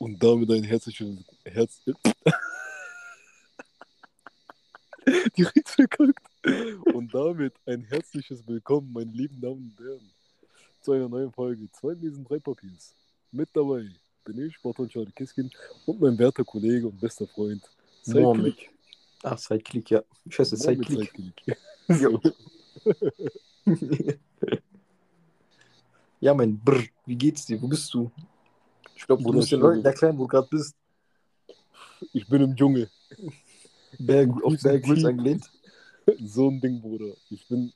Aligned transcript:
Und 0.00 0.20
damit 0.22 0.50
ein 0.50 0.64
herzliches 0.64 1.18
Herz. 1.44 1.82
Direkt 5.36 5.68
verkackt. 5.68 6.18
Und 6.94 7.12
damit 7.12 7.52
ein 7.66 7.82
herzliches 7.82 8.48
Willkommen, 8.48 8.90
meine 8.94 9.12
lieben 9.12 9.38
Damen 9.42 9.74
und 9.78 9.78
Herren, 9.78 10.10
zu 10.80 10.92
einer 10.92 11.06
neuen 11.06 11.30
Folge 11.30 11.70
Zwei 11.72 11.92
Lesen, 11.92 12.24
drei 12.24 12.38
Papiers. 12.38 12.94
Mit 13.30 13.50
dabei 13.52 13.90
bin 14.24 14.46
ich, 14.46 14.58
Barton 14.62 14.88
Charlie 14.88 15.12
Kiskin, 15.12 15.50
und 15.84 16.00
mein 16.00 16.18
werter 16.18 16.44
Kollege 16.44 16.86
und 16.86 16.98
bester 16.98 17.26
Freund, 17.26 17.62
Mohammed. 18.06 18.56
Ach, 19.22 19.36
Sideklick, 19.36 19.90
ja. 19.90 20.02
Scheiße, 20.30 20.56
Sideklick. 20.56 21.12
Ja, 26.20 26.34
mein 26.34 26.58
Brr, 26.58 26.84
wie 27.06 27.16
geht's 27.16 27.46
dir? 27.46 27.60
Wo 27.60 27.66
bist 27.66 27.92
du? 27.94 28.10
Ich 29.00 29.06
glaube, 29.06 29.22
du 29.22 29.32
musst 29.32 29.50
den 29.50 29.60
Leuten 29.60 29.82
erklären, 29.82 30.18
wo 30.18 30.24
du 30.24 30.28
gerade 30.28 30.46
bist. 30.50 30.76
Ich 32.12 32.28
bin 32.28 32.42
im 32.42 32.54
Dschungel. 32.54 32.90
Berg, 33.98 34.30
auf 34.44 34.54
Berg 34.62 34.82
Grylls 34.84 35.04
angelehnt. 35.04 35.50
So 36.24 36.48
ein 36.48 36.60
Ding, 36.60 36.80
Bruder. 36.80 37.14
Ich 37.30 37.46
bin, 37.46 37.72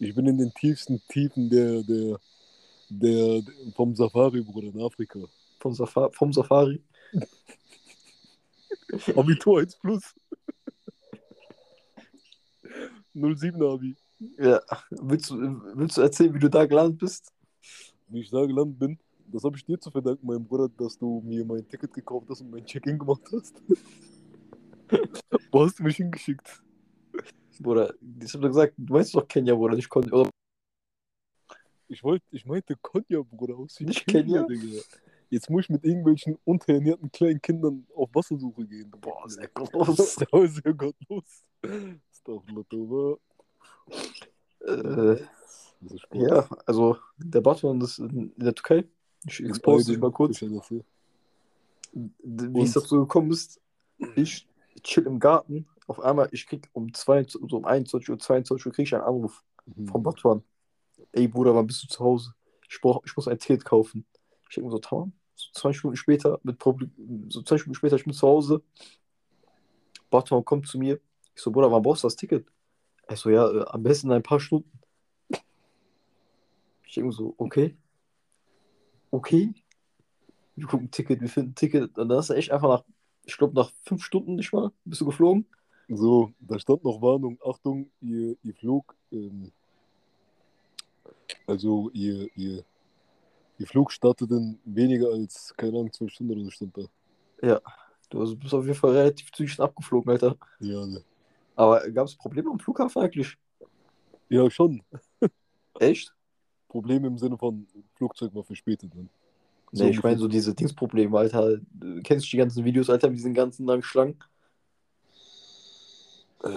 ich 0.00 0.14
bin 0.14 0.26
in 0.26 0.38
den 0.38 0.52
tiefsten 0.52 1.00
Tiefen 1.08 1.48
der, 1.48 1.82
der, 1.84 2.18
der, 2.88 3.42
vom 3.76 3.94
Safari, 3.94 4.40
Bruder, 4.40 4.68
in 4.68 4.80
Afrika. 4.80 5.20
Vom, 5.60 5.74
Safa 5.74 6.10
vom 6.10 6.32
Safari. 6.32 6.82
Abitur 9.14 9.60
1 9.60 9.76
plus. 9.76 10.02
07 13.14 13.62
Abi. 13.62 13.96
Ja. 14.38 14.60
Willst 14.90 15.30
du, 15.30 15.62
willst 15.74 15.96
du 15.96 16.00
erzählen, 16.00 16.34
wie 16.34 16.40
du 16.40 16.50
da 16.50 16.66
gelandet 16.66 16.98
bist? 16.98 17.32
Wie 18.08 18.20
ich 18.20 18.30
da 18.30 18.44
gelandet 18.46 18.78
bin, 18.78 18.98
das 19.32 19.44
habe 19.44 19.56
ich 19.56 19.64
dir 19.64 19.78
zu 19.78 19.90
verdanken, 19.90 20.26
mein 20.26 20.44
Bruder, 20.44 20.68
dass 20.68 20.98
du 20.98 21.20
mir 21.24 21.44
mein 21.44 21.66
Ticket 21.68 21.92
gekauft 21.92 22.28
hast 22.28 22.40
und 22.40 22.50
mein 22.50 22.64
Check-in 22.64 22.98
gemacht 22.98 23.22
hast. 23.32 23.62
Wo 25.52 25.64
hast 25.64 25.78
du 25.78 25.84
mich 25.84 25.96
hingeschickt? 25.96 26.62
Bruder, 27.60 27.94
ich 28.22 28.32
hab 28.34 28.40
doch 28.40 28.48
gesagt, 28.48 28.74
du 28.76 28.92
meinst 28.92 29.14
doch 29.14 29.26
Kenia, 29.26 29.54
Bruder, 29.54 29.76
nicht 29.76 29.88
Kon 29.88 30.10
oder 30.10 30.30
Ich, 31.88 32.02
wollte, 32.02 32.24
ich 32.30 32.46
meinte 32.46 32.74
Konya, 32.80 33.22
Bruder, 33.22 33.56
aus 33.56 33.78
Nicht 33.80 34.06
Kenia? 34.06 34.44
Digga. 34.44 34.80
Jetzt 35.28 35.48
muss 35.48 35.64
ich 35.64 35.70
mit 35.70 35.84
irgendwelchen 35.84 36.36
unterernährten 36.44 37.12
kleinen 37.12 37.40
Kindern 37.40 37.86
auf 37.94 38.10
Wassersuche 38.12 38.66
gehen. 38.66 38.90
Boah, 39.00 39.28
sehr. 39.28 39.48
Das 39.54 40.16
war 40.32 40.46
sehr 40.48 40.74
gottlos. 40.74 41.44
Ist 42.10 42.26
doch 42.26 42.44
Lotto, 42.48 43.20
äh, 44.66 45.16
ja, 46.12 46.48
also 46.66 46.98
der 47.16 47.40
Batman 47.40 47.80
ist 47.80 47.98
in 47.98 48.32
der 48.36 48.54
Türkei. 48.54 48.86
Ich 49.26 49.40
expose 49.40 49.92
dich 49.92 50.00
mal 50.00 50.10
kurz. 50.12 50.40
Wie 51.92 52.62
es 52.62 52.72
dazu 52.72 53.00
gekommen 53.00 53.30
ist, 53.32 53.60
ich 54.16 54.46
chill 54.82 55.06
im 55.06 55.18
Garten. 55.18 55.66
Auf 55.86 56.00
einmal, 56.00 56.28
ich 56.32 56.46
krieg 56.46 56.68
um, 56.72 56.94
22, 56.94 57.50
so 57.50 57.56
um 57.56 57.64
21 57.64 58.08
Uhr, 58.10 58.18
22 58.18 58.66
Uhr 58.66 58.72
krieg 58.72 58.86
ich 58.86 58.94
einen 58.94 59.04
Anruf 59.04 59.42
Mhm. 59.76 59.88
vom 59.88 60.02
Batuan. 60.02 60.42
Ey 61.12 61.28
Bruder, 61.28 61.54
wann 61.54 61.66
bist 61.66 61.82
du 61.82 61.88
zu 61.88 62.00
Hause? 62.00 62.34
Ich, 62.68 62.80
brauch, 62.80 63.02
ich 63.04 63.14
muss 63.16 63.28
ein 63.28 63.38
Ticket 63.38 63.64
kaufen. 63.64 64.04
Ich 64.48 64.54
denke 64.54 64.66
mir 64.66 64.72
so, 64.72 64.78
tamam. 64.78 65.12
So 65.34 65.48
20 65.52 65.84
Minuten 65.84 65.96
später, 65.96 66.38
mit 66.42 66.58
Problem, 66.58 66.90
so 67.28 67.42
20 67.42 67.66
Minuten 67.66 67.74
später, 67.76 67.96
ich 67.96 68.04
bin 68.04 68.12
zu 68.12 68.26
Hause. 68.26 68.62
Batuan 70.10 70.44
kommt 70.44 70.66
zu 70.66 70.78
mir. 70.78 71.00
Ich 71.34 71.42
so, 71.42 71.50
Bruder, 71.50 71.70
wann 71.70 71.82
brauchst 71.82 72.02
du 72.04 72.06
das 72.06 72.16
Ticket? 72.16 72.46
Er 73.06 73.16
so, 73.16 73.30
ja, 73.30 73.48
äh, 73.50 73.64
am 73.68 73.82
besten 73.82 74.08
in 74.08 74.14
ein 74.14 74.22
paar 74.22 74.40
Stunden. 74.40 74.70
Ich 76.84 76.94
denke 76.94 77.08
mir 77.08 77.12
so, 77.12 77.34
okay. 77.38 77.76
Okay. 79.10 79.52
Wir 80.56 80.66
gucken 80.66 80.86
ein 80.86 80.90
Ticket, 80.90 81.20
wir 81.20 81.28
finden 81.28 81.50
ein 81.50 81.54
Ticket. 81.54 81.96
Und 81.98 82.08
dann 82.08 82.18
ist 82.18 82.30
er 82.30 82.36
echt 82.36 82.50
einfach 82.50 82.68
nach, 82.68 82.84
ich 83.24 83.36
glaube, 83.36 83.54
nach 83.54 83.72
fünf 83.82 84.04
Stunden 84.04 84.36
nicht 84.36 84.52
mal, 84.52 84.70
bist 84.84 85.00
du 85.00 85.06
geflogen. 85.06 85.46
So, 85.88 86.32
da 86.38 86.58
stand 86.58 86.84
noch 86.84 87.02
Warnung, 87.02 87.38
Achtung, 87.44 87.90
ihr, 88.00 88.36
ihr 88.42 88.54
Flug, 88.54 88.94
ähm, 89.10 89.50
also 91.46 91.90
ihr, 91.92 92.28
ihr, 92.36 92.64
ihr 93.58 93.66
Flug 93.66 93.90
startet 93.90 94.30
in 94.30 94.60
weniger 94.64 95.08
als, 95.08 95.52
keine 95.56 95.72
Ahnung, 95.72 95.92
zwölf 95.92 96.12
Stunden 96.12 96.34
oder 96.34 96.44
so 96.44 96.50
stand 96.50 96.76
da. 96.76 96.82
Du 98.08 98.20
also 98.20 98.36
bist 98.36 98.54
auf 98.54 98.64
jeden 98.64 98.76
Fall 98.76 98.92
relativ 98.92 99.32
zügig 99.32 99.58
abgeflogen, 99.58 100.10
Alter. 100.10 100.36
Ja, 100.60 100.86
ne. 100.86 101.02
Aber 101.56 101.88
gab 101.90 102.06
es 102.06 102.16
Probleme 102.16 102.50
am 102.50 102.58
Flughafen 102.58 103.02
eigentlich? 103.02 103.36
ja, 104.28 104.48
schon. 104.50 104.82
Echt? 105.78 106.14
Problem 106.70 107.04
im 107.04 107.18
Sinne 107.18 107.36
von 107.36 107.66
Flugzeug 107.96 108.34
war 108.34 108.44
verspätet. 108.44 108.94
Ne? 108.94 109.08
So 109.72 109.84
Nee, 109.84 109.90
ich 109.90 110.02
meine 110.02 110.18
so 110.18 110.28
diese 110.28 110.54
Dingsprobleme, 110.54 111.16
Alter. 111.18 111.58
Du 111.72 112.00
kennst 112.02 112.26
du 112.26 112.30
die 112.30 112.36
ganzen 112.38 112.64
Videos, 112.64 112.88
Alter, 112.88 113.08
mit 113.08 113.18
diesen 113.18 113.34
ganzen 113.34 113.66
langen 113.66 113.82
Schlangen? 113.82 114.16
Äh, 116.42 116.48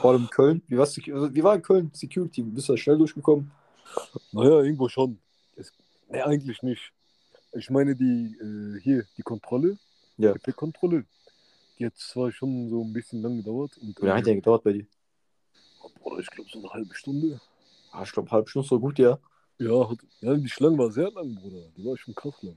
Vor 0.00 0.10
allem 0.12 0.28
Köln. 0.30 0.62
Wie, 0.66 0.76
war's, 0.76 0.96
wie 0.96 1.42
war 1.44 1.54
in 1.54 1.62
Köln 1.62 1.90
Security? 1.94 2.42
Bist 2.42 2.68
du 2.68 2.72
da 2.72 2.76
schnell 2.76 2.98
durchgekommen? 2.98 3.50
naja, 4.32 4.60
irgendwo 4.62 4.88
schon. 4.88 5.18
Es, 5.56 5.72
nee, 6.08 6.20
eigentlich 6.20 6.62
nicht. 6.62 6.92
Ich 7.52 7.70
meine, 7.70 7.94
die, 7.94 8.36
äh, 8.40 8.80
hier, 8.80 9.04
die 9.16 9.22
Kontrolle, 9.22 9.78
Ja. 10.16 10.32
Gepäckkontrolle, 10.32 11.04
die 11.78 11.86
hat 11.86 11.96
zwar 11.96 12.32
schon 12.32 12.68
so 12.68 12.82
ein 12.82 12.92
bisschen 12.92 13.22
lang 13.22 13.36
gedauert. 13.36 13.78
Und, 13.78 13.96
Wie 14.00 14.06
lange 14.06 14.18
hat 14.18 14.26
der 14.26 14.34
gedauert 14.34 14.64
bei 14.64 14.72
dir? 14.72 14.86
Bruder, 16.00 16.20
ich 16.20 16.30
glaube 16.30 16.50
so 16.50 16.58
eine 16.58 16.68
halbe 16.70 16.94
Stunde. 16.94 17.40
Ah, 17.92 18.02
ich 18.02 18.12
glaube, 18.12 18.30
halb 18.30 18.48
Stunde 18.48 18.68
so 18.68 18.78
gut, 18.80 18.98
ja. 18.98 19.18
Ja, 19.58 19.90
hat, 19.90 19.98
ja, 20.20 20.34
die 20.34 20.48
Schlange 20.48 20.78
war 20.78 20.90
sehr 20.90 21.10
lang, 21.10 21.34
Bruder. 21.34 21.62
Die 21.76 21.84
war 21.84 21.96
schon 21.96 22.14
krass 22.14 22.34
lang. 22.42 22.56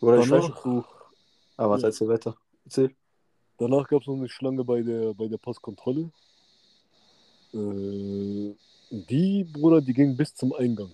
Oder 0.00 0.18
ich 0.18 0.30
weiß 0.30 0.50
du. 0.62 0.84
Ah, 1.56 1.68
was 1.68 1.82
Ja. 1.82 1.88
erzähl 1.88 2.08
weiter? 2.08 2.36
Erzähl. 2.64 2.94
Danach 3.58 3.88
gab 3.88 4.02
es 4.02 4.06
noch 4.06 4.14
eine 4.16 4.28
Schlange 4.28 4.62
bei 4.64 4.82
der, 4.82 5.14
bei 5.14 5.26
der 5.28 5.38
Passkontrolle. 5.38 6.10
Äh, 7.54 8.54
die, 8.90 9.44
Bruder, 9.44 9.80
die 9.80 9.94
ging 9.94 10.16
bis 10.16 10.34
zum 10.34 10.52
Eingang. 10.52 10.92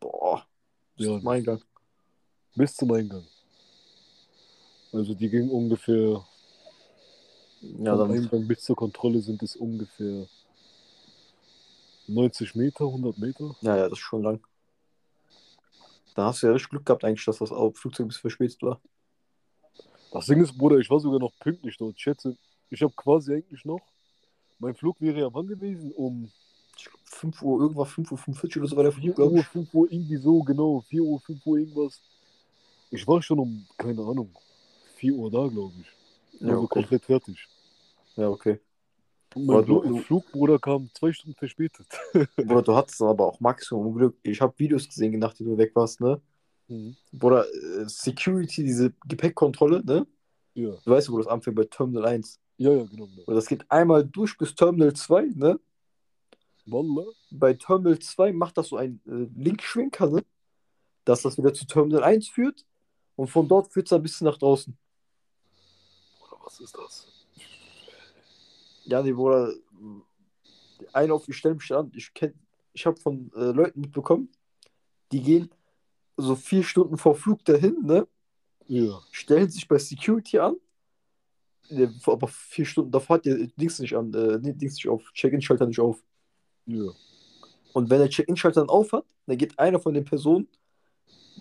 Boah. 0.00 0.44
Das 0.96 1.06
Ja. 1.06 1.16
ist 1.16 1.22
mein 1.22 1.44
Gang. 1.44 1.64
Bis 2.56 2.74
zum 2.74 2.92
Eingang. 2.92 3.24
Also 4.92 5.14
die 5.14 5.30
ging 5.30 5.48
ungefähr, 5.48 6.26
Ja, 7.62 7.96
vom 7.96 7.98
dann. 7.98 8.10
Eingang 8.10 8.46
bis 8.46 8.64
zur 8.64 8.76
Kontrolle 8.76 9.20
sind 9.22 9.42
es 9.42 9.56
ungefähr 9.56 10.26
90 12.06 12.54
Meter, 12.54 12.84
100 12.84 13.18
Meter. 13.18 13.54
Ja, 13.60 13.76
ja, 13.76 13.82
das 13.84 13.98
ist 13.98 14.04
schon 14.04 14.22
lang. 14.22 14.40
Da 16.14 16.26
hast 16.26 16.42
du 16.42 16.46
ja 16.46 16.52
richtig 16.52 16.70
Glück 16.70 16.86
gehabt, 16.86 17.04
eigentlich, 17.04 17.24
dass 17.24 17.38
das 17.38 17.48
Flugzeug 17.48 18.00
ein 18.00 18.08
bisschen 18.08 18.20
verspätet 18.20 18.62
war. 18.62 18.80
Das 20.12 20.26
Ding 20.26 20.42
ist, 20.42 20.56
Bruder, 20.56 20.76
ich 20.76 20.90
war 20.90 21.00
sogar 21.00 21.18
noch 21.18 21.32
pünktlich 21.40 21.76
dort. 21.78 21.96
Ich 21.96 22.02
schätze, 22.02 22.36
ich 22.68 22.82
habe 22.82 22.92
quasi 22.94 23.34
eigentlich 23.34 23.64
noch, 23.64 23.80
mein 24.58 24.74
Flug 24.74 25.00
wäre 25.00 25.20
ja 25.20 25.32
wann 25.32 25.46
gewesen? 25.46 25.90
Um 25.92 26.30
Ich 26.76 26.84
glaub, 26.84 27.00
5 27.04 27.42
Uhr, 27.42 27.60
irgendwas 27.62 27.90
5 27.90 28.12
Uhr 28.12 28.18
45 28.18 28.58
oder 28.58 28.68
so 28.68 28.76
war 28.76 28.82
der 28.82 28.92
Flug, 28.92 29.04
4 29.04 29.14
glaube 29.14 29.34
Uhr, 29.34 29.40
ich. 29.40 29.46
5 29.46 29.74
Uhr, 29.74 29.90
irgendwie 29.90 30.16
so, 30.18 30.42
genau. 30.42 30.80
4 30.88 31.02
Uhr, 31.02 31.20
5 31.20 31.46
Uhr, 31.46 31.58
irgendwas. 31.58 32.00
Ich 32.90 33.06
war 33.06 33.22
schon 33.22 33.38
um, 33.38 33.66
keine 33.78 34.02
Ahnung, 34.02 34.30
4 34.96 35.14
Uhr 35.14 35.30
da, 35.30 35.46
glaube 35.48 35.72
ich. 35.80 36.40
Ja, 36.40 36.48
Also 36.48 36.62
okay. 36.64 36.74
komplett 36.74 37.04
fertig. 37.04 37.48
Ja, 38.16 38.28
okay. 38.28 38.60
Mein 39.34 39.50
Aber 39.50 39.62
du- 39.62 39.80
Flug, 39.82 39.84
du- 39.96 40.02
Flugbruder 40.02 40.58
kam 40.58 40.90
zwei 40.94 41.12
Stunden 41.12 41.36
verspätet. 41.36 41.86
Bruder, 42.36 42.62
du 42.62 42.74
hattest 42.76 43.00
aber 43.02 43.26
auch 43.26 43.40
Maximum 43.40 43.94
Glück. 43.94 44.16
Ich 44.22 44.40
habe 44.40 44.52
Videos 44.58 44.86
gesehen, 44.88 45.18
nachdem 45.18 45.46
du 45.48 45.58
weg 45.58 45.74
warst, 45.74 46.00
ne? 46.00 46.20
Bruder, 47.12 47.44
äh, 47.46 47.84
Security, 47.86 48.64
diese 48.64 48.92
Gepäckkontrolle, 49.06 49.84
ne? 49.84 50.06
Ja, 50.54 50.70
Du 50.84 50.90
weißt, 50.90 51.10
wo 51.10 51.18
das 51.18 51.26
anfängt 51.26 51.56
bei 51.56 51.64
Terminal 51.64 52.06
1. 52.06 52.38
ja, 52.56 52.70
ja, 52.72 52.84
genau. 52.84 53.06
genau. 53.06 53.22
Und 53.26 53.34
das 53.34 53.46
geht 53.46 53.70
einmal 53.70 54.04
durch 54.06 54.36
bis 54.38 54.54
Terminal 54.54 54.92
2, 54.94 55.22
ne? 55.34 55.58
Wallah. 56.66 57.04
Bei 57.30 57.52
Terminal 57.54 57.98
2 57.98 58.32
macht 58.32 58.56
das 58.56 58.68
so 58.68 58.76
ein 58.76 59.00
äh, 59.06 59.26
Linkschwenker, 59.38 60.08
ne? 60.08 60.24
Dass 61.04 61.22
das 61.22 61.36
wieder 61.36 61.52
zu 61.52 61.66
Terminal 61.66 62.04
1 62.04 62.28
führt. 62.28 62.64
Und 63.16 63.28
von 63.28 63.46
dort 63.48 63.70
führt 63.72 63.86
es 63.86 63.92
ein 63.92 64.02
bisschen 64.02 64.26
nach 64.26 64.38
draußen. 64.38 64.76
Bruder, 66.20 66.40
was 66.44 66.60
ist 66.60 66.74
das? 66.76 67.21
Ja, 68.84 69.02
nee, 69.02 69.12
Bruder, 69.12 69.52
einer 70.92 71.14
auf 71.14 71.24
die 71.26 71.32
Stelle 71.32 71.58
an. 71.70 71.92
Ich 71.94 72.12
ich 72.74 72.86
habe 72.86 72.98
von 72.98 73.30
äh, 73.34 73.52
Leuten 73.52 73.80
mitbekommen, 73.80 74.30
die 75.12 75.22
gehen 75.22 75.50
so 76.16 76.34
vier 76.34 76.62
Stunden 76.62 76.96
vor 76.96 77.14
Flug 77.14 77.44
dahin, 77.44 77.76
ne? 77.82 78.06
Ja, 78.66 79.00
Stellen 79.10 79.50
sich 79.50 79.66
bei 79.66 79.78
Security 79.78 80.38
an. 80.38 80.56
Der, 81.70 81.92
aber 82.06 82.28
vier 82.28 82.64
Stunden 82.64 82.90
davor 82.90 83.16
hat 83.16 83.24
der 83.24 83.46
Dings 83.56 83.78
nicht 83.78 83.94
an, 83.94 84.12
äh, 84.14 84.38
nee, 84.38 84.52
Dings 84.52 84.74
nicht 84.74 84.88
auf, 84.88 85.02
Check-In-Schalter 85.12 85.66
nicht 85.66 85.80
auf. 85.80 86.02
ja. 86.66 86.90
Und 87.72 87.88
wenn 87.88 88.00
der 88.00 88.10
Check-In-Schalter 88.10 88.60
dann 88.60 88.68
auf 88.68 88.92
hat, 88.92 89.06
dann 89.26 89.38
geht 89.38 89.58
einer 89.58 89.80
von 89.80 89.94
den 89.94 90.04
Personen 90.04 90.46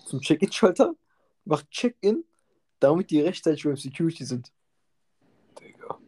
zum 0.05 0.21
Check-In-Schalter, 0.21 0.95
macht 1.43 1.69
Check-In, 1.71 2.23
damit 2.79 3.09
die 3.11 3.19
rechtzeitig 3.19 3.63
beim 3.63 3.75
Security 3.75 4.23
sind. 4.23 4.51
Digga. 5.59 5.99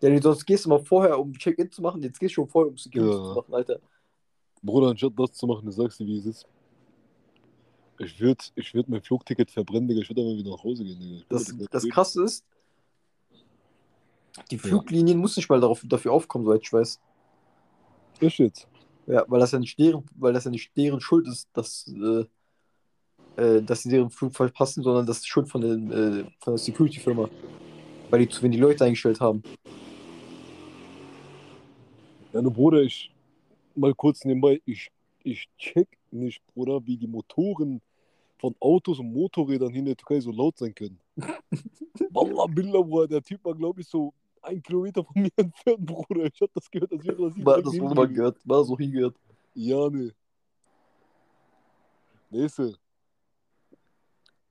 Ja, 0.00 0.08
nee, 0.10 0.20
sonst 0.20 0.44
gehst 0.44 0.64
du 0.64 0.68
mal 0.68 0.78
vorher, 0.78 1.18
um 1.18 1.32
Check-In 1.32 1.70
zu 1.70 1.82
machen, 1.82 2.02
jetzt 2.02 2.20
gehst 2.20 2.32
du 2.32 2.34
schon 2.36 2.48
vorher, 2.48 2.70
um 2.70 2.76
Security 2.78 3.16
Ja. 3.16 3.24
zu 3.24 3.34
machen, 3.34 3.54
Alter. 3.54 3.80
Bruder, 4.62 4.88
anstatt 4.88 5.12
das 5.16 5.32
zu 5.32 5.46
machen, 5.46 5.70
sagst 5.70 6.00
du, 6.00 6.06
wie 6.06 6.18
es 6.18 6.26
ist. 6.26 6.46
Ich 7.98 8.20
würde 8.20 8.44
ich 8.54 8.74
würd 8.74 8.88
mein 8.88 9.02
Flugticket 9.02 9.50
verbrennen, 9.50 9.88
Digga. 9.88 10.02
Ich 10.02 10.08
würde 10.08 10.22
aber 10.22 10.36
wieder 10.36 10.50
nach 10.50 10.62
Hause 10.62 10.84
gehen, 10.84 11.00
Digga. 11.00 11.24
Das, 11.28 11.52
das 11.70 11.84
reden. 11.84 11.92
Krasse 11.92 12.24
ist, 12.24 12.44
die 14.50 14.58
Fluglinien 14.58 15.18
mussten 15.18 15.40
nicht 15.40 15.48
mal 15.48 15.60
darauf, 15.60 15.82
dafür 15.84 16.12
aufkommen, 16.12 16.44
soweit 16.44 16.62
ich 16.62 16.72
weiß. 16.72 17.00
Ist 18.20 18.38
jetzt. 18.38 18.68
Ja, 19.06 19.24
weil 19.26 19.40
das 19.40 19.52
ja 19.52 19.58
nicht 19.58 19.78
deren, 19.78 20.04
weil 20.16 20.32
das 20.32 20.44
ja 20.44 20.50
nicht 20.50 20.76
deren 20.76 21.00
Schuld 21.00 21.26
ist, 21.26 21.48
dass, 21.54 21.88
äh, 21.88 22.24
äh, 23.42 23.62
dass 23.62 23.82
sie 23.82 23.88
deren 23.88 24.10
Flug 24.10 24.34
verpassen, 24.34 24.82
sondern 24.82 25.06
das 25.06 25.18
ist 25.18 25.28
Schuld 25.28 25.48
von, 25.48 25.60
den, 25.60 25.90
äh, 25.90 26.24
von 26.40 26.52
der 26.54 26.58
Security-Firma. 26.58 27.28
Weil 28.10 28.20
die 28.20 28.28
zu 28.28 28.42
wenig 28.42 28.58
Leute 28.60 28.84
eingestellt 28.84 29.20
haben. 29.20 29.42
Ja, 32.32 32.42
ne 32.42 32.50
Bruder, 32.50 32.82
ich 32.82 33.10
mal 33.74 33.94
kurz 33.94 34.24
nebenbei, 34.24 34.60
ich, 34.66 34.90
ich 35.22 35.48
check 35.56 35.88
nicht, 36.10 36.42
Bruder, 36.54 36.84
wie 36.86 36.96
die 36.96 37.06
Motoren 37.06 37.80
von 38.38 38.54
Autos 38.60 38.98
und 38.98 39.12
Motorrädern 39.12 39.70
hier 39.70 39.80
in 39.80 39.86
der 39.86 39.96
Türkei 39.96 40.20
so 40.20 40.30
laut 40.30 40.58
sein 40.58 40.74
können. 40.74 41.00
Wallah, 42.10 42.46
Billah, 42.46 42.82
Bruder, 42.82 43.08
der 43.08 43.22
Typ 43.22 43.44
war, 43.44 43.54
glaube 43.54 43.80
ich, 43.80 43.88
so 43.88 44.12
ein 44.42 44.62
Kilometer 44.62 45.04
von 45.04 45.22
mir 45.22 45.30
entfernt, 45.36 45.86
Bruder. 45.86 46.26
Ich 46.32 46.40
hab 46.40 46.52
das 46.52 46.70
gehört, 46.70 46.92
als 46.92 47.04
wäre 47.04 47.30
das 47.30 47.44
War 47.44 47.62
das 47.62 47.72
mir 47.72 47.94
mal 47.94 48.08
gehört? 48.08 48.36
War 48.44 48.58
das 48.58 48.70
auch 48.70 48.78
hier 48.78 48.90
gehört? 48.90 49.16
Ja, 49.54 49.88
ne. 49.88 50.12
Nächste. 52.30 52.74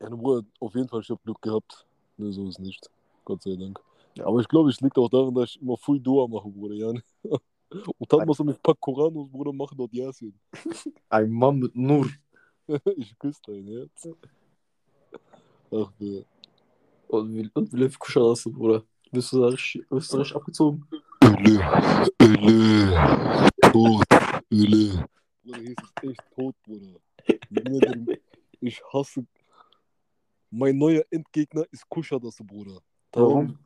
Ja, 0.01 0.09
ne, 0.09 0.17
Bruder, 0.17 0.45
auf 0.59 0.75
jeden 0.75 0.87
Fall, 0.87 1.01
ich 1.01 1.09
hab 1.09 1.23
Glück 1.23 1.41
gehabt. 1.41 1.85
Ne, 2.17 2.31
so 2.31 2.47
ist 2.47 2.59
nicht. 2.59 2.89
Gott 3.23 3.43
sei 3.43 3.55
Dank. 3.55 3.79
Aber 4.19 4.39
ich 4.39 4.47
glaube, 4.47 4.69
es 4.69 4.81
liegt 4.81 4.97
auch 4.97 5.09
daran, 5.09 5.33
dass 5.35 5.51
ich 5.51 5.61
immer 5.61 5.77
voll 5.77 5.99
Dua 5.99 6.27
mache, 6.27 6.49
Bruder, 6.49 6.75
ja. 6.75 6.91
ne? 6.91 7.03
Und 7.69 8.13
dann 8.13 8.25
muss 8.25 8.39
er 8.39 8.45
mit 8.45 8.61
Pack 8.61 8.79
Koran 8.79 9.15
und 9.15 9.31
Bruder 9.31 9.51
machen 9.53 9.77
dort 9.77 9.93
Yasin. 9.93 10.39
Ein 11.09 11.31
Mann 11.31 11.59
mit 11.59 11.75
Nur. 11.75 12.07
ich 12.95 13.17
küsse 13.19 13.41
dein 13.45 13.67
Herz. 13.67 14.09
Ach, 15.71 15.91
ne. 15.99 16.25
Und 17.07 17.33
wie, 17.33 17.49
und 17.53 17.73
wie 17.73 17.77
läuft 17.77 17.99
Kuscher 17.99 18.21
das, 18.29 18.43
Bruder? 18.43 18.83
Bist 19.11 19.31
du 19.31 19.41
da 19.41 19.47
richtig, 19.47 19.87
bist 19.89 20.11
du 20.11 20.17
richtig 20.17 20.35
abgezogen? 20.35 20.85
Öle, 21.23 22.07
Öle, 22.21 23.49
tot, 23.71 24.05
Öle. 24.51 25.07
Bruder, 25.43 25.59
hier 25.59 25.71
ist 25.71 25.83
es 26.03 26.09
echt 26.09 26.23
tot, 26.35 26.55
Bruder. 26.63 26.99
Ich 28.59 28.81
hasse. 28.91 29.25
Mein 30.49 30.77
neuer 30.77 31.03
Endgegner 31.09 31.65
ist 31.71 31.87
Kuschadase, 31.87 32.43
Bruder. 32.43 32.81
Warum? 33.13 33.59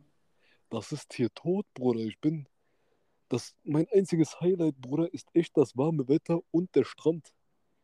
Das 0.70 0.92
ist 0.92 1.14
hier 1.14 1.30
tot, 1.34 1.66
Bruder. 1.74 2.02
Ich 2.02 2.20
bin. 2.20 2.48
Das, 3.32 3.56
mein 3.64 3.88
einziges 3.94 4.40
Highlight, 4.42 4.76
Bruder, 4.82 5.14
ist 5.14 5.30
echt 5.34 5.56
das 5.56 5.78
warme 5.78 6.06
Wetter 6.10 6.42
und 6.52 6.74
der 6.76 6.84
Strand. 6.84 7.32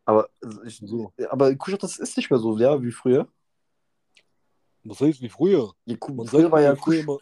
Aber, 0.03 0.29
also 0.41 0.61
ich, 0.63 0.77
So. 0.77 1.13
aber 1.29 1.55
Kuscher, 1.55 1.77
das 1.77 1.97
ist 1.97 2.17
nicht 2.17 2.29
mehr 2.29 2.39
so, 2.39 2.57
ja, 2.57 2.81
wie 2.83 2.91
früher. 2.91 3.27
Das 4.83 4.99
heißt 4.99 5.21
wie 5.21 5.29
früher. 5.29 5.73
Ja, 5.85 5.95
Man 6.13 6.27
früher 6.27 6.41
sagt 6.41 6.51
war 6.51 6.61
ja 6.61 6.75
früher 6.75 7.03
Kusch, 7.05 7.19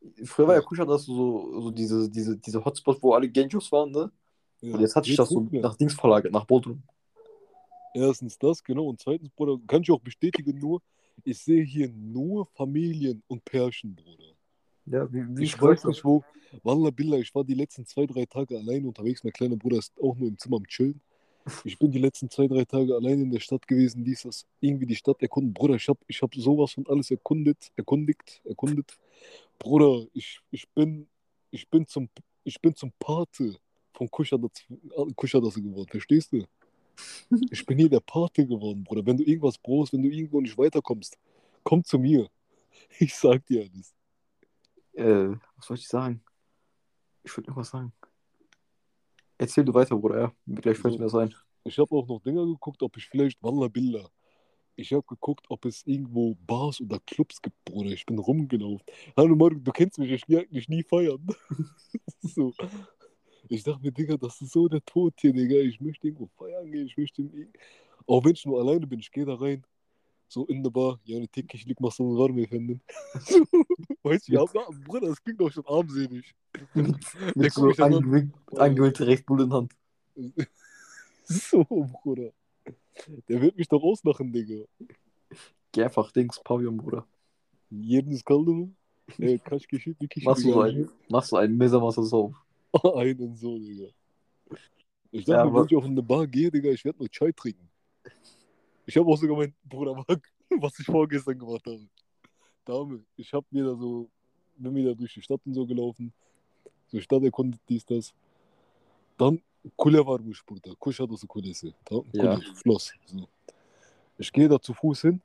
immer. 0.00 0.26
früher 0.26 0.48
war 0.48 0.54
ja. 0.54 0.60
Kuscher 0.62 0.86
das 0.86 1.04
so, 1.04 1.60
so 1.60 1.70
diese, 1.70 2.08
diese, 2.10 2.36
diese 2.38 2.64
Hotspots, 2.64 3.02
wo 3.02 3.12
alle 3.12 3.28
Genjos 3.28 3.70
waren, 3.72 3.90
ne? 3.90 4.10
Ja, 4.60 4.74
Und 4.74 4.80
jetzt 4.80 4.96
hat 4.96 5.04
sich 5.04 5.16
das 5.16 5.28
so 5.28 5.40
mehr. 5.40 5.60
nach 5.62 5.76
Dings 5.76 5.94
verlagert, 5.94 6.32
nach 6.32 6.44
Bodrum. 6.46 6.82
Erstens 7.94 8.38
das, 8.38 8.62
genau. 8.64 8.86
Und 8.86 9.00
zweitens, 9.00 9.30
Bruder, 9.30 9.58
kann 9.66 9.82
ich 9.82 9.90
auch 9.90 10.00
bestätigen, 10.00 10.58
nur, 10.58 10.80
ich 11.24 11.38
sehe 11.38 11.62
hier 11.64 11.90
nur 11.90 12.46
Familien 12.46 13.22
und 13.28 13.44
Pärchen, 13.44 13.94
Bruder. 13.94 14.34
Ja, 14.90 15.12
wie, 15.12 15.24
wie 15.36 15.44
Ich 15.44 15.60
weiß 15.60 15.84
nicht 15.84 16.04
wo. 16.04 16.24
Wallah 16.62 16.90
Billah, 16.90 17.18
ich 17.18 17.34
war 17.34 17.44
die 17.44 17.54
letzten 17.54 17.84
zwei, 17.86 18.06
drei 18.06 18.24
Tage 18.24 18.56
allein 18.56 18.86
unterwegs. 18.86 19.22
Mein 19.22 19.32
kleiner 19.32 19.56
Bruder 19.56 19.78
ist 19.78 19.92
auch 20.00 20.16
nur 20.16 20.28
im 20.28 20.38
Zimmer 20.38 20.56
am 20.56 20.66
Chillen. 20.66 21.00
Ich 21.64 21.78
bin 21.78 21.90
die 21.90 21.98
letzten 21.98 22.30
zwei, 22.30 22.46
drei 22.46 22.64
Tage 22.64 22.94
allein 22.94 23.22
in 23.22 23.30
der 23.30 23.40
Stadt 23.40 23.66
gewesen, 23.66 24.04
dies, 24.04 24.22
das, 24.22 24.46
irgendwie 24.60 24.86
die 24.86 24.96
Stadt 24.96 25.22
erkunden. 25.22 25.52
Bruder, 25.52 25.76
ich 25.76 25.88
habe 25.88 25.98
ich 26.06 26.20
hab 26.20 26.34
sowas 26.34 26.72
von 26.72 26.86
alles 26.86 27.10
erkundet, 27.10 27.70
erkundigt, 27.76 28.42
erkundet. 28.44 28.98
Bruder, 29.58 30.06
ich, 30.12 30.40
ich, 30.50 30.68
bin, 30.70 31.08
ich, 31.50 31.68
bin 31.68 31.86
zum, 31.86 32.08
ich 32.44 32.60
bin 32.60 32.74
zum 32.74 32.92
Pate 32.98 33.56
von 33.94 34.10
Kuschadasse 34.10 35.62
geworden, 35.62 35.88
verstehst 35.90 36.32
du? 36.32 36.44
Ich 37.50 37.64
bin 37.64 37.78
hier 37.78 37.88
der 37.88 38.00
Pate 38.00 38.46
geworden, 38.46 38.84
Bruder. 38.84 39.06
Wenn 39.06 39.16
du 39.16 39.24
irgendwas 39.24 39.56
brauchst, 39.56 39.92
wenn 39.92 40.02
du 40.02 40.10
irgendwo 40.10 40.40
nicht 40.40 40.58
weiterkommst, 40.58 41.18
komm 41.62 41.84
zu 41.84 41.98
mir. 41.98 42.28
Ich 42.98 43.14
sag 43.14 43.44
dir 43.46 43.62
alles. 43.62 43.97
Äh, 44.98 45.36
was 45.56 45.66
soll 45.66 45.76
ich 45.76 45.86
sagen? 45.86 46.20
Ich 47.22 47.36
würde 47.36 47.48
irgendwas 47.48 47.70
sagen. 47.70 47.92
Erzähl 49.38 49.64
du 49.64 49.72
weiter, 49.72 49.96
Bruder, 49.96 50.20
ja. 50.20 50.32
Gleich 50.46 50.76
fällt 50.76 50.98
mir 50.98 51.04
das 51.04 51.14
ein. 51.14 51.32
Ich 51.62 51.78
habe 51.78 51.94
auch 51.94 52.08
noch 52.08 52.20
Dinger 52.20 52.44
geguckt, 52.44 52.82
ob 52.82 52.96
ich 52.96 53.06
vielleicht 53.06 53.40
Wallah 53.40 53.68
Billah. 53.68 54.10
Ich 54.74 54.92
habe 54.92 55.04
geguckt, 55.06 55.46
ob 55.50 55.64
es 55.66 55.86
irgendwo 55.86 56.34
Bars 56.34 56.80
oder 56.80 56.98
Clubs 57.06 57.40
gibt, 57.40 57.64
Bruder. 57.64 57.90
Ich 57.90 58.06
bin 58.06 58.18
rumgelaufen. 58.18 58.84
Hallo 59.16 59.36
Mario, 59.36 59.60
du 59.60 59.70
kennst 59.70 59.98
mich, 59.98 60.10
ich 60.10 60.26
gehe 60.26 60.40
eigentlich 60.40 60.68
nie 60.68 60.82
feiern. 60.82 61.24
so. 62.22 62.52
Ich 63.48 63.62
dachte 63.62 63.82
mir, 63.82 63.92
Digga, 63.92 64.16
das 64.16 64.40
ist 64.40 64.52
so 64.52 64.66
der 64.66 64.84
Tod 64.84 65.14
hier, 65.20 65.32
Digga. 65.32 65.56
Ich 65.58 65.80
möchte 65.80 66.08
irgendwo 66.08 66.26
feiern 66.26 66.72
gehen. 66.72 66.86
Ich 66.86 66.96
möchte. 66.96 67.22
Auch 68.08 68.24
wenn 68.24 68.32
ich 68.32 68.44
nur 68.44 68.60
alleine 68.60 68.86
bin, 68.88 68.98
ich 68.98 69.12
gehe 69.12 69.24
da 69.24 69.34
rein. 69.36 69.64
So 70.30 70.44
in 70.46 70.62
der 70.62 70.70
Bar. 70.70 71.00
Ja, 71.04 71.16
eine 71.16 71.28
Tick, 71.28 71.52
ich 71.54 71.64
lieg 71.64 71.80
mal 71.80 71.90
so 71.90 72.04
warm 72.18 72.34
finden. 72.46 72.82
so, 73.20 73.44
weißt 74.02 74.28
du, 74.28 74.32
ja, 74.32 74.44
Bruder, 74.86 75.08
das 75.08 75.22
klingt 75.22 75.40
doch 75.40 75.50
schon 75.50 75.64
armselig. 75.66 76.34
Mit 76.74 77.52
so 77.52 77.62
mich 77.66 77.76
dann 77.76 77.92
an. 77.94 77.98
angewinkt, 78.04 78.36
angewinkelte 78.58 79.06
Rechtsbulle 79.06 79.44
in 79.44 79.52
Hand. 79.52 79.72
so, 81.24 81.64
Bruder. 81.64 82.32
Der 83.28 83.40
wird 83.40 83.56
mich 83.56 83.68
doch 83.68 83.82
auslachen, 83.82 84.30
Digga. 84.32 84.64
Geh 85.72 85.84
einfach 85.84 86.10
Dings, 86.12 86.40
Pavillon, 86.42 86.76
Bruder. 86.76 87.06
Jeden 87.70 88.12
ist 88.12 88.24
kalt, 88.26 88.46
ne? 88.46 88.70
Äh, 89.18 89.38
Kasch 89.44 89.66
geschieht, 89.68 89.96
wie 90.00 90.08
Kisch. 90.08 90.24
Machst 90.24 90.44
du 90.44 90.52
so 90.52 90.60
einen, 90.60 90.90
machst 91.08 91.32
du 91.32 91.36
einen 91.36 91.56
Messermaster 91.56 92.02
auf. 92.02 92.34
Einen 92.96 93.34
so, 93.36 93.58
Digga. 93.58 93.86
Ich 95.10 95.26
Ja, 95.26 95.36
dachte, 95.36 95.48
aber- 95.48 95.60
wenn 95.60 95.66
ich 95.68 95.76
auf 95.76 95.84
eine 95.84 96.02
Bar 96.02 96.26
gehe, 96.26 96.50
Digga, 96.50 96.70
ich 96.70 96.84
werde 96.84 96.98
nur 96.98 97.08
Chai 97.08 97.32
trinken. 97.32 97.66
Ich 98.88 98.96
habe 98.96 99.06
auch 99.10 99.18
sogar 99.18 99.36
mein 99.36 99.52
Bruder 99.66 99.92
Mark, 99.92 100.32
was 100.48 100.78
ich 100.78 100.86
vorgestern 100.86 101.38
gemacht 101.38 101.66
habe. 101.66 101.86
Dame, 102.64 103.04
ich 103.18 103.30
habe 103.34 103.44
wieder 103.50 103.76
so, 103.76 104.08
bin 104.56 104.74
wieder 104.74 104.94
durch 104.94 105.12
die 105.12 105.20
Stadt 105.20 105.42
und 105.44 105.52
so 105.52 105.66
gelaufen. 105.66 106.10
So 106.90 106.98
Stadt 106.98 107.22
erkundet, 107.22 107.60
dies, 107.68 107.84
das. 107.84 108.14
Dann 109.18 109.42
Kule 109.76 110.02
Bruder. 110.02 110.74
Kusch 110.78 111.00
hat 111.00 111.10
das 111.10 111.28
Kulisse. 111.28 111.74
Tamam, 111.84 112.06
Ja. 112.12 112.36
Kule, 112.36 112.56
Schloss. 112.56 112.94
So. 113.04 113.28
Ich 114.16 114.32
gehe 114.32 114.48
da 114.48 114.58
zu 114.58 114.72
Fuß 114.72 115.02
hin. 115.02 115.20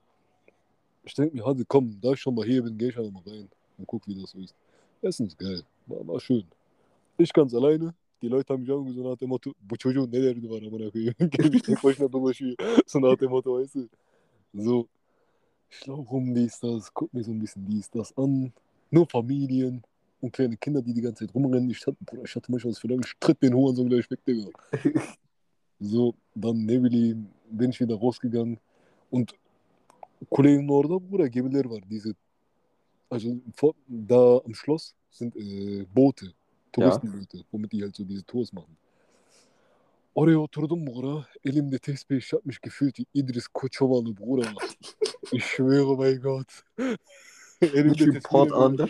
Ich 1.06 1.14
denke 1.14 1.34
mir, 1.34 1.46
Hadi, 1.46 1.64
komm, 1.66 1.98
da 2.02 2.12
ich 2.12 2.20
schon 2.20 2.36
mal 2.36 2.46
hier 2.46 2.64
bin, 2.64 2.78
gehe 2.78 2.90
ich 2.90 2.98
einfach 2.98 3.14
mal 3.14 3.24
rein 3.26 3.48
und 3.78 3.88
guck, 3.88 4.06
wie 4.08 4.20
das 4.20 4.32
so 4.32 4.40
ist. 4.40 4.54
Essen 5.02 5.28
ist 5.28 5.38
geil. 5.38 5.64
War, 5.86 6.06
war 6.06 6.20
schön. 6.20 6.44
Ich 7.18 7.32
ganz 7.32 7.54
alleine. 7.54 7.94
Die 8.24 8.30
Leute 8.30 8.54
haben 8.54 8.62
mich 8.62 8.96
so 8.96 9.04
nach 9.04 9.18
dem 9.18 9.28
Motto, 9.28 9.52
çocuğun 9.78 10.12
ne 10.12 10.18
amına 10.68 10.92
koyayım. 10.92 11.14
Gelmiş 11.20 11.62
tek 11.62 11.84
başına. 11.84 12.08
So 12.88 13.02
nach 13.02 13.20
dem 13.20 13.30
Motto, 13.30 13.60
weißt 13.60 13.76
du. 13.76 13.90
So. 14.56 14.88
Rum, 15.88 16.36
dies, 16.36 16.62
das, 16.62 16.90
guck 16.96 17.14
mir 17.14 17.24
so 17.24 17.32
ein 17.32 17.42
bisschen 17.42 17.68
dies, 17.68 17.90
das 17.90 18.14
an. 18.18 18.54
Nur 18.92 19.08
Familien 19.08 19.82
und 20.22 20.32
kleine 20.32 20.56
Kinder, 20.56 20.82
die 20.82 20.94
die 20.94 21.02
ganze 21.02 21.26
Zeit 21.26 21.36
rumrennen. 21.36 21.70
Ich 21.70 21.86
hatte, 21.86 21.98
Bruder, 22.06 22.24
ich 22.24 22.36
hatte 22.36 22.50
manchmal 22.50 22.72
das 22.72 22.80
Verlangen, 22.80 23.04
ich 23.06 23.14
tritt 23.20 23.42
den 23.42 23.54
Huren 23.54 23.76
so 23.76 23.84
gleich 23.84 24.10
weg, 24.10 24.20
Digga. 24.26 24.50
So, 25.80 26.14
dann 26.34 26.66
Nevili 26.66 27.18
bin 27.52 27.72
ich 27.72 27.80
wieder 27.82 27.96
rausgegangen. 27.96 28.58
Und 29.10 29.34
Kollegen 30.30 30.70
orada, 30.70 30.98
Bruder, 30.98 31.28
gemiler 31.28 31.70
var. 31.70 31.82
Diese, 31.90 32.16
also 33.10 33.38
vor, 33.54 33.76
da 33.88 34.40
am 34.46 34.54
Schloss 34.54 34.96
sind 35.12 35.36
äh, 35.36 35.86
Boote, 35.94 36.34
Touristenboote, 36.74 37.44
womit 37.52 37.72
die 37.72 37.82
halt 37.84 37.96
so 37.96 38.04
diese 38.04 38.24
Tours 38.26 38.52
machen. 38.54 38.76
Oraya 40.16 40.38
oturdum 40.38 40.86
Bruder, 40.86 41.28
elimde 41.44 41.80
tesbih, 41.80 42.18
ich 42.18 42.32
hab 42.34 42.46
mich 42.46 42.62
gefühlt 42.62 42.98
wie 43.00 43.08
Idris 43.14 43.48
Koçovalı, 43.52 44.14
Bruder. 44.14 44.54
Ich 45.32 45.44
schwöre 45.46 45.98
bei 45.98 46.16
Gott. 46.16 46.64
Nicht 47.62 48.00
wie 48.00 48.20
Port 48.20 48.52
Ander. 48.52 48.90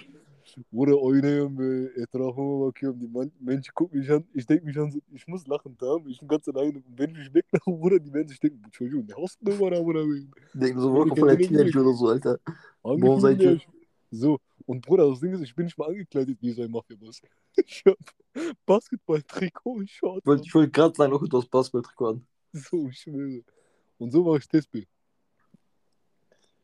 Bruder, 0.71 0.93
oynuyorum 0.93 1.57
böyle, 1.57 2.01
etrafıma 2.01 2.65
bakıyorum. 2.67 3.01
Die 3.01 3.07
Man 3.07 3.31
Menschen 3.39 3.73
gucken 3.75 3.99
mich 3.99 4.09
an, 4.11 4.23
ich 4.35 4.49
denke 4.49 4.65
mich 4.65 4.77
an, 4.77 4.91
so, 4.91 4.99
ich 5.15 5.27
muss 5.27 5.47
lachen, 5.47 5.75
tamam 5.79 6.07
Ich 6.07 6.19
bin 6.19 6.27
ganz 6.27 6.47
alleine. 6.47 6.77
Und 6.77 6.99
wenn 6.99 7.11
ich 7.11 7.17
mich 7.17 7.33
weglache, 7.33 7.71
Bruder, 7.71 7.99
die 7.99 8.13
werden 8.13 8.27
sich 8.27 8.39
denken, 8.39 8.61
Entschuldigung, 8.65 9.07
der 9.07 9.15
hast 9.17 9.37
du 9.41 9.49
Nummer, 9.51 9.71
Bruder. 9.81 10.03
Denken 10.53 10.79
so, 10.79 10.89
Ja, 10.89 10.93
Work 10.95 11.13
die 11.15 11.19
von 11.19 11.27
der 11.29 11.37
kennen 11.37 11.53
den 11.53 11.71
Teenager 11.71 11.81
oder 11.81 11.93
so, 11.97 12.07
Alter. 12.09 12.39
Angekündigt, 12.83 13.21
seid 13.21 13.39
ihr? 13.39 13.45
ja, 13.51 13.55
ich- 13.55 13.67
So, 14.11 14.39
und 14.65 14.81
Bruder, 14.85 15.09
das 15.09 15.19
Ding 15.19 15.33
ist, 15.33 15.41
ich 15.41 15.55
bin 15.55 15.65
nicht 15.65 15.77
mal 15.77 15.87
angekleidet 15.89 16.37
wie 16.41 16.51
so 16.51 16.61
ein 16.63 16.71
Mafia-Boss. 16.71 17.21
Ich 17.65 17.83
hab 17.85 17.97
Basketball-Trikot 18.65 19.71
und 19.71 19.89
Shorts. 19.89 20.21
Ich 20.21 20.25
wollte, 20.27 20.43
ich 20.45 20.55
wollte 20.55 20.71
gerade 20.71 20.95
sagen, 20.95 21.13
auch 21.13 21.27
du 21.27 21.37
hast 21.37 21.49
Basketball-Trikot 21.51 22.07
an. 22.07 22.27
So, 22.53 22.87
ich 22.89 22.99
schwöre. 22.99 23.43
Und 23.99 24.11
so 24.11 24.25
war 24.25 24.37
ich 24.37 24.47
Tespe. 24.47 24.85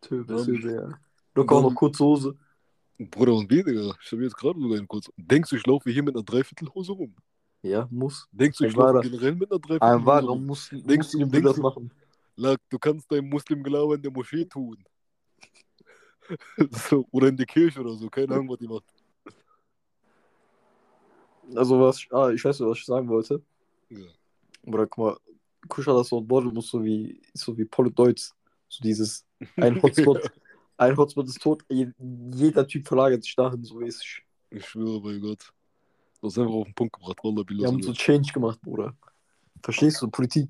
Töbe, 0.02 0.44
Töbe, 0.46 0.72
ja. 0.74 1.00
Locker 1.36 1.56
auch 1.56 1.62
noch 1.64 1.76
kurze 1.76 2.04
Hose. 2.04 2.38
Bruder, 2.98 3.34
und 3.36 3.50
wie, 3.50 3.64
Digga? 3.64 3.96
Ich 4.04 4.12
habe 4.12 4.24
jetzt 4.24 4.36
gerade 4.36 4.60
sogar 4.60 4.78
einen 4.78 4.88
kurz. 4.88 5.10
Denkst 5.18 5.50
du, 5.50 5.56
ich 5.56 5.66
laufe 5.66 5.90
hier 5.90 6.04
mit 6.04 6.16
einer 6.16 6.24
Dreiviertelhose 6.24 6.92
rum? 6.92 7.16
Ja, 7.62 7.88
muss. 7.92 8.28
Denkst 8.32 8.58
du, 8.58 8.64
Ein 8.66 8.70
ich 8.72 8.76
laufe 8.76 8.94
wahrer- 8.96 9.02
generell 9.02 9.36
mit 9.36 9.52
einer 9.52 9.58
Ein 9.58 9.62
Dreiviertelhose 9.62 10.06
wahrer 10.06 10.28
rum? 10.28 10.46
Muslim, 10.46 10.84
Denkst 10.88 11.12
du- 11.12 11.18
Muslim 11.20 11.32
will 11.34 11.42
denkst 11.42 11.48
das 11.50 11.56
du- 11.58 11.62
machen. 11.62 11.92
Lack, 12.36 12.60
du 12.70 12.80
kannst 12.80 13.12
deinem 13.12 13.30
Muslimglaube 13.30 13.96
in 13.96 14.02
der 14.02 14.12
Moschee 14.12 14.46
tun. 14.46 14.78
so, 16.72 17.08
oder 17.12 17.28
in 17.28 17.38
der 17.38 17.46
Kirche 17.46 17.80
oder 17.80 17.94
so, 17.96 18.10
keine 18.10 18.34
Ahnung, 18.34 18.50
was 18.50 18.60
die 18.60 18.68
macht. 18.68 18.86
Also 21.56 21.80
was, 21.80 22.06
ah, 22.12 22.30
ich 22.30 22.44
weiß 22.44 22.60
nicht, 22.60 22.70
was 22.70 22.78
ich 22.78 22.86
sagen 22.86 23.08
wollte. 23.08 23.42
Ja. 23.90 24.06
Oder 24.64 24.86
guck 24.88 24.98
mal, 24.98 25.18
Kuscher 25.68 25.94
das 25.96 26.12
Wort 26.12 26.28
Bordel 26.28 26.52
muss 26.52 26.70
so 26.70 26.84
wie, 26.84 27.22
so 27.34 27.58
wie 27.58 27.66
Paulo 27.66 27.90
Deutz. 27.90 28.36
So 28.68 28.84
dieses, 28.84 29.26
ein 29.58 29.82
Hotspot, 29.82 30.32
ein 30.78 30.96
Hotspot 30.96 31.28
ist 31.28 31.42
tot, 31.42 31.64
je- 31.70 31.92
jeder 32.34 32.68
Typ 32.68 32.88
verlagert 32.88 33.24
sich 33.24 33.36
dahin, 33.36 33.64
so 33.64 33.76
mäßig. 33.76 34.24
Ich 34.52 34.66
schwöre 34.66 35.02
bei 35.02 35.18
Gott. 35.18 35.52
Du 36.22 36.28
hast 36.28 36.38
einfach 36.38 36.52
auf 36.54 36.66
den 36.66 36.76
Punkt 36.76 36.94
gebracht, 36.94 37.18
Wallah, 37.24 37.44
Wir 37.48 37.68
haben 37.68 37.82
so 37.82 37.94
Change 37.94 38.32
gemacht, 38.34 38.60
Bruder. 38.62 38.96
Verstehst 39.64 40.02
du, 40.02 40.10
Politik? 40.10 40.50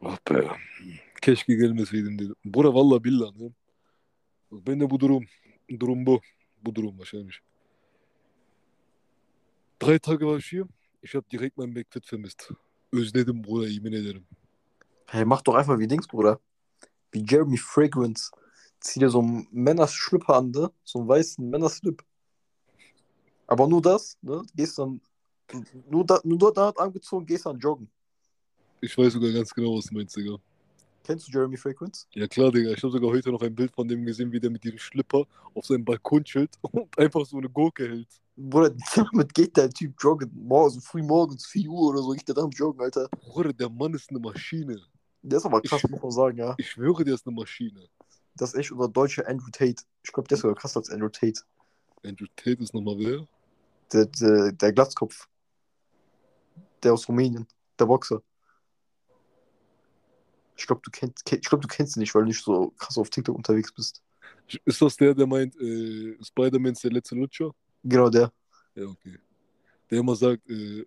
Hoppa. 0.00 0.56
Keşke 1.20 1.54
gelmeseydin 1.54 2.18
dedim. 2.18 2.36
Bura 2.44 2.74
valla 2.74 3.04
billah? 3.04 3.32
Bak 4.50 4.66
Ben 4.66 4.80
de 4.80 4.90
bu 4.90 5.00
durum. 5.00 5.24
Durum 5.78 6.06
bu. 6.06 6.20
Bu 6.62 6.74
durum 6.74 6.98
wahrscheinlich. 6.98 7.40
Drei 9.82 9.98
Tage 9.98 10.26
war 10.26 10.38
ich 10.38 10.46
hier. 10.46 10.68
Ich 11.02 11.14
habe 11.14 11.26
direkt 11.32 11.56
meinen 11.56 11.74
Backfit 11.74 12.06
vermisst. 12.06 12.52
Özledim 12.92 13.42
Bruder, 13.42 13.68
yemin 13.68 13.92
ederim. 13.92 14.26
Hey, 15.06 15.24
mach 15.24 15.42
doch 15.42 15.54
einfach 15.54 15.78
wie 15.78 15.86
Dings, 15.86 16.06
Bruder. 16.06 16.40
Wie 17.12 17.24
Jeremy 17.24 17.56
Fragrance. 17.56 18.30
Zieh 18.80 19.00
dir 19.00 19.10
so 19.10 19.20
einen 19.20 19.46
Männerschlüpper 19.50 20.36
an, 20.36 20.50
ne? 20.50 20.70
So 20.84 20.98
einen 20.98 21.08
weißen 21.08 21.48
Männerslip. 21.48 22.02
Aber 23.46 23.66
nur 23.66 23.82
das, 23.82 24.18
ne? 24.22 24.42
Gehst 24.54 24.78
dann, 24.78 25.00
nur, 25.88 26.04
da, 26.04 26.20
nur 26.24 26.38
dort 26.38 26.78
angezogen, 26.78 27.26
gehst 27.26 27.46
dann 27.46 27.58
joggen. 27.58 27.90
Ich 28.80 28.96
weiß 28.96 29.12
sogar 29.12 29.32
ganz 29.32 29.52
genau, 29.52 29.76
was 29.76 29.86
du 29.86 29.94
meinst, 29.94 30.16
Digga. 30.16 30.38
Kennst 31.02 31.26
du 31.28 31.32
Jeremy 31.32 31.56
Fragrance? 31.56 32.06
Ja 32.12 32.26
klar, 32.28 32.52
Digga. 32.52 32.70
Ich 32.72 32.82
habe 32.82 32.92
sogar 32.92 33.10
heute 33.10 33.30
noch 33.30 33.42
ein 33.42 33.54
Bild 33.54 33.72
von 33.74 33.88
dem 33.88 34.04
gesehen, 34.04 34.30
wie 34.32 34.40
der 34.40 34.50
mit 34.50 34.62
diesem 34.62 34.78
Schlipper 34.78 35.24
auf 35.54 35.64
seinem 35.66 35.84
Balkon 35.84 36.24
chillt 36.24 36.56
und 36.60 36.96
einfach 36.98 37.24
so 37.26 37.38
eine 37.38 37.48
Gurke 37.48 37.88
hält. 37.88 38.08
Bruder, 38.36 38.74
damit 38.94 39.34
geht 39.34 39.56
der 39.56 39.70
Typ 39.70 39.94
joggen. 39.98 40.30
Morgen, 40.34 40.70
so 40.70 40.80
früh 40.80 41.02
morgens, 41.02 41.46
4 41.46 41.68
Uhr 41.68 41.90
oder 41.90 42.02
so, 42.02 42.10
geht 42.10 42.28
der 42.28 42.34
dann 42.34 42.50
joggen, 42.50 42.80
Alter. 42.82 43.08
Bruder, 43.08 43.52
der 43.52 43.68
Mann 43.70 43.94
ist 43.94 44.10
eine 44.10 44.18
Maschine. 44.20 44.78
Der 45.22 45.38
ist 45.38 45.46
aber 45.46 45.60
krass, 45.62 45.82
Ich- 45.84 45.90
muss 45.90 46.02
man 46.02 46.10
sagen, 46.10 46.38
ja. 46.38 46.54
Ich 46.58 46.70
schwöre, 46.70 47.04
der 47.04 47.14
ist 47.14 47.26
eine 47.26 47.34
Maschine. 47.34 47.86
Das 48.36 48.54
ist 48.54 48.58
echt 48.60 48.72
unser 48.72 48.88
deutscher 48.88 49.26
Andrew 49.28 49.50
Tate. 49.50 49.82
Ich 50.02 50.12
glaube, 50.12 50.28
der 50.28 50.36
ist 50.36 50.42
sogar 50.42 50.56
krasser 50.56 50.78
als 50.80 50.90
Andrew 50.90 51.08
Tate. 51.08 51.40
Andrew 52.04 52.26
Tate 52.36 52.62
ist 52.62 52.72
nochmal 52.72 52.96
wer? 52.98 53.26
Der, 53.92 54.06
der, 54.06 54.52
der 54.52 54.72
Glatzkopf. 54.72 55.28
Der 56.82 56.94
aus 56.94 57.08
Rumänien. 57.08 57.46
Der 57.78 57.86
Boxer. 57.86 58.22
Ich 60.60 60.66
glaube, 60.66 60.82
du, 60.84 60.90
kennst, 60.90 61.32
ich 61.32 61.40
glaub, 61.40 61.62
du 61.62 61.68
kennst 61.68 61.96
ihn 61.96 62.00
nicht, 62.00 62.14
weil 62.14 62.22
du 62.22 62.28
nicht 62.28 62.44
so 62.44 62.72
krass 62.76 62.98
auf 62.98 63.08
TikTok 63.08 63.34
unterwegs 63.34 63.72
bist. 63.72 64.02
Ist 64.64 64.82
das 64.82 64.96
der, 64.96 65.14
der 65.14 65.26
meint, 65.26 65.56
äh, 65.56 66.16
Spider-Man 66.22 66.72
ist 66.72 66.84
der 66.84 66.90
letzte 66.90 67.14
Lutscher? 67.14 67.50
Genau 67.82 68.10
der. 68.10 68.30
Ja, 68.74 68.84
okay. 68.84 69.18
Der 69.90 70.00
immer 70.00 70.14
sagt, 70.14 70.48
äh, 70.50 70.80
äh, 70.80 70.86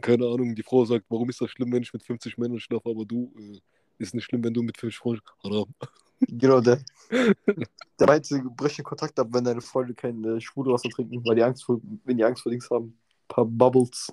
keine 0.00 0.26
Ahnung, 0.26 0.54
die 0.54 0.62
Frau 0.62 0.84
sagt, 0.84 1.04
warum 1.08 1.28
ist 1.28 1.40
das 1.40 1.50
schlimm, 1.50 1.72
wenn 1.72 1.82
ich 1.82 1.92
mit 1.92 2.04
50 2.04 2.38
Männern 2.38 2.60
schlafe, 2.60 2.88
aber 2.88 3.04
du, 3.04 3.32
äh, 3.36 3.58
ist 3.98 4.14
nicht 4.14 4.24
schlimm, 4.24 4.44
wenn 4.44 4.54
du 4.54 4.62
mit 4.62 4.76
50 4.76 4.98
Frauen 4.98 5.20
Haram. 5.42 5.74
Genau 6.20 6.60
der. 6.60 6.80
der 7.10 8.06
meinte, 8.06 8.40
brech 8.56 8.76
den 8.76 8.84
Kontakt 8.84 9.18
ab, 9.18 9.28
wenn 9.32 9.44
deine 9.44 9.60
Freunde 9.60 9.94
kein 9.94 10.22
äh, 10.24 10.40
Schwudelwasser 10.40 10.88
trinken, 10.90 11.24
weil 11.24 11.34
die 11.34 11.42
Angst 11.42 11.64
vor, 11.64 11.80
wenn 12.04 12.16
die 12.16 12.24
Angst 12.24 12.42
vor 12.42 12.52
Dings 12.52 12.70
haben. 12.70 12.86
Ein 12.86 13.28
paar 13.28 13.44
Bubbles. 13.46 14.12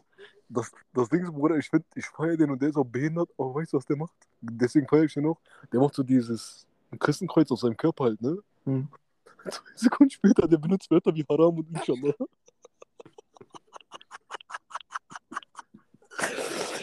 Das, 0.54 0.72
das 0.94 1.10
Ding 1.10 1.24
ist, 1.24 1.32
Bruder, 1.32 1.58
ich 1.58 1.70
finde, 1.70 1.86
ich 1.96 2.06
feiere 2.06 2.38
den 2.38 2.52
und 2.52 2.62
der 2.62 2.70
ist 2.70 2.78
auch 2.78 2.86
behindert, 2.86 3.30
aber 3.38 3.56
weißt 3.56 3.74
du, 3.74 3.78
was 3.78 3.86
der 3.86 3.98
macht? 3.98 4.14
Deswegen 4.42 4.88
feiere 4.88 5.04
ich 5.06 5.14
den 5.14 5.26
auch. 5.26 5.40
Der 5.72 5.80
macht 5.80 5.96
so 5.96 6.04
dieses 6.04 6.68
Christenkreuz 7.00 7.52
auf 7.52 7.60
seinem 7.60 7.78
Körper 7.78 8.06
halt, 8.06 8.22
ne? 8.22 8.38
Hm. 8.66 8.88
Zwei 9.50 9.72
Sekunden 9.76 10.12
später, 10.12 10.48
der 10.48 10.58
benutzt 10.58 10.90
Wörter 10.92 11.14
wie 11.16 11.26
Haram 11.28 11.58
und 11.58 11.70
Inshallah. 11.70 12.14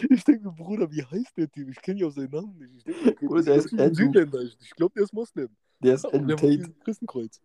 Ich 0.09 0.23
denke, 0.23 0.45
mir, 0.45 0.53
Bruder, 0.53 0.91
wie 0.91 1.03
heißt 1.03 1.37
der 1.37 1.49
Typ? 1.49 1.69
Ich 1.69 1.81
kenne 1.81 1.99
ja 1.99 2.07
auch 2.07 2.11
seinen 2.11 2.31
Namen 2.31 2.57
nicht. 2.57 2.75
Ich 2.75 2.83
denke, 2.83 3.09
okay, 3.11 3.27
Bruder, 3.27 3.43
der 3.43 3.55
ist 3.55 3.71
ein 3.71 3.79
Andrew. 3.79 3.95
Südländer. 3.95 4.41
Ich, 4.41 4.57
ich 4.59 4.71
glaube, 4.71 4.93
der 4.95 5.03
ist 5.03 5.13
Moslem. 5.13 5.49
Der 5.79 5.95
ist 5.95 6.05
Und 6.11 6.13
Andrew 6.13 6.35
der 6.35 6.49
macht 6.49 6.63
Tate. 6.63 6.75
Christenkreuz. 6.83 7.41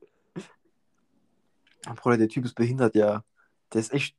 Bruder, 1.96 2.16
der 2.18 2.28
Typ 2.28 2.44
ist 2.44 2.54
behindert, 2.54 2.94
ja. 2.94 3.24
Der 3.72 3.80
ist 3.80 3.92
echt 3.92 4.16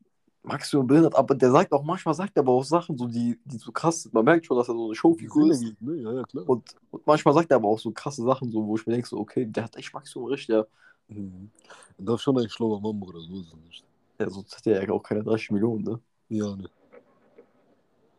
maximum 0.47 0.87
behindert, 0.87 1.15
aber 1.15 1.35
der 1.35 1.51
sagt 1.51 1.71
auch, 1.71 1.83
manchmal 1.83 2.13
sagt 2.13 2.35
er 2.37 2.41
aber 2.41 2.53
auch 2.53 2.63
Sachen, 2.63 2.97
so 2.97 3.07
die, 3.07 3.39
die 3.45 3.57
so 3.57 3.71
krass 3.71 4.03
sind. 4.03 4.13
Man 4.13 4.25
merkt 4.25 4.45
schon, 4.45 4.57
dass 4.57 4.69
er 4.69 4.75
so 4.75 4.85
eine 4.85 4.95
Showfigur 4.95 5.51
ist. 5.51 5.61
Ne? 5.81 5.95
Ja, 6.01 6.13
ja, 6.13 6.23
klar. 6.23 6.47
Und, 6.47 6.63
und 6.91 7.05
manchmal 7.05 7.33
sagt 7.33 7.51
er 7.51 7.57
aber 7.57 7.67
auch 7.67 7.79
so 7.79 7.91
krasse 7.91 8.23
Sachen, 8.23 8.49
so, 8.49 8.65
wo 8.65 8.75
ich 8.75 8.85
mir 8.85 8.93
denke, 8.93 9.07
so, 9.07 9.17
okay, 9.17 9.45
der 9.45 9.65
hat 9.65 9.75
echt 9.75 9.93
maximum 9.93 10.27
recht, 10.29 10.49
ja. 10.49 10.65
Mhm. 11.09 11.51
Das 11.97 12.15
ist 12.15 12.21
schon 12.21 12.37
ein 12.37 12.49
schlauer 12.49 12.81
Mann, 12.81 12.99
Bruder, 12.99 13.19
so 13.19 13.39
ist 13.39 13.47
es 13.47 13.55
nicht. 13.65 13.83
Ja, 14.19 14.29
sonst 14.29 14.57
hätte 14.57 14.73
er 14.73 14.83
ja 14.83 14.91
auch 14.91 15.03
keine 15.03 15.23
30 15.23 15.51
Millionen, 15.51 15.83
ne? 15.83 15.99
Ja, 16.29 16.55
ne. 16.55 16.69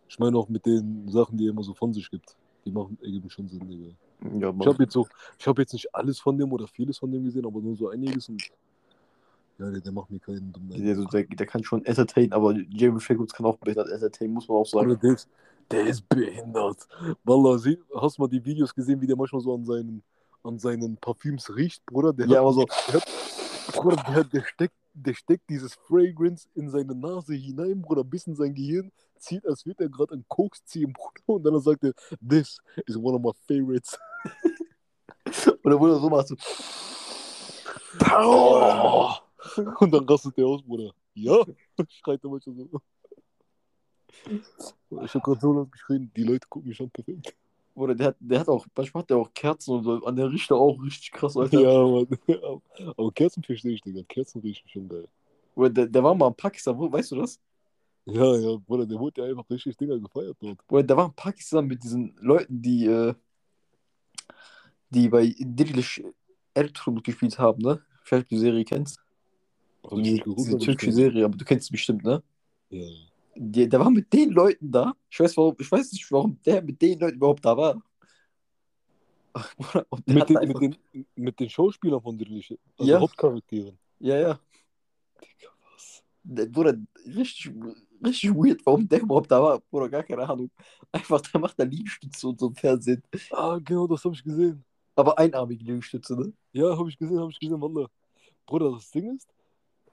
Ich 0.08 0.18
meine 0.18 0.38
auch 0.38 0.48
mit 0.48 0.64
den 0.64 1.08
Sachen, 1.08 1.36
die 1.36 1.46
er 1.46 1.50
immer 1.50 1.62
so 1.62 1.74
von 1.74 1.92
sich 1.92 2.10
gibt. 2.10 2.36
Die 2.64 2.70
machen, 2.70 2.98
ergeben 3.02 3.28
schon 3.28 3.48
Sinn, 3.48 3.68
Digga. 3.68 3.94
Ja, 4.38 4.52
Ich 4.60 4.66
habe 4.66 4.82
jetzt 4.82 4.92
so, 4.92 5.06
ich 5.38 5.46
habe 5.46 5.62
jetzt 5.62 5.72
nicht 5.72 5.94
alles 5.94 6.18
von 6.18 6.36
dem 6.36 6.52
oder 6.52 6.66
vieles 6.66 6.98
von 6.98 7.10
dem 7.10 7.24
gesehen, 7.24 7.46
aber 7.46 7.60
nur 7.60 7.76
so 7.76 7.88
einiges 7.88 8.28
und 8.28 8.42
ja, 9.58 9.70
der, 9.70 9.80
der 9.80 9.92
macht 9.92 10.10
mir 10.10 10.20
keinen 10.20 10.52
dummen 10.52 10.70
der, 10.70 10.94
der, 10.94 11.04
der, 11.06 11.24
der 11.24 11.46
kann 11.46 11.64
schon 11.64 11.84
entertainen, 11.84 12.32
aber 12.32 12.52
Jeremy 12.52 13.00
Fragrance 13.00 13.34
kann 13.34 13.46
auch 13.46 13.58
behindert 13.58 13.88
entertainen, 13.90 14.34
muss 14.34 14.48
man 14.48 14.58
auch 14.58 14.70
Bruder, 14.70 14.90
sagen. 14.90 15.00
der, 15.00 15.12
ist, 15.14 15.28
der 15.70 15.86
ist 15.86 16.08
behindert. 16.08 16.88
Wallah, 17.24 17.58
sie, 17.58 17.78
hast 17.94 18.18
du 18.18 18.22
mal 18.22 18.28
die 18.28 18.44
Videos 18.44 18.74
gesehen, 18.74 19.00
wie 19.00 19.06
der 19.06 19.16
manchmal 19.16 19.40
so 19.42 19.54
an 19.54 19.64
seinen, 19.64 20.02
an 20.44 20.58
seinen 20.58 20.96
Parfüms 20.96 21.54
riecht, 21.54 21.84
Bruder? 21.86 22.12
Der 22.12 22.26
Ja, 22.26 22.32
hat, 22.34 22.38
aber 22.40 22.52
so, 22.52 22.66
der 22.92 23.72
Bruder, 23.72 23.96
der, 23.96 24.24
der, 24.24 24.44
steckt, 24.44 24.74
der 24.94 25.14
steckt 25.14 25.50
dieses 25.50 25.74
Fragrance 25.74 26.48
in 26.54 26.70
seine 26.70 26.94
Nase 26.94 27.34
hinein, 27.34 27.82
Bruder, 27.82 28.04
bis 28.04 28.26
in 28.26 28.36
sein 28.36 28.54
Gehirn, 28.54 28.92
zieht, 29.18 29.44
als 29.46 29.66
würde 29.66 29.84
er 29.84 29.90
gerade 29.90 30.14
einen 30.14 30.24
Koks 30.28 30.64
ziehen, 30.64 30.92
Bruder, 30.92 31.22
und 31.26 31.42
dann 31.44 31.60
sagt 31.60 31.82
er, 31.84 31.92
this 32.26 32.58
is 32.86 32.96
one 32.96 33.16
of 33.16 33.22
my 33.22 33.32
favorites. 33.46 33.98
oder 35.64 35.78
wo 35.80 35.88
er 35.88 35.98
so 35.98 36.08
macht, 36.08 36.28
so, 36.28 36.36
Oh. 38.16 39.27
Und 39.80 39.92
dann 39.92 40.04
rastet 40.04 40.36
der 40.36 40.46
aus, 40.46 40.62
Bruder. 40.62 40.92
Ja, 41.14 41.44
schreit 41.88 42.22
er 42.22 42.30
manchmal 42.30 42.56
so. 42.56 42.80
Ich 45.04 45.14
hab 45.14 45.22
gerade 45.22 45.40
so 45.40 45.52
laut 45.52 45.70
geschrien, 45.70 46.10
die 46.16 46.24
Leute 46.24 46.46
gucken 46.48 46.68
mich 46.68 46.80
an, 46.80 46.90
perfekt. 46.90 47.36
oder 47.74 47.94
der 47.94 48.08
hat, 48.08 48.16
der 48.18 48.40
hat 48.40 48.48
auch, 48.48 48.66
manchmal 48.74 49.02
hat 49.02 49.10
der 49.10 49.16
auch 49.18 49.32
Kerzen 49.32 49.74
und 49.74 49.84
so, 49.84 50.04
an 50.04 50.16
der 50.16 50.30
riecht 50.30 50.50
er 50.50 50.56
auch 50.56 50.82
richtig 50.82 51.12
krass, 51.12 51.36
Alter. 51.36 51.60
Ja, 51.60 51.86
Mann. 51.86 52.62
Aber 52.96 53.12
Kerzen 53.12 53.42
verstehe 53.42 53.72
ich, 53.72 53.82
Digga. 53.82 54.02
Kerzen 54.08 54.40
riechen 54.40 54.68
schon 54.68 54.88
geil. 54.88 55.08
Oder 55.54 55.70
der, 55.70 55.86
der 55.86 56.02
war 56.02 56.14
mal 56.14 56.28
in 56.28 56.34
Pakistan, 56.34 56.78
weißt 56.78 57.12
du 57.12 57.16
das? 57.16 57.40
Ja, 58.06 58.36
ja, 58.36 58.56
Bruder, 58.56 58.86
der 58.86 58.98
wurde 58.98 59.20
ja 59.20 59.28
einfach 59.28 59.48
richtig 59.50 59.76
Dinger 59.76 59.98
gefeiert 59.98 60.36
dort. 60.40 60.58
Oder 60.70 60.82
der 60.82 60.96
war 60.96 61.06
in 61.06 61.14
Pakistan 61.14 61.66
mit 61.66 61.82
diesen 61.82 62.16
Leuten, 62.20 62.62
die, 62.62 62.86
äh, 62.86 63.14
die 64.88 65.08
bei 65.08 65.34
Dirilish 65.38 66.02
Ertuğrul 66.54 67.02
gespielt 67.02 67.38
haben, 67.38 67.60
ne? 67.62 67.82
Vielleicht 68.02 68.30
die 68.30 68.38
Serie 68.38 68.64
kennst. 68.64 68.98
Hab 69.82 69.92
ich 69.92 70.02
Die, 70.02 70.12
nicht 70.12 70.26
diese 70.26 70.50
aber 70.50 70.58
ich 70.58 70.64
türkische 70.64 70.90
kenn- 70.90 70.94
Serie, 70.94 71.24
aber 71.24 71.36
du 71.36 71.44
kennst 71.44 71.66
sie 71.66 71.72
bestimmt, 71.72 72.04
ne? 72.04 72.22
Ja. 72.70 72.86
Der, 73.34 73.66
der 73.68 73.80
war 73.80 73.90
mit 73.90 74.12
den 74.12 74.30
Leuten 74.30 74.70
da. 74.70 74.94
Ich 75.08 75.20
weiß, 75.20 75.36
warum, 75.36 75.54
ich 75.58 75.70
weiß 75.70 75.92
nicht, 75.92 76.10
warum 76.10 76.38
der 76.44 76.60
mit 76.62 76.80
den 76.82 76.98
Leuten 76.98 77.16
überhaupt 77.16 77.44
da 77.44 77.56
war. 77.56 77.82
Und 79.90 80.06
der 80.08 80.14
Mit 80.14 80.22
hat 80.22 80.28
den, 80.30 80.36
einfach, 80.38 80.60
mit, 80.60 80.80
den, 80.92 81.06
mit 81.14 81.38
den 81.38 81.48
Schauspielern 81.48 82.02
von 82.02 82.18
Dirliche. 82.18 82.58
Also 82.76 82.90
Ja. 82.90 82.98
Hauptcharakteren. 83.00 83.78
Ja, 84.00 84.16
ja. 84.16 84.40
Digga, 85.22 85.50
was? 85.72 86.02
Der, 86.24 86.46
Bruder, 86.46 86.74
richtig, 87.06 87.52
richtig 88.04 88.34
weird, 88.34 88.60
warum 88.66 88.88
der 88.88 89.00
überhaupt 89.00 89.30
da 89.30 89.40
war. 89.40 89.60
Bruder, 89.70 89.88
gar 89.88 90.02
keine 90.02 90.28
Ahnung. 90.28 90.50
Einfach, 90.90 91.20
der 91.20 91.40
macht 91.40 91.58
da 91.58 91.62
Liegestütze 91.64 92.26
und 92.26 92.40
so 92.40 92.48
im 92.48 92.54
Fernsehen. 92.56 93.02
Ah, 93.30 93.58
genau, 93.62 93.86
das 93.86 94.04
habe 94.04 94.14
ich 94.16 94.24
gesehen. 94.24 94.64
Aber 94.96 95.16
einarmige 95.16 95.62
Liegestütze, 95.64 96.16
ne? 96.16 96.32
Ja, 96.52 96.76
habe 96.76 96.88
ich 96.88 96.98
gesehen, 96.98 97.20
habe 97.20 97.30
ich 97.30 97.38
gesehen, 97.38 97.60
Wallah. 97.60 97.88
Bruder, 98.46 98.72
das 98.72 98.90
Ding 98.90 99.14
ist, 99.14 99.28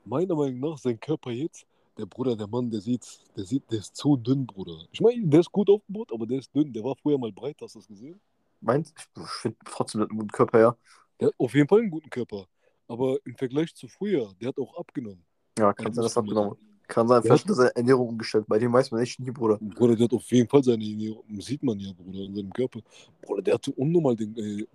meiner 0.05 0.35
Meinung 0.35 0.59
nach, 0.71 0.77
sein 0.77 0.99
Körper 0.99 1.31
jetzt, 1.31 1.65
der 1.97 2.05
Bruder, 2.05 2.35
der 2.35 2.47
Mann, 2.47 2.69
der 2.69 2.81
sieht, 2.81 3.05
der 3.35 3.45
sieht, 3.45 3.69
der 3.71 3.79
ist 3.79 3.95
zu 3.95 4.17
dünn, 4.17 4.45
Bruder. 4.45 4.77
Ich 4.91 5.01
meine, 5.01 5.25
der 5.27 5.39
ist 5.39 5.51
gut 5.51 5.69
aufgebaut, 5.69 6.11
aber 6.13 6.25
der 6.25 6.39
ist 6.39 6.53
dünn. 6.53 6.73
Der 6.73 6.83
war 6.83 6.95
früher 6.95 7.17
mal 7.17 7.31
breit, 7.31 7.57
hast 7.61 7.75
du 7.75 7.79
das 7.79 7.87
gesehen? 7.87 8.19
Meinst 8.61 8.93
du? 9.13 9.21
Ich 9.21 9.29
finde 9.29 9.57
trotzdem 9.65 10.01
einen 10.01 10.09
guten 10.09 10.31
Körper, 10.31 10.59
ja. 10.59 10.77
Der 11.19 11.27
hat 11.29 11.35
auf 11.37 11.53
jeden 11.53 11.67
Fall 11.67 11.79
einen 11.79 11.89
guten 11.89 12.09
Körper. 12.09 12.45
Aber 12.87 13.17
im 13.25 13.35
Vergleich 13.35 13.73
zu 13.73 13.87
früher, 13.87 14.33
der 14.41 14.49
hat 14.49 14.59
auch 14.59 14.77
abgenommen. 14.77 15.23
Ja, 15.57 15.73
kann 15.73 15.93
sein, 15.93 16.03
das 16.03 16.15
muss 16.15 16.15
man 16.15 16.23
abgenommen. 16.25 16.57
Kann 16.87 17.07
sein, 17.07 17.23
vielleicht 17.23 17.45
hat- 17.45 17.51
er 17.51 17.55
seine 17.55 17.75
Ernährung 17.75 18.09
umgestellt. 18.09 18.45
Bei 18.47 18.59
dem 18.59 18.71
weiß 18.73 18.91
man 18.91 19.01
echt 19.01 19.19
nie, 19.19 19.31
Bruder. 19.31 19.57
Bruder, 19.57 19.95
der 19.95 20.05
hat 20.05 20.13
auf 20.13 20.29
jeden 20.31 20.47
Fall 20.47 20.63
seine 20.63 20.83
Ernährung, 20.83 21.23
sieht 21.39 21.63
man 21.63 21.79
ja, 21.79 21.91
Bruder, 21.93 22.19
in 22.19 22.35
seinem 22.35 22.53
Körper. 22.53 22.81
Bruder, 23.21 23.41
der 23.41 23.53
hatte 23.55 23.71
unnormal 23.71 24.15
den 24.15 24.35
äh, 24.37 24.65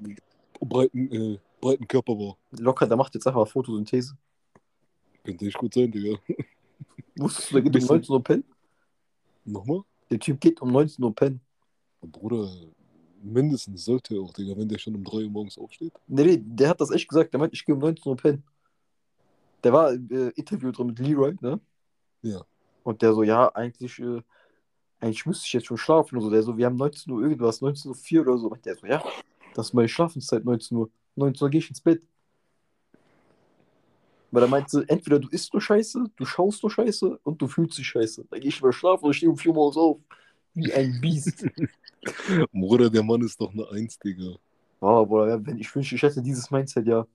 breiten, 0.60 1.12
äh, 1.12 1.38
breiten 1.60 1.87
Körperbau. 1.87 2.37
Locker, 2.52 2.87
der 2.87 2.96
macht 2.96 3.14
jetzt 3.14 3.26
einfach 3.26 3.46
Photosynthese. 3.46 4.16
Könnte 5.24 5.46
echt 5.46 5.58
gut 5.58 5.74
sein, 5.74 5.90
Digga. 5.90 6.18
Wusstest 7.16 7.50
du, 7.50 7.54
der 7.54 7.62
geht 7.62 7.68
um 7.70 7.72
Bisschen- 7.80 7.96
19 7.96 8.12
Uhr 8.14 8.22
pennen? 8.24 8.44
Nochmal? 9.44 9.82
Der 10.10 10.18
Typ 10.18 10.40
geht 10.40 10.60
um 10.60 10.72
19 10.72 11.04
Uhr 11.04 11.14
pennen. 11.14 11.40
Bruder, 12.02 12.50
mindestens 13.22 13.84
sollte 13.84 14.14
er 14.14 14.22
auch, 14.22 14.32
Digga, 14.32 14.56
wenn 14.56 14.68
der 14.68 14.78
schon 14.78 14.94
um 14.94 15.04
3 15.04 15.24
Uhr 15.24 15.30
morgens 15.30 15.58
aufsteht. 15.58 15.92
Nee, 16.06 16.24
nee, 16.24 16.42
der 16.42 16.70
hat 16.70 16.80
das 16.80 16.90
echt 16.90 17.08
gesagt. 17.08 17.32
Der 17.32 17.40
meint, 17.40 17.52
ich 17.52 17.64
gehe 17.64 17.74
um 17.74 17.80
19 17.80 18.08
Uhr 18.10 18.16
pennen. 18.16 18.42
Der 19.62 19.72
war 19.72 19.92
äh, 19.92 20.30
Interview 20.36 20.72
drin 20.72 20.86
mit 20.88 20.98
Leroy, 20.98 21.36
ne? 21.40 21.60
Ja. 22.22 22.42
Und 22.82 23.02
der 23.02 23.12
so, 23.12 23.22
ja, 23.22 23.54
eigentlich, 23.54 23.98
äh, 23.98 24.22
eigentlich 25.00 25.26
müsste 25.26 25.46
ich 25.46 25.52
jetzt 25.52 25.66
schon 25.66 25.76
schlafen. 25.76 26.16
Und 26.16 26.22
so, 26.24 26.30
der 26.30 26.42
so, 26.42 26.56
wir 26.56 26.64
haben 26.66 26.76
19 26.76 27.12
Uhr 27.12 27.22
irgendwas, 27.22 27.60
19 27.60 27.90
Uhr 27.90 27.94
4 27.94 28.22
oder 28.22 28.38
so. 28.38 28.48
Und 28.50 28.64
der 28.64 28.76
so, 28.76 28.86
ja, 28.86 29.04
das 29.54 29.68
ist 29.68 29.74
meine 29.74 29.88
Schlafenszeit, 29.88 30.44
19 30.44 30.76
Uhr. 30.78 30.90
19 31.16 31.44
Uhr 31.44 31.50
gehe 31.50 31.58
ich 31.60 31.68
ins 31.68 31.80
Bett. 31.82 32.02
Weil 34.30 34.42
er 34.42 34.49
meinte, 34.49 34.84
entweder 34.88 35.18
du 35.18 35.28
isst 35.28 35.52
nur 35.52 35.60
Scheiße, 35.60 36.04
du 36.16 36.25
schaust 36.25 36.62
nur 36.62 36.70
Scheiße 36.70 37.18
und 37.25 37.42
du 37.42 37.49
fühlst 37.49 37.78
dich 37.78 37.87
Scheiße. 37.87 38.26
Dann 38.30 38.40
gehe 38.40 38.49
ich 38.49 38.62
mal 38.62 38.72
schlafen 38.72 39.04
und 39.06 39.14
stehe 39.14 39.30
um 39.30 39.37
4 39.37 39.50
Uhr 39.50 39.54
morgens 39.54 39.76
auf. 39.76 39.99
Wie 40.54 40.72
ein 40.72 41.00
Biest. 41.00 41.46
Bruder, 42.52 42.90
der 42.90 43.02
Mann 43.02 43.22
ist 43.22 43.40
doch 43.40 43.52
eine 43.52 43.68
Eins, 43.70 43.99
Digga. 43.99 44.37
oh, 44.80 45.06
Bruder, 45.06 45.44
wenn 45.44 45.58
ich 45.58 45.75
wünschte, 45.75 45.94
ich 45.94 46.02
hätte 46.02 46.22
dieses 46.22 46.50
Mindset, 46.50 46.87
ja. 46.87 47.06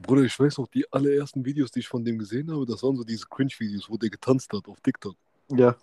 Bruder, 0.00 0.22
ich 0.22 0.38
weiß 0.38 0.58
noch, 0.58 0.68
die 0.68 0.90
allerersten 0.90 1.44
Videos, 1.44 1.70
die 1.70 1.80
ich 1.80 1.88
von 1.88 2.04
dem 2.04 2.18
gesehen 2.18 2.50
habe, 2.50 2.64
das 2.64 2.82
waren 2.82 2.96
so 2.96 3.04
diese 3.04 3.26
Cringe-Videos, 3.26 3.90
wo 3.90 3.96
der 3.96 4.08
getanzt 4.08 4.52
hat 4.52 4.66
auf 4.68 4.80
TikTok. 4.80 5.16
Ja. 5.50 5.76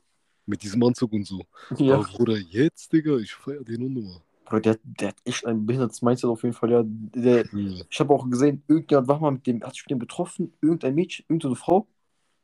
Mit 0.45 0.63
diesem 0.63 0.81
Anzug 0.83 1.13
und 1.13 1.25
so. 1.25 1.43
Ja. 1.77 1.95
Aber 1.95 2.05
Bruder, 2.05 2.37
jetzt, 2.37 2.91
Digga, 2.91 3.17
ich 3.17 3.33
feier 3.33 3.63
den 3.63 3.83
Unnummer. 3.83 4.21
Bruder, 4.47 4.61
der, 4.61 4.79
der 4.83 5.07
hat 5.09 5.17
echt 5.25 5.45
ein 5.45 5.65
behindertes 5.65 6.01
Mindset 6.01 6.29
auf 6.29 6.43
jeden 6.43 6.53
Fall, 6.55 6.71
ja. 6.71 6.83
Der, 6.85 7.45
Ja. 7.53 7.83
ich 7.89 7.99
habe 7.99 8.13
auch 8.13 8.29
gesehen, 8.29 8.63
irgendjemand 8.67 9.07
war 9.07 9.19
mal 9.19 9.31
mit 9.31 9.45
dem, 9.45 9.61
hat 9.63 9.73
sich 9.73 9.83
mit 9.83 9.91
dem 9.91 9.99
betroffen, 9.99 10.53
irgendein 10.61 10.95
Mädchen, 10.95 11.25
irgendeine 11.27 11.55
Frau, 11.55 11.87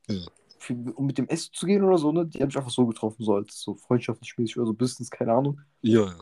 Ja. 0.10 0.22
für, 0.58 0.74
um 0.96 1.06
mit 1.06 1.18
dem 1.18 1.28
Essen 1.28 1.54
zu 1.54 1.66
gehen 1.66 1.84
oder 1.84 1.98
so, 1.98 2.12
ne? 2.12 2.26
Die 2.26 2.42
haben 2.42 2.50
sich 2.50 2.58
einfach 2.58 2.72
so 2.72 2.86
getroffen, 2.86 3.24
so 3.24 3.36
als 3.36 3.62
so 3.62 3.76
freundschaftlich 3.76 4.38
mäßig 4.38 4.58
oder 4.58 4.68
so 4.68 4.74
Business, 4.74 5.10
keine 5.10 5.34
Ahnung. 5.34 5.62
Ja, 5.82 6.06
ja. 6.06 6.16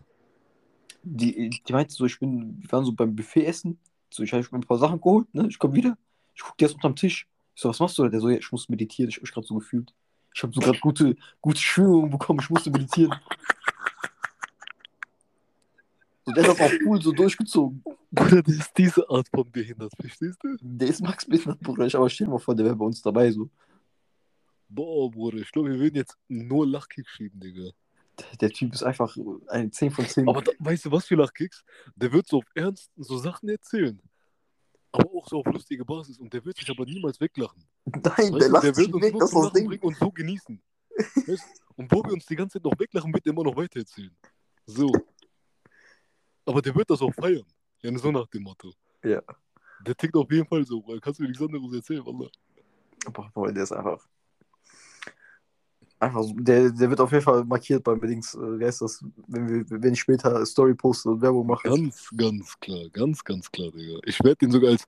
Die, 1.03 1.49
die 1.49 1.73
meinte 1.73 1.93
so, 1.93 2.05
ich 2.05 2.19
bin, 2.19 2.61
wir 2.61 2.71
waren 2.71 2.85
so 2.85 2.91
beim 2.91 3.15
Buffet 3.15 3.45
essen, 3.45 3.79
so, 4.11 4.21
ich 4.21 4.31
habe 4.33 4.45
mir 4.51 4.59
ein 4.59 4.61
paar 4.61 4.77
Sachen 4.77 5.01
geholt, 5.01 5.33
ne? 5.33 5.47
Ich 5.47 5.57
komme 5.57 5.73
wieder, 5.73 5.97
ich 6.35 6.43
gucke 6.43 6.57
dir 6.57 6.65
erst 6.65 6.75
unterm 6.75 6.95
Tisch. 6.95 7.27
Ich 7.55 7.61
so, 7.61 7.69
was 7.69 7.79
machst 7.79 7.97
du 7.97 8.03
da? 8.03 8.09
Der 8.09 8.19
so, 8.19 8.29
ja, 8.29 8.37
ich 8.37 8.51
muss 8.51 8.69
meditieren, 8.69 9.09
ich 9.09 9.15
habe 9.15 9.23
mich 9.23 9.33
gerade 9.33 9.47
so 9.47 9.55
gefühlt. 9.55 9.93
Ich 10.33 10.43
habe 10.43 10.53
so 10.53 10.61
gerade 10.61 10.79
gute, 10.79 11.15
gute 11.41 11.59
Schwingungen 11.59 12.09
bekommen, 12.11 12.39
ich 12.41 12.49
musste 12.49 12.71
meditieren. 12.71 13.13
Und 16.31 16.37
der 16.37 16.47
hat 16.47 16.59
das 16.59 16.71
auch 16.71 16.77
cool 16.85 17.01
so 17.01 17.11
durchgezogen. 17.11 17.83
Bruder, 18.09 18.41
das 18.41 18.55
ist 18.55 18.71
diese 18.77 19.09
Art 19.09 19.27
von 19.27 19.51
behindert, 19.51 19.91
verstehst 19.99 20.39
du? 20.41 20.55
Der 20.61 20.87
ist 20.87 21.01
Max 21.01 21.25
behindert, 21.25 21.59
Bruder. 21.59 21.85
Ich 21.87 21.95
aber 21.95 22.09
stell 22.09 22.27
dir 22.27 22.31
mal 22.31 22.39
vor, 22.39 22.55
der 22.55 22.65
wäre 22.65 22.75
bei 22.75 22.85
uns 22.85 23.01
dabei 23.01 23.29
so. 23.31 23.49
Boah, 24.69 25.11
Bruder, 25.11 25.39
ich 25.39 25.51
glaube, 25.51 25.71
wir 25.71 25.79
würden 25.79 25.95
jetzt 25.95 26.17
nur 26.29 26.65
Lachkick 26.65 27.09
schieben, 27.09 27.37
Digga. 27.41 27.71
Der, 28.17 28.37
der 28.39 28.49
Typ 28.51 28.73
ist 28.73 28.83
einfach 28.83 29.17
ein 29.49 29.73
10 29.73 29.91
von 29.91 30.05
10. 30.05 30.29
Aber 30.29 30.41
da, 30.41 30.53
weißt 30.59 30.85
du, 30.85 30.91
was 30.91 31.05
für 31.05 31.15
Lachkicks? 31.15 31.65
Der 31.97 32.13
wird 32.13 32.27
so 32.27 32.37
auf 32.37 32.45
Ernst 32.55 32.89
so 32.95 33.17
Sachen 33.17 33.49
erzählen. 33.49 34.01
Aber 34.93 35.11
auch 35.13 35.27
so 35.27 35.39
auf 35.39 35.47
lustige 35.47 35.83
Basis. 35.83 36.17
Und 36.17 36.31
der 36.33 36.45
wird 36.45 36.55
sich 36.55 36.69
aber 36.69 36.85
niemals 36.85 37.19
weglachen. 37.19 37.61
Nein, 37.85 38.01
Weißt 38.05 38.19
der 38.19 38.39
du, 38.39 38.47
lacht 38.47 38.63
der 38.63 38.77
wird 38.77 38.93
uns 38.93 39.03
weg, 39.03 39.15
das 39.19 39.33
ist 39.33 39.35
das 39.35 39.53
Ding. 39.53 39.79
und 39.81 39.97
so 39.97 40.11
genießen. 40.11 40.61
Weißt? 41.27 41.43
Und 41.75 41.91
wo 41.91 42.03
wir 42.05 42.13
uns 42.13 42.25
die 42.25 42.37
ganze 42.37 42.59
Zeit 42.59 42.63
noch 42.63 42.79
weglachen, 42.79 43.13
wird 43.13 43.25
der 43.25 43.33
immer 43.33 43.43
noch 43.43 43.57
weiter 43.57 43.79
erzählen. 43.79 44.15
So. 44.65 44.91
Aber 46.51 46.61
der 46.61 46.75
wird 46.75 46.89
das 46.89 47.01
auch 47.01 47.13
feiern. 47.13 47.45
Ja, 47.81 47.97
so 47.97 48.11
nach 48.11 48.27
dem 48.27 48.43
Motto. 48.43 48.73
Ja. 49.03 49.21
Der 49.85 49.95
tickt 49.95 50.15
auf 50.15 50.31
jeden 50.31 50.47
Fall 50.47 50.65
so, 50.65 50.83
weil 50.87 50.99
kannst 50.99 51.19
du 51.19 51.23
mir 51.23 51.29
nichts 51.29 51.43
anderes 51.43 51.73
erzählen, 51.73 52.05
Wallah. 52.05 52.29
Boah, 53.11 53.31
boah, 53.33 53.51
der 53.51 53.63
ist 53.63 53.71
einfach. 53.71 54.07
Einfach 55.99 56.23
so. 56.23 56.33
Der, 56.33 56.71
der 56.71 56.89
wird 56.89 56.99
auf 56.99 57.11
jeden 57.11 57.23
Fall 57.23 57.43
markiert 57.45 57.83
beim 57.83 57.99
Dings, 58.01 58.33
äh, 58.35 58.59
das, 58.59 59.03
wenn, 59.27 59.47
wir, 59.47 59.81
wenn 59.81 59.93
ich 59.93 59.99
später 59.99 60.45
Story 60.45 60.75
poste 60.75 61.09
und 61.09 61.21
Werbung 61.21 61.47
mache. 61.47 61.67
Ganz, 61.67 62.09
ganz 62.15 62.59
klar, 62.59 62.89
ganz, 62.89 63.23
ganz 63.23 63.51
klar, 63.51 63.71
Digga. 63.71 63.99
Ich 64.05 64.19
werde 64.23 64.37
den 64.37 64.51
sogar 64.51 64.71
als 64.71 64.87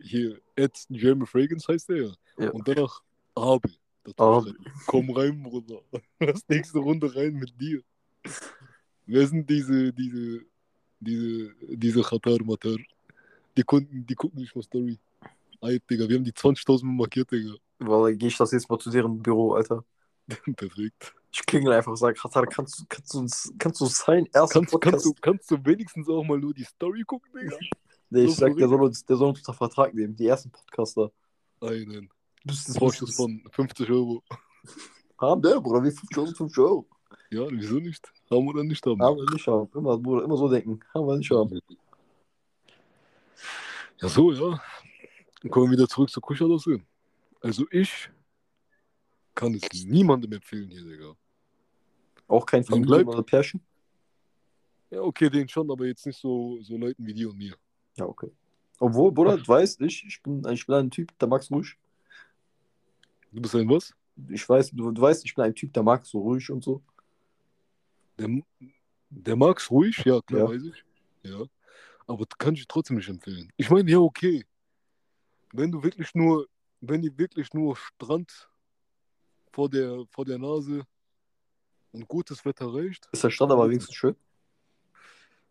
hier 0.00 0.40
Ed 0.56 0.76
Jeremy 0.88 1.26
Fragrance 1.26 1.72
heißt 1.72 1.88
der 1.88 1.96
ja. 1.96 2.12
Ja. 2.38 2.50
Und 2.50 2.66
danach 2.66 3.02
Abe. 3.34 3.70
Abe. 4.16 4.50
schreiben. 4.50 4.64
Komm 4.86 5.10
rein, 5.10 5.42
Bruder. 5.42 5.80
Lass 6.20 6.46
nächste 6.48 6.78
Runde 6.78 7.14
rein 7.14 7.34
mit 7.34 7.58
dir. 7.60 7.82
Wer 9.06 9.26
sind 9.26 9.48
diese, 9.48 9.92
diese, 9.92 10.44
diese, 11.04 11.52
diese 11.68 12.02
Khatar 12.02 12.38
Matar? 12.44 12.76
Die 13.56 13.62
Kunden, 13.62 14.06
die 14.06 14.14
gucken 14.14 14.40
nicht 14.40 14.54
mal 14.54 14.62
Story. 14.62 14.98
Eid, 15.60 15.82
Digga, 15.88 16.08
wir 16.08 16.16
haben 16.16 16.24
die 16.24 16.32
20.000 16.32 16.84
markiert, 16.84 17.30
Digga. 17.30 17.54
Weil 17.78 18.16
gehe 18.16 18.28
ich 18.28 18.36
das 18.36 18.52
jetzt 18.52 18.68
mal 18.70 18.78
zu 18.78 18.90
deren 18.90 19.22
Büro, 19.22 19.54
Alter. 19.54 19.84
Perfekt. 20.56 21.14
Ich 21.32 21.44
klingel 21.46 21.72
einfach 21.72 21.90
und 21.90 21.96
sage, 21.96 22.18
Katar, 22.18 22.46
kannst, 22.46 22.80
du- 22.80 22.84
kannst, 22.88 23.14
du 23.14 23.18
uns, 23.18 23.52
kannst 23.58 23.80
du 23.80 23.86
sein 23.86 24.26
erster 24.32 24.60
Kannst, 24.60 24.80
kannst, 24.80 25.04
du, 25.06 25.14
kannst 25.20 25.50
du 25.50 25.64
wenigstens 25.64 26.08
auch 26.08 26.22
mal 26.24 26.38
nur 26.38 26.54
die 26.54 26.64
Story 26.64 27.02
gucken, 27.04 27.30
Digga? 27.32 27.56
nee, 28.10 28.24
ich 28.24 28.30
so 28.30 28.40
sag, 28.40 28.56
der 28.56 28.68
soll, 28.68 28.82
uns, 28.82 29.04
der 29.04 29.16
soll 29.16 29.28
uns 29.30 29.38
unter 29.40 29.54
Vertrag 29.54 29.94
nehmen, 29.94 30.14
die 30.16 30.26
ersten 30.26 30.50
Podcaster. 30.50 31.10
Einen 31.60 32.08
Business, 32.44 32.76
Vorschuss 32.78 33.16
Business. 33.16 33.42
von 33.42 33.52
50 33.52 33.90
Euro. 33.90 34.22
Haben 35.18 35.42
der, 35.42 35.60
Bruder, 35.60 35.82
wie 35.84 35.90
50 35.90 36.36
50 36.36 36.58
Euro. 36.58 36.86
Ja, 37.32 37.50
wieso 37.50 37.76
nicht? 37.76 38.12
Haben 38.30 38.46
oder 38.46 38.62
nicht 38.62 38.84
haben? 38.84 39.00
Haben 39.00 39.16
wir 39.16 39.32
nicht 39.32 39.46
haben. 39.46 39.66
Immer, 39.74 39.96
Bruder, 39.96 40.24
immer 40.24 40.36
so 40.36 40.50
denken. 40.50 40.78
Haben 40.92 41.06
wir 41.06 41.16
nicht 41.16 41.30
haben. 41.30 41.60
Ja, 44.02 44.08
so, 44.08 44.32
ja. 44.32 44.62
Dann 45.40 45.50
kommen 45.50 45.70
wir 45.70 45.78
wieder 45.78 45.88
zurück 45.88 46.10
zur 46.10 46.22
Kuschalasse. 46.22 46.82
Also 47.40 47.64
ich 47.70 48.10
kann 49.34 49.54
es 49.54 49.84
niemandem 49.84 50.30
empfehlen 50.32 50.70
hier, 50.70 50.84
Digga. 50.84 51.16
Auch 52.28 52.44
kein 52.44 52.64
Familien- 52.64 53.08
oder 53.08 53.22
Pärchen? 53.22 53.62
Ja, 54.90 55.00
okay, 55.00 55.30
den 55.30 55.48
schon, 55.48 55.70
aber 55.70 55.86
jetzt 55.86 56.04
nicht 56.04 56.20
so, 56.20 56.58
so 56.60 56.76
Leuten 56.76 57.06
wie 57.06 57.14
dir 57.14 57.30
und 57.30 57.38
mir. 57.38 57.56
Ja, 57.96 58.04
okay. 58.04 58.30
Obwohl, 58.78 59.10
Bruder, 59.10 59.38
du 59.38 59.48
weißt, 59.48 59.80
ich, 59.80 60.04
ich, 60.06 60.22
bin, 60.22 60.46
ich 60.50 60.66
bin 60.66 60.74
ein 60.74 60.90
Typ, 60.90 61.18
der 61.18 61.28
mag's 61.28 61.50
ruhig. 61.50 61.78
Du 63.32 63.40
bist 63.40 63.54
ein 63.54 63.70
was? 63.70 63.94
Ich 64.28 64.46
weiß, 64.46 64.72
du, 64.72 64.90
du 64.90 65.00
weißt, 65.00 65.24
ich 65.24 65.34
bin 65.34 65.44
ein 65.44 65.54
Typ, 65.54 65.72
der 65.72 65.82
mag 65.82 66.04
so 66.04 66.18
ruhig 66.18 66.50
und 66.50 66.62
so. 66.62 66.82
Der, 68.22 68.42
der 69.10 69.36
mag's 69.36 69.70
ruhig, 69.70 69.98
ja, 70.04 70.20
klar, 70.22 70.42
Ja. 70.42 70.48
weiß 70.48 70.62
ich. 70.64 70.84
Ja. 71.24 71.44
Aber 72.06 72.24
kann 72.38 72.54
ich 72.54 72.66
trotzdem 72.66 72.96
nicht 72.96 73.08
empfehlen. 73.08 73.50
Ich 73.56 73.70
meine, 73.70 73.90
ja, 73.90 73.98
okay. 73.98 74.44
Wenn 75.52 75.70
du 75.70 75.82
wirklich 75.82 76.14
nur, 76.14 76.46
wenn 76.80 77.02
die 77.02 77.16
wirklich 77.18 77.52
nur 77.52 77.76
Strand 77.76 78.48
vor 79.52 79.68
der, 79.68 80.04
vor 80.10 80.24
der 80.24 80.38
Nase 80.38 80.84
und 81.92 82.08
gutes 82.08 82.44
Wetter 82.44 82.72
reicht, 82.72 83.08
Ist 83.12 83.22
der 83.24 83.30
Strand 83.30 83.52
aber 83.52 83.68
wenigstens 83.68 83.94
schön? 83.94 84.16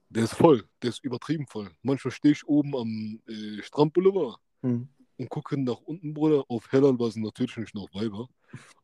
Der 0.10 0.24
ist 0.26 0.34
voll, 0.34 0.68
der 0.82 0.90
ist 0.90 1.04
übertrieben 1.04 1.48
voll. 1.48 1.72
Manchmal 1.84 2.12
stehe 2.12 2.34
ich 2.34 2.46
oben 2.46 2.76
am 2.76 3.22
äh, 3.28 3.62
Strandboulevard 3.62 4.40
Hm. 4.62 4.90
und 5.18 5.30
gucke 5.30 5.58
nach 5.58 5.80
unten, 5.82 6.14
Bruder, 6.14 6.44
auf 6.50 6.72
Hellalbasen 6.72 7.24
natürlich 7.24 7.56
nicht 7.56 7.76
auf 7.76 7.90
Weiber, 7.94 8.28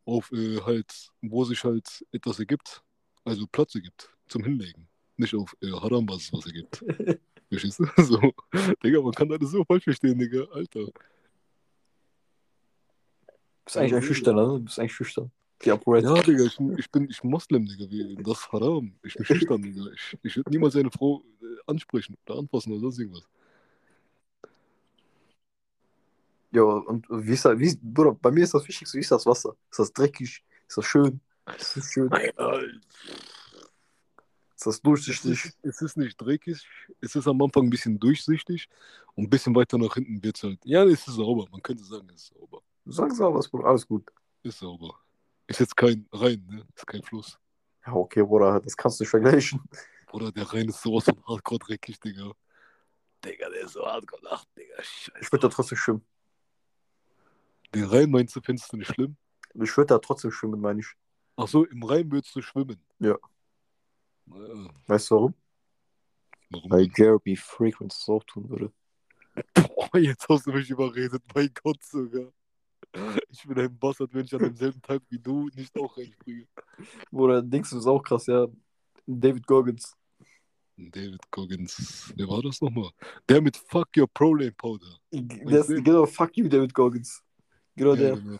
auf 0.06 0.32
äh, 0.32 0.62
halt, 0.62 1.12
wo 1.21 1.43
sich 1.43 1.63
halt 1.63 2.06
etwas 2.12 2.39
ergibt, 2.39 2.82
also 3.27 3.45
Platz 3.47 3.75
ergibt 3.75 4.09
zum 4.27 4.43
Hinlegen. 4.43 4.87
Nicht 5.17 5.35
auf 5.35 5.55
äh, 5.61 5.71
Harambasis 5.71 6.31
was 6.33 6.45
ergibt. 6.45 6.83
Verstehst 7.49 7.79
du? 7.79 7.85
So, 8.03 8.33
Digga, 8.83 9.01
man 9.01 9.11
kann 9.13 9.31
alles 9.31 9.51
so 9.51 9.63
falsch 9.63 9.83
verstehen, 9.83 10.17
Digga, 10.17 10.43
Alter. 10.51 10.87
Bist 13.65 13.77
eigentlich 13.77 13.95
ein 13.95 14.03
Schüchterner, 14.03 14.53
ne? 14.53 14.59
Bist 14.59 14.79
eigentlich 14.79 14.93
schüchtern. 14.93 15.31
Die. 15.63 15.69
Ja, 15.69 15.77
Digga, 15.77 16.43
ich, 16.43 16.59
ich, 16.77 16.91
bin, 16.91 17.09
ich 17.09 17.23
Moslem, 17.23 17.65
Digga, 17.65 17.89
wie, 17.89 18.15
das 18.15 18.39
ist 18.39 18.51
Haram. 18.51 18.93
Ich 19.03 19.15
bin 19.15 19.25
schüchtern, 19.25 19.61
Digga. 19.61 19.85
Ich, 19.93 20.17
ich 20.23 20.35
würde 20.37 20.51
niemals 20.51 20.75
eine 20.75 20.91
Frau 20.91 21.23
äh, 21.41 21.45
ansprechen 21.65 22.15
oder 22.25 22.39
anfassen 22.39 22.71
oder 22.73 22.81
sonst 22.81 22.99
irgendwas. 22.99 23.27
Ja, 26.51 26.63
und 26.63 27.05
wie 27.09 27.33
ist 27.33 27.45
das, 27.45 27.59
wie, 27.59 27.77
Bruder, 27.81 28.13
bei 28.13 28.31
mir 28.31 28.43
ist 28.43 28.53
das 28.53 28.67
Wichtigste, 28.67 28.97
wie 28.97 29.01
ist 29.01 29.11
das 29.11 29.25
Wasser? 29.25 29.55
Ist 29.69 29.79
das 29.79 29.91
dreckig? 29.91 30.43
Ist 30.67 30.77
das 30.77 30.85
schön? 30.85 31.19
Ist 31.55 31.77
das 31.77 31.91
schön? 31.91 32.12
Alter. 32.12 32.62
Ist 34.57 34.65
das 34.65 34.75
Es 34.75 34.81
durchsichtig? 34.81 35.45
ist, 35.45 35.57
es 35.62 35.81
ist 35.81 35.97
nicht 35.97 36.19
dreckig, 36.19 36.67
es 36.99 37.15
ist 37.15 37.27
am 37.27 37.41
Anfang 37.41 37.65
ein 37.65 37.69
bisschen 37.69 37.99
durchsichtig 37.99 38.67
und 39.13 39.25
ein 39.25 39.29
bisschen 39.29 39.53
weiter 39.55 39.77
nach 39.77 39.93
hinten 39.93 40.21
wird 40.23 40.36
es 40.36 40.43
halt. 40.43 40.60
Ja, 40.65 40.83
es 40.83 41.07
ist 41.07 41.15
sauber, 41.15 41.45
man 41.51 41.62
könnte 41.62 41.83
sagen, 41.83 42.10
es 42.10 42.23
ist 42.23 42.33
sauber. 42.33 42.62
Sag 42.86 43.12
was, 43.19 43.47
Bruder, 43.49 43.65
alles 43.67 43.88
gut. 43.88 44.10
Ist 44.41 44.60
sauber. 44.60 44.99
Ist 45.45 45.60
jetzt 45.60 45.77
kein 45.77 46.07
Rhein, 46.12 46.43
ne? 46.49 46.65
Ist 46.75 46.88
kein 46.88 47.03
Fluss. 47.03 47.38
Ja, 47.86 47.93
okay, 47.93 48.23
Bruder, 48.23 48.60
das 48.60 48.75
kannst 48.75 48.99
du 48.99 49.03
nicht 49.03 49.12
vergleichen. 49.12 49.62
Bruder, 50.07 50.31
der 50.31 50.51
Rhein 50.51 50.67
ist 50.69 50.81
sowas 50.81 51.03
von 51.05 51.23
hardcore 51.27 51.60
dreckig, 51.60 51.99
Digga. 51.99 52.31
Digga, 53.23 53.49
der 53.49 53.62
ist 53.62 53.73
so 53.73 53.86
hardcore 53.86 54.21
ach, 54.31 54.43
Digga, 54.57 54.75
scheiße. 54.81 55.19
Ich 55.21 55.31
würde 55.31 55.47
da 55.47 55.49
trotzdem 55.49 55.77
schwimmen. 55.77 56.05
Den 57.75 57.83
Rhein 57.86 58.10
meinst 58.10 58.36
du, 58.36 58.41
findest 58.41 58.71
du 58.73 58.77
nicht 58.77 58.91
schlimm? 58.93 59.17
Ich 59.53 59.75
würde 59.77 59.88
da 59.88 59.99
trotzdem 59.99 60.31
schwimmen, 60.31 60.60
meine 60.62 60.79
ich. 60.79 60.88
Ach 61.38 61.47
so, 61.47 61.65
im 61.65 61.84
Rhein 61.84 62.12
würdest 62.12 62.36
du 62.36 62.41
schwimmen. 62.41 62.82
Ja. 63.00 63.15
Naja, 64.26 64.69
Weißt 64.88 65.12
du 65.12 65.15
warum? 65.15 65.34
warum? 66.50 66.71
Weil 66.71 66.89
Jeremy 66.95 67.36
Fragrance 67.36 68.00
das 68.00 68.10
auch 68.10 68.23
tun 68.23 68.50
würde. 68.50 68.71
Boah, 69.54 69.97
jetzt 70.00 70.28
hast 70.28 70.47
du 70.47 70.52
mich 70.52 70.69
überredet, 70.69 71.21
mein 71.34 71.52
Gott 71.63 71.82
sogar. 71.84 72.32
Ich 73.30 73.43
bin 73.43 73.60
ein 73.60 73.78
Bastard, 73.78 74.13
wenn 74.13 74.26
ich 74.26 74.34
an 74.34 74.39
demselben 74.39 74.82
Tag 74.82 75.02
wie 75.10 75.19
du 75.19 75.50
nicht 75.54 75.76
auch 75.78 75.95
reinspringe. 75.95 76.47
Bruder, 77.12 77.41
denkst 77.43 77.69
du, 77.69 77.78
ist 77.78 77.86
auch 77.86 78.02
krass, 78.02 78.26
ja. 78.26 78.47
David 79.06 79.45
Goggins. 79.45 79.95
David 80.76 81.21
Goggins. 81.32 82.12
Wer 82.15 82.28
war 82.28 82.41
das 82.41 82.60
nochmal? 82.62 82.89
Der 83.30 83.41
mit 83.41 83.58
Fuck 83.58 83.89
Your 83.97 84.08
Prolane 84.08 84.52
Powder. 84.54 84.97
Den? 85.12 85.28
genau, 85.84 86.06
fuck 86.06 86.36
you, 86.38 86.47
David 86.47 86.73
Goggins. 86.73 87.23
Genau 87.76 87.91
Ja, 87.93 87.95
der. 87.95 88.15
genau. 88.17 88.38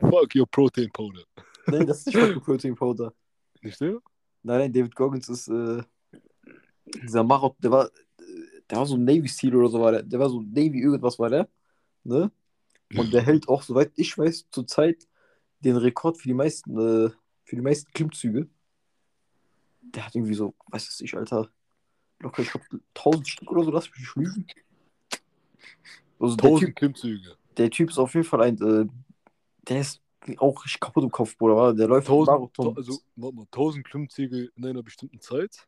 Fuck 0.00 0.34
Your 0.34 0.46
Protein 0.48 0.90
Powder. 0.92 1.22
Nein, 1.70 1.86
das 1.86 1.98
ist 1.98 2.06
nicht 2.06 2.16
you 2.16 2.40
Protein 2.40 2.74
Powder. 2.74 3.12
Nicht 3.62 3.80
der? 3.80 4.00
Nein, 4.42 4.58
nein, 4.58 4.72
David 4.72 4.94
Goggins 4.94 5.28
ist 5.28 5.48
äh, 5.48 5.82
dieser 7.02 7.24
Marok, 7.24 7.56
der 7.60 7.70
war, 7.70 7.90
der 8.68 8.78
war 8.78 8.86
so 8.86 8.96
ein 8.96 9.04
Navy 9.04 9.28
Seal 9.28 9.54
oder 9.54 9.68
so 9.68 9.80
war 9.80 9.92
der. 9.92 10.02
Der 10.02 10.18
war 10.18 10.28
so 10.28 10.40
Navy 10.40 10.80
irgendwas 10.80 11.18
war 11.18 11.28
der. 11.28 11.48
Ne? 12.04 12.30
Und 12.96 13.12
der 13.12 13.22
hält 13.22 13.48
auch, 13.48 13.62
soweit 13.62 13.92
ich 13.96 14.16
weiß, 14.16 14.46
zurzeit 14.50 15.06
den 15.60 15.76
Rekord 15.76 16.18
für 16.18 16.28
die 16.28 16.34
meisten, 16.34 16.72
äh, 16.72 17.10
für 17.44 17.56
die 17.56 17.62
meisten 17.62 17.92
Klimmzüge. 17.92 18.48
Der 19.82 20.06
hat 20.06 20.14
irgendwie 20.14 20.34
so, 20.34 20.54
weiß 20.68 20.88
es 20.88 21.00
nicht, 21.00 21.14
Alter, 21.14 21.50
locker, 22.20 22.42
ich 22.42 22.50
glaube, 22.50 22.66
1000 22.94 23.28
Stück 23.28 23.50
oder 23.50 23.64
so, 23.64 23.70
lass 23.70 23.90
mich 23.90 24.14
lügen. 24.14 24.46
Also 26.18 26.36
der 26.36 26.50
Tausend 26.50 26.68
typ, 26.68 26.76
Klimmzüge. 26.76 27.36
der 27.56 27.70
typ 27.70 27.90
ist 27.90 27.98
auf 27.98 28.14
jeden 28.14 28.26
Fall 28.26 28.42
ein, 28.42 28.60
äh, 28.60 28.86
der 29.68 29.80
ist 29.80 30.00
auch 30.38 30.64
richtig 30.64 30.80
kaputt 30.80 31.04
im 31.04 31.10
Kopf, 31.10 31.36
Bruder. 31.36 31.74
Der 31.74 31.88
läuft 31.88 32.06
Tausend, 32.06 32.38
Marathon. 32.38 32.76
also, 32.76 32.98
warte 33.16 33.36
mal, 33.36 33.42
1000 33.44 33.84
Klimmzüge 33.84 34.50
in 34.54 34.66
einer 34.66 34.82
bestimmten 34.82 35.20
Zeit? 35.20 35.66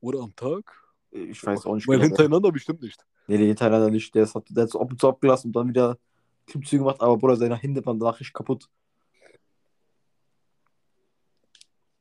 Oder 0.00 0.20
am 0.20 0.34
Tag? 0.34 0.84
ich 1.14 1.44
weiß 1.44 1.66
auch 1.66 1.74
nicht. 1.74 1.86
Weil 1.86 1.98
genau. 1.98 2.08
hintereinander 2.08 2.52
bestimmt 2.52 2.82
nicht. 2.82 3.04
Nee, 3.26 3.38
nee, 3.38 3.46
hintereinander 3.46 3.90
nicht. 3.90 4.14
Der, 4.14 4.24
ist, 4.24 4.34
der 4.50 4.64
hat 4.64 4.70
so 4.70 4.80
ab 4.80 4.90
und 4.90 5.00
zu 5.00 5.08
abgelassen 5.08 5.48
und 5.48 5.56
dann 5.56 5.68
wieder 5.68 5.98
Klimmzüge 6.46 6.82
gemacht, 6.82 7.00
aber 7.00 7.16
Bruder, 7.16 7.36
seine 7.36 7.56
Hände 7.56 7.84
waren 7.86 7.98
danach 7.98 8.18
richtig 8.20 8.34
kaputt. 8.34 8.68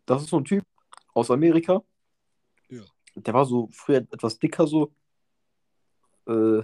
Das 0.06 0.24
ist 0.24 0.30
so 0.30 0.38
ein 0.38 0.46
Typ 0.46 0.66
aus 1.14 1.32
Amerika. 1.32 1.82
Ja. 2.70 2.82
Der 3.16 3.34
war 3.34 3.46
so 3.46 3.70
früher 3.72 3.98
etwas 3.98 4.38
dicker 4.38 4.68
so. 4.68 4.92
Äh, 6.28 6.64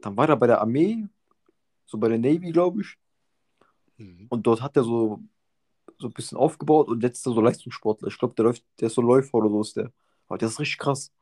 dann 0.00 0.16
war 0.16 0.28
er 0.28 0.36
bei 0.36 0.46
der 0.46 0.60
Armee, 0.60 1.06
so 1.86 1.98
bei 1.98 2.08
der 2.08 2.18
Navy, 2.18 2.50
glaube 2.50 2.80
ich. 2.80 2.98
Mhm. 3.96 4.26
Und 4.28 4.46
dort 4.46 4.62
hat 4.62 4.76
er 4.76 4.84
so, 4.84 5.20
so 5.98 6.08
ein 6.08 6.12
bisschen 6.12 6.38
aufgebaut 6.38 6.88
und 6.88 7.02
jetzt 7.02 7.18
ist 7.18 7.26
er 7.26 7.34
so 7.34 7.40
Leistungssportler. 7.40 8.08
Ich 8.08 8.18
glaube, 8.18 8.34
der 8.34 8.46
läuft, 8.46 8.64
der 8.80 8.86
ist 8.88 8.94
so 8.94 9.02
Läufer 9.02 9.34
oder 9.34 9.48
so 9.48 9.60
ist 9.60 9.76
der. 9.76 9.92
Aber 10.28 10.38
der 10.38 10.48
ist 10.48 10.58
richtig 10.58 10.78
krass. 10.78 11.12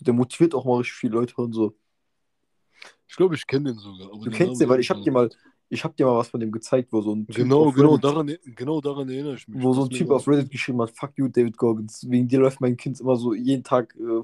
Der 0.00 0.12
motiviert 0.12 0.54
auch 0.54 0.64
mal 0.64 0.78
richtig 0.78 0.96
viele 0.96 1.14
Leute 1.14 1.34
und 1.36 1.52
so. 1.52 1.74
Ich 3.08 3.16
glaube, 3.16 3.34
ich 3.34 3.46
kenne 3.46 3.72
den 3.72 3.78
sogar. 3.78 4.08
Du 4.18 4.30
kennst 4.30 4.60
den, 4.60 4.68
weil 4.68 4.80
ich 4.80 4.90
hab 4.90 4.98
mir 4.98 5.04
dir 5.04 5.12
mal, 5.12 5.30
ich 5.68 5.84
hab 5.84 5.96
dir 5.96 6.06
mal 6.06 6.16
was 6.16 6.28
von 6.28 6.40
dem 6.40 6.52
gezeigt, 6.52 6.92
wo 6.92 7.00
so 7.00 7.14
ein 7.14 7.26
Typ 7.26 7.36
Genau, 7.36 7.70
genau 7.70 7.94
Reddit, 7.94 8.04
daran, 8.04 8.36
genau 8.56 8.80
daran 8.80 9.08
erinnere 9.08 9.36
ich 9.36 9.48
mich. 9.48 9.62
wo 9.62 9.72
so 9.72 9.84
ein 9.84 9.90
Typ 9.90 10.10
auf 10.10 10.26
Reddit 10.26 10.50
geschrieben 10.50 10.82
hat, 10.82 10.90
fuck 10.90 11.12
you, 11.16 11.28
David 11.28 11.56
Goggins. 11.56 12.08
Wegen 12.08 12.28
dir 12.28 12.40
läuft 12.40 12.60
mein 12.60 12.76
Kind 12.76 13.00
immer 13.00 13.16
so 13.16 13.34
jeden 13.34 13.62
Tag 13.62 13.94
äh, 13.96 14.22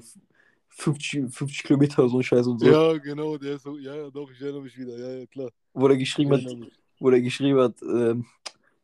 50, 0.69 1.33
50 1.33 1.63
Kilometer 1.63 1.99
oder 2.03 2.09
so 2.09 2.17
ein 2.17 2.23
Scheiß 2.23 2.47
und 2.47 2.59
so. 2.59 2.65
Ja, 2.65 2.97
genau, 2.97 3.37
der 3.37 3.55
ist 3.55 3.63
so, 3.63 3.77
ja, 3.77 3.95
ja, 3.95 4.09
doch, 4.09 4.29
ich 4.31 4.41
erinnere 4.41 4.63
mich 4.63 4.77
wieder, 4.77 4.97
ja, 4.97 5.19
ja, 5.19 5.25
klar. 5.25 5.49
Wo 5.73 5.87
der 5.87 5.97
Ich 5.97 6.03
geschrieben 6.03 6.31
hat, 6.31 6.43
mich. 6.43 6.71
Wo 7.01 7.09
der 7.09 7.21
geschrieben 7.21 7.59
hat, 7.59 7.81
ähm, 7.81 8.25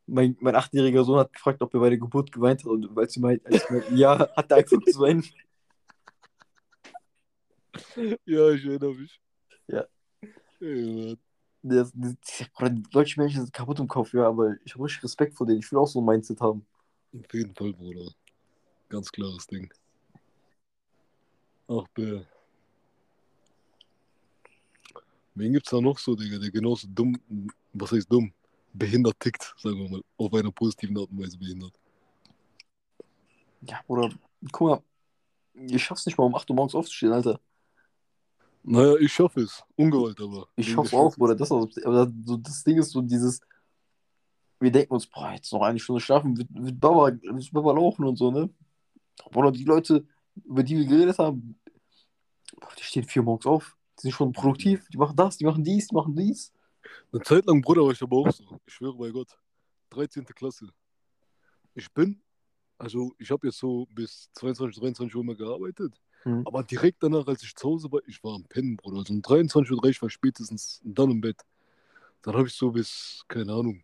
mein, 0.08 0.36
mein 0.40 0.56
achtjähriger 0.56 1.04
Sohn 1.04 1.20
hat 1.20 1.34
gefragt, 1.34 1.62
ob 1.62 1.74
er 1.74 1.80
bei 1.80 1.90
der 1.90 2.00
Geburt 2.00 2.32
geweint 2.32 2.62
hat. 2.64 2.72
Und 2.72 2.98
als 2.98 3.14
sie 3.14 3.20
meint, 3.20 3.44
ja, 3.92 4.18
hat 4.36 4.52
er 4.52 4.58
einfach 4.58 4.80
zu 4.82 5.00
weinen. 5.00 5.24
Ja, 8.26 8.50
ich 8.50 8.66
erinnere 8.66 8.96
mich. 8.96 9.22
Ja. 9.68 9.86
Ja. 10.60 11.16
Das, 11.62 11.92
das, 11.94 12.48
Bruder, 12.54 12.72
die 12.72 12.84
deutschen 12.84 13.22
Menschen 13.22 13.42
sind 13.42 13.54
kaputt 13.54 13.80
im 13.80 13.88
Kopf, 13.88 14.14
ja, 14.14 14.28
aber 14.28 14.56
ich 14.66 14.74
habe 14.74 14.84
richtig 14.86 15.04
Respekt 15.04 15.36
vor 15.36 15.46
denen. 15.46 15.60
Ich 15.60 15.72
will 15.72 15.80
auch 15.80 15.88
so 15.88 16.02
ein 16.02 16.06
Mindset 16.06 16.42
haben. 16.42 16.66
Auf 17.14 17.34
jeden 17.34 17.54
Fall, 17.54 17.74
Bruder. 17.74 18.12
Ganz 18.90 19.12
klares 19.12 19.46
Ding. 19.46 19.72
Ach, 21.68 21.88
Bär. 21.94 22.26
Wen 25.36 25.54
gibt's 25.54 25.70
da 25.70 25.80
noch 25.80 26.00
so, 26.00 26.16
Digga, 26.16 26.40
der 26.40 26.50
genauso 26.50 26.88
dumm, 26.90 27.20
was 27.80 27.92
heißt 27.92 28.12
dumm, 28.12 28.34
behindert 28.74 29.20
tickt, 29.20 29.56
sagen 29.58 29.78
wir 29.78 29.90
mal, 29.90 30.02
auf 30.18 30.34
einer 30.34 30.52
positiven 30.52 30.98
Art 30.98 31.10
und 31.10 31.20
Weise 31.20 31.38
behindert. 31.38 31.74
Ja, 33.62 33.80
Bruder, 33.88 34.12
guck 34.52 34.68
mal, 34.68 34.82
ich 35.54 35.84
schaff's 35.84 36.06
nicht 36.06 36.18
mal 36.18 36.26
um 36.26 36.36
8 36.36 36.50
Uhr 36.50 36.56
morgens 36.56 36.76
aufzustehen, 36.76 37.14
Alter. 37.14 37.40
Naja, 38.64 38.96
ich 38.98 39.14
schaffe 39.14 39.42
es. 39.42 39.64
Ungewollt 39.76 40.20
aber. 40.20 40.48
Ich 40.56 40.76
der 40.76 40.80
auch. 40.80 41.16
Bruder. 41.16 41.36
Das, 41.36 41.52
aber 41.52 42.12
so, 42.26 42.38
das 42.38 42.64
Ding 42.64 42.78
ist 42.78 42.92
so 42.92 43.02
dieses, 43.02 43.40
wir 44.60 44.72
denken 44.72 44.94
uns, 44.94 45.08
boah, 45.08 45.32
jetzt 45.32 45.52
noch 45.54 45.62
eine 45.62 45.80
Stunde 45.80 46.02
schlafen, 46.02 46.38
wird, 46.38 46.50
wird, 46.52 46.80
Baba, 46.80 47.12
wird 47.22 47.52
Baba 47.54 47.72
laufen 47.72 48.04
und 48.06 48.18
so, 48.18 48.32
ne? 48.32 48.50
Bruder, 49.32 49.52
die 49.52 49.64
Leute, 49.64 50.06
über 50.44 50.64
die 50.64 50.78
wir 50.78 50.86
geredet 50.86 51.18
haben, 51.18 51.58
boah, 52.60 52.70
die 52.78 52.84
stehen 52.84 53.04
vier 53.04 53.22
Uhr 53.22 53.28
morgens 53.28 53.46
auf, 53.46 53.78
die 53.98 54.04
sind 54.04 54.12
schon 54.12 54.34
produktiv, 54.34 54.88
die 54.90 54.98
machen 54.98 55.16
das, 55.16 55.38
die 55.38 55.46
machen 55.46 55.64
dies, 55.64 55.88
die 55.88 55.96
machen 55.96 56.16
dies. 56.16 56.52
Eine 57.12 57.22
Zeit 57.24 57.46
lang, 57.46 57.62
Bruder, 57.62 57.84
war 57.84 57.92
ich 57.92 58.02
aber 58.02 58.18
auch 58.18 58.32
so. 58.32 58.60
Ich 58.66 58.74
schwöre 58.74 58.98
bei 58.98 59.10
Gott. 59.10 59.38
13. 59.92 60.26
Klasse. 60.26 60.68
Ich 61.74 61.92
bin, 61.94 62.22
also 62.78 63.14
ich 63.18 63.32
habe 63.32 63.48
jetzt 63.48 63.60
so 63.60 63.88
bis 63.92 64.30
22, 64.34 64.80
23 64.80 65.16
Uhr 65.16 65.24
mal 65.24 65.36
gearbeitet. 65.36 65.94
Mhm. 66.26 66.44
Aber 66.46 66.64
direkt 66.64 67.02
danach, 67.02 67.28
als 67.28 67.44
ich 67.44 67.56
zu 67.56 67.68
Hause 67.70 67.92
war, 67.92 68.02
ich 68.08 68.24
war 68.24 68.36
am 68.36 68.44
Pennen, 68.46 68.78
Bruder. 68.78 68.98
Also 68.98 69.14
um 69.14 69.22
23.30 69.22 69.72
Uhr 69.72 69.84
war 69.84 69.90
ich 70.08 70.14
spätestens 70.14 70.82
dann 70.84 71.12
im 71.12 71.22
Bett. 71.22 71.42
Dann 72.22 72.36
habe 72.36 72.48
ich 72.48 72.54
so 72.54 72.72
bis, 72.72 73.24
keine 73.28 73.54
Ahnung, 73.54 73.82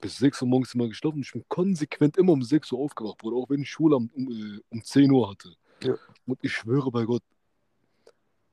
bis 0.00 0.16
6 0.18 0.42
Uhr 0.42 0.48
morgens 0.48 0.74
immer 0.74 0.88
geschlafen. 0.88 1.20
Ich 1.20 1.32
bin 1.32 1.44
konsequent 1.48 2.16
immer 2.16 2.32
um 2.32 2.42
6 2.42 2.72
Uhr 2.72 2.80
aufgewacht, 2.80 3.18
Bruder. 3.18 3.36
Auch 3.36 3.50
wenn 3.50 3.62
ich 3.62 3.70
Schule 3.70 3.96
um, 3.96 4.10
um, 4.14 4.30
äh, 4.30 4.60
um 4.70 4.82
10 4.82 5.10
Uhr 5.10 5.30
hatte. 5.30 5.54
Ja. 5.82 5.96
Und 6.26 6.38
ich 6.42 6.52
schwöre 6.52 6.90
bei 6.90 7.04
Gott, 7.04 7.22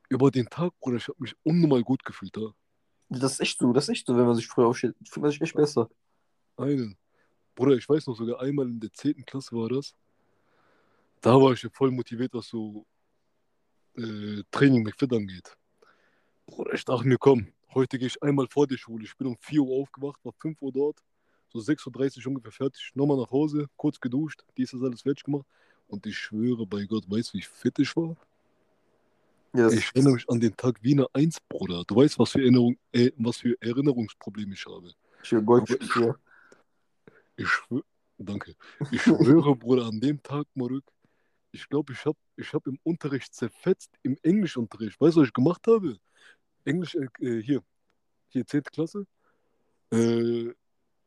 über 0.08 0.30
den 0.30 0.46
Tag, 0.46 0.78
Bruder, 0.80 0.98
ich 0.98 1.08
habe 1.08 1.16
mich 1.20 1.34
unnormal 1.42 1.82
gut 1.82 2.04
gefühlt. 2.04 2.36
Da. 2.36 2.52
Das 3.20 3.34
ist 3.34 3.40
echt 3.40 3.58
so, 3.58 3.72
das 3.72 3.84
ist 3.84 3.88
echt 3.90 4.06
so, 4.06 4.16
wenn 4.16 4.26
man 4.26 4.34
sich 4.34 4.46
früh 4.46 4.64
aufsteht, 4.64 4.94
fühlt 5.04 5.22
man 5.22 5.30
sich 5.30 5.40
echt 5.40 5.54
besser. 5.54 5.88
Einen. 6.56 6.96
Bruder, 7.54 7.76
ich 7.76 7.86
weiß 7.86 8.06
noch, 8.06 8.16
sogar 8.16 8.40
einmal 8.40 8.66
in 8.66 8.80
der 8.80 8.92
10. 8.92 9.26
Klasse 9.26 9.54
war 9.54 9.68
das. 9.68 9.94
Da 11.20 11.34
war 11.34 11.52
ich 11.52 11.62
ja 11.62 11.68
voll 11.70 11.90
motiviert, 11.90 12.32
was 12.32 12.48
so 12.48 12.86
äh, 13.96 14.42
Training 14.50 14.82
mit 14.82 14.98
Fit 14.98 15.12
angeht. 15.12 15.56
Bruder, 16.46 16.72
ich 16.72 16.84
dachte 16.84 17.06
mir, 17.06 17.18
komm, 17.18 17.48
heute 17.74 17.98
gehe 17.98 18.08
ich 18.08 18.22
einmal 18.22 18.46
vor 18.48 18.66
die 18.66 18.78
Schule. 18.78 19.04
Ich 19.04 19.16
bin 19.16 19.26
um 19.26 19.36
4 19.38 19.60
Uhr 19.60 19.82
aufgewacht, 19.82 20.24
war 20.24 20.32
5 20.40 20.60
Uhr 20.62 20.72
dort, 20.72 21.02
so 21.52 21.58
6.30 21.58 22.20
Uhr 22.20 22.28
ungefähr 22.28 22.52
fertig. 22.52 22.92
Nochmal 22.94 23.18
nach 23.18 23.30
Hause, 23.30 23.68
kurz 23.76 24.00
geduscht, 24.00 24.42
dies 24.56 24.72
ist 24.72 24.82
alles 24.82 25.02
fertig 25.02 25.24
gemacht. 25.24 25.46
Und 25.86 26.06
ich 26.06 26.16
schwöre 26.16 26.66
bei 26.66 26.84
Gott, 26.86 27.04
weißt 27.10 27.34
du, 27.34 27.38
wie 27.38 27.42
fit 27.42 27.78
ich 27.78 27.94
war? 27.94 28.16
Das 29.52 29.74
Ich 29.74 29.90
erinnere 29.94 30.14
mich 30.14 30.28
an 30.30 30.40
den 30.40 30.56
Tag 30.56 30.78
wie 30.82 30.94
eine 30.94 31.06
Eins, 31.12 31.38
Bruder. 31.48 31.84
Du 31.86 31.96
weißt, 31.96 32.18
was 32.18 32.30
für, 32.30 32.40
Erinnerung, 32.40 32.76
äh, 32.92 33.10
was 33.16 33.38
für 33.38 33.54
Erinnerungsprobleme 33.60 34.54
ich 34.54 34.64
habe. 34.64 34.92
ich 35.22 35.34
Aber 35.34 35.62
ich-. 35.68 36.16
Ich 37.36 37.48
schwöre, 37.48 37.84
danke. 38.18 38.54
Ich 38.90 39.02
schwöre, 39.02 39.56
Bruder, 39.56 39.86
an 39.86 40.00
dem 40.00 40.22
Tag, 40.22 40.46
Maruk, 40.54 40.84
ich 41.50 41.68
glaube, 41.68 41.92
ich 41.92 42.04
habe 42.04 42.18
ich 42.36 42.52
hab 42.52 42.66
im 42.66 42.78
Unterricht 42.82 43.34
zerfetzt, 43.34 43.90
im 44.02 44.16
Englischunterricht. 44.22 45.00
Weißt 45.00 45.16
du, 45.16 45.20
was 45.20 45.28
ich 45.28 45.34
gemacht 45.34 45.66
habe? 45.66 45.98
Englisch, 46.64 46.94
äh, 46.94 47.08
äh, 47.20 47.42
hier, 47.42 47.62
hier, 48.28 48.46
10. 48.46 48.62
Klasse. 48.64 49.06
Äh, 49.90 50.52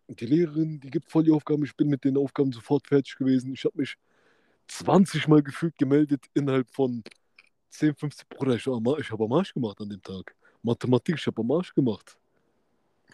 die 0.08 0.26
Lehrerin, 0.26 0.80
die 0.80 0.92
gibt 0.92 1.10
voll 1.10 1.24
die 1.24 1.32
Aufgaben. 1.32 1.64
Ich 1.64 1.76
bin 1.76 1.90
mit 1.90 2.04
den 2.04 2.18
Aufgaben 2.18 2.52
sofort 2.52 2.88
fertig 2.88 3.16
gewesen. 3.16 3.54
Ich 3.54 3.66
habe 3.66 3.80
mich 3.80 3.96
20 4.68 5.28
Mal 5.28 5.42
gefühlt 5.42 5.78
gemeldet 5.78 6.26
innerhalb 6.36 6.70
von 6.70 7.04
10, 7.78 7.96
15 7.96 8.28
Bruder. 8.30 8.56
Ich, 8.56 8.66
habe 8.66 9.24
am 9.24 9.34
Arsch 9.34 9.54
gemacht 9.54 9.80
an 9.82 9.90
dem 9.90 10.02
Tag. 10.02 10.36
Mathematik, 10.62 11.16
ich 11.18 11.28
habe 11.28 11.42
am 11.42 11.52
Arsch 11.52 11.74
gemacht. 11.74 12.18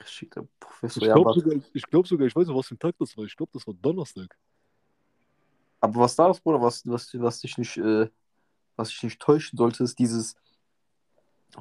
Shit, 0.05 0.35
der 0.35 0.47
Professor, 0.59 1.03
Ich 1.03 1.09
glaube 1.09 1.33
sogar, 1.33 1.59
ich 1.73 1.83
glaub 1.83 2.07
sogar, 2.07 2.27
ich 2.27 2.35
weiß 2.35 2.47
noch, 2.47 2.55
was 2.55 2.67
für 2.67 2.75
ein 2.75 2.79
Tag 2.79 2.95
das 2.97 3.15
war. 3.17 3.25
Ich 3.25 3.35
glaube, 3.35 3.51
das 3.53 3.67
war 3.67 3.73
Donnerstag. 3.73 4.35
aber 5.79 5.99
was 5.99 6.15
da 6.15 6.29
ist, 6.29 6.43
Bruder, 6.43 6.61
was, 6.61 6.87
was, 6.87 7.09
was 7.19 7.39
dich 7.39 7.57
nicht, 7.57 7.77
äh, 7.77 8.09
was 8.75 8.89
dich 8.89 9.03
nicht 9.03 9.19
täuschen 9.19 9.57
sollte, 9.57 9.83
ist 9.83 9.99
dieses, 9.99 10.35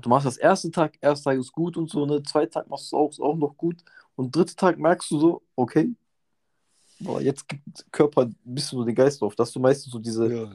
du 0.00 0.08
machst 0.08 0.26
das 0.26 0.36
erste 0.36 0.70
Tag, 0.70 0.96
erster 1.00 1.30
Tag 1.30 1.40
ist 1.40 1.52
gut 1.52 1.76
und 1.76 1.90
so, 1.90 2.06
ne, 2.06 2.22
zweiter 2.22 2.60
Tag 2.60 2.68
machst 2.68 2.92
du 2.92 2.96
auch, 2.96 3.10
ist 3.10 3.20
auch 3.20 3.36
noch 3.36 3.56
gut 3.56 3.82
und 4.16 4.34
dritter 4.34 4.56
Tag 4.56 4.78
merkst 4.78 5.10
du 5.10 5.18
so, 5.18 5.42
okay, 5.56 5.94
aber 7.04 7.20
jetzt 7.22 7.48
gibt 7.48 7.62
Körper 7.90 8.22
ein 8.22 8.36
bisschen 8.44 8.78
so 8.78 8.84
den 8.84 8.94
Geist 8.94 9.22
auf, 9.22 9.34
dass 9.34 9.52
du 9.52 9.60
meistens 9.60 9.92
so 9.92 9.98
diese 9.98 10.26
Ja, 10.26 10.42
ja. 10.44 10.50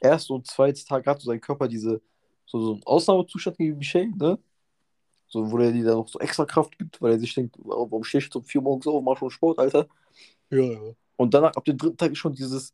Erste 0.00 0.32
und 0.34 0.46
zweite 0.46 0.84
Tag 0.84 1.06
hat 1.06 1.20
so 1.20 1.26
sein 1.26 1.40
Körper 1.40 1.68
diese, 1.68 2.00
so, 2.46 2.60
so 2.60 2.72
einen 2.74 2.82
Ausnahmezustand 2.84 3.58
wie 3.58 3.72
Michel, 3.72 4.08
ne, 4.16 4.38
so, 5.28 5.50
wo 5.50 5.58
der 5.58 5.72
dir 5.72 5.84
dann 5.84 5.94
noch 5.98 6.08
so 6.08 6.18
extra 6.20 6.44
Kraft 6.44 6.78
gibt, 6.78 7.00
weil 7.02 7.12
er 7.12 7.18
sich 7.18 7.34
denkt, 7.34 7.56
warum 7.58 8.04
stehst 8.04 8.34
du 8.34 8.38
um 8.38 8.44
vier 8.44 8.60
Uhr 8.60 8.64
morgens 8.64 8.86
auf, 8.86 9.02
mach 9.02 9.16
schon 9.18 9.30
Sport, 9.30 9.58
Alter, 9.58 9.86
Ja, 10.50 10.58
ja. 10.62 10.80
und 11.16 11.34
danach, 11.34 11.52
ab 11.54 11.64
dem 11.64 11.76
dritten 11.78 11.96
Tag 11.96 12.12
ist 12.12 12.18
schon 12.18 12.34
dieses, 12.34 12.72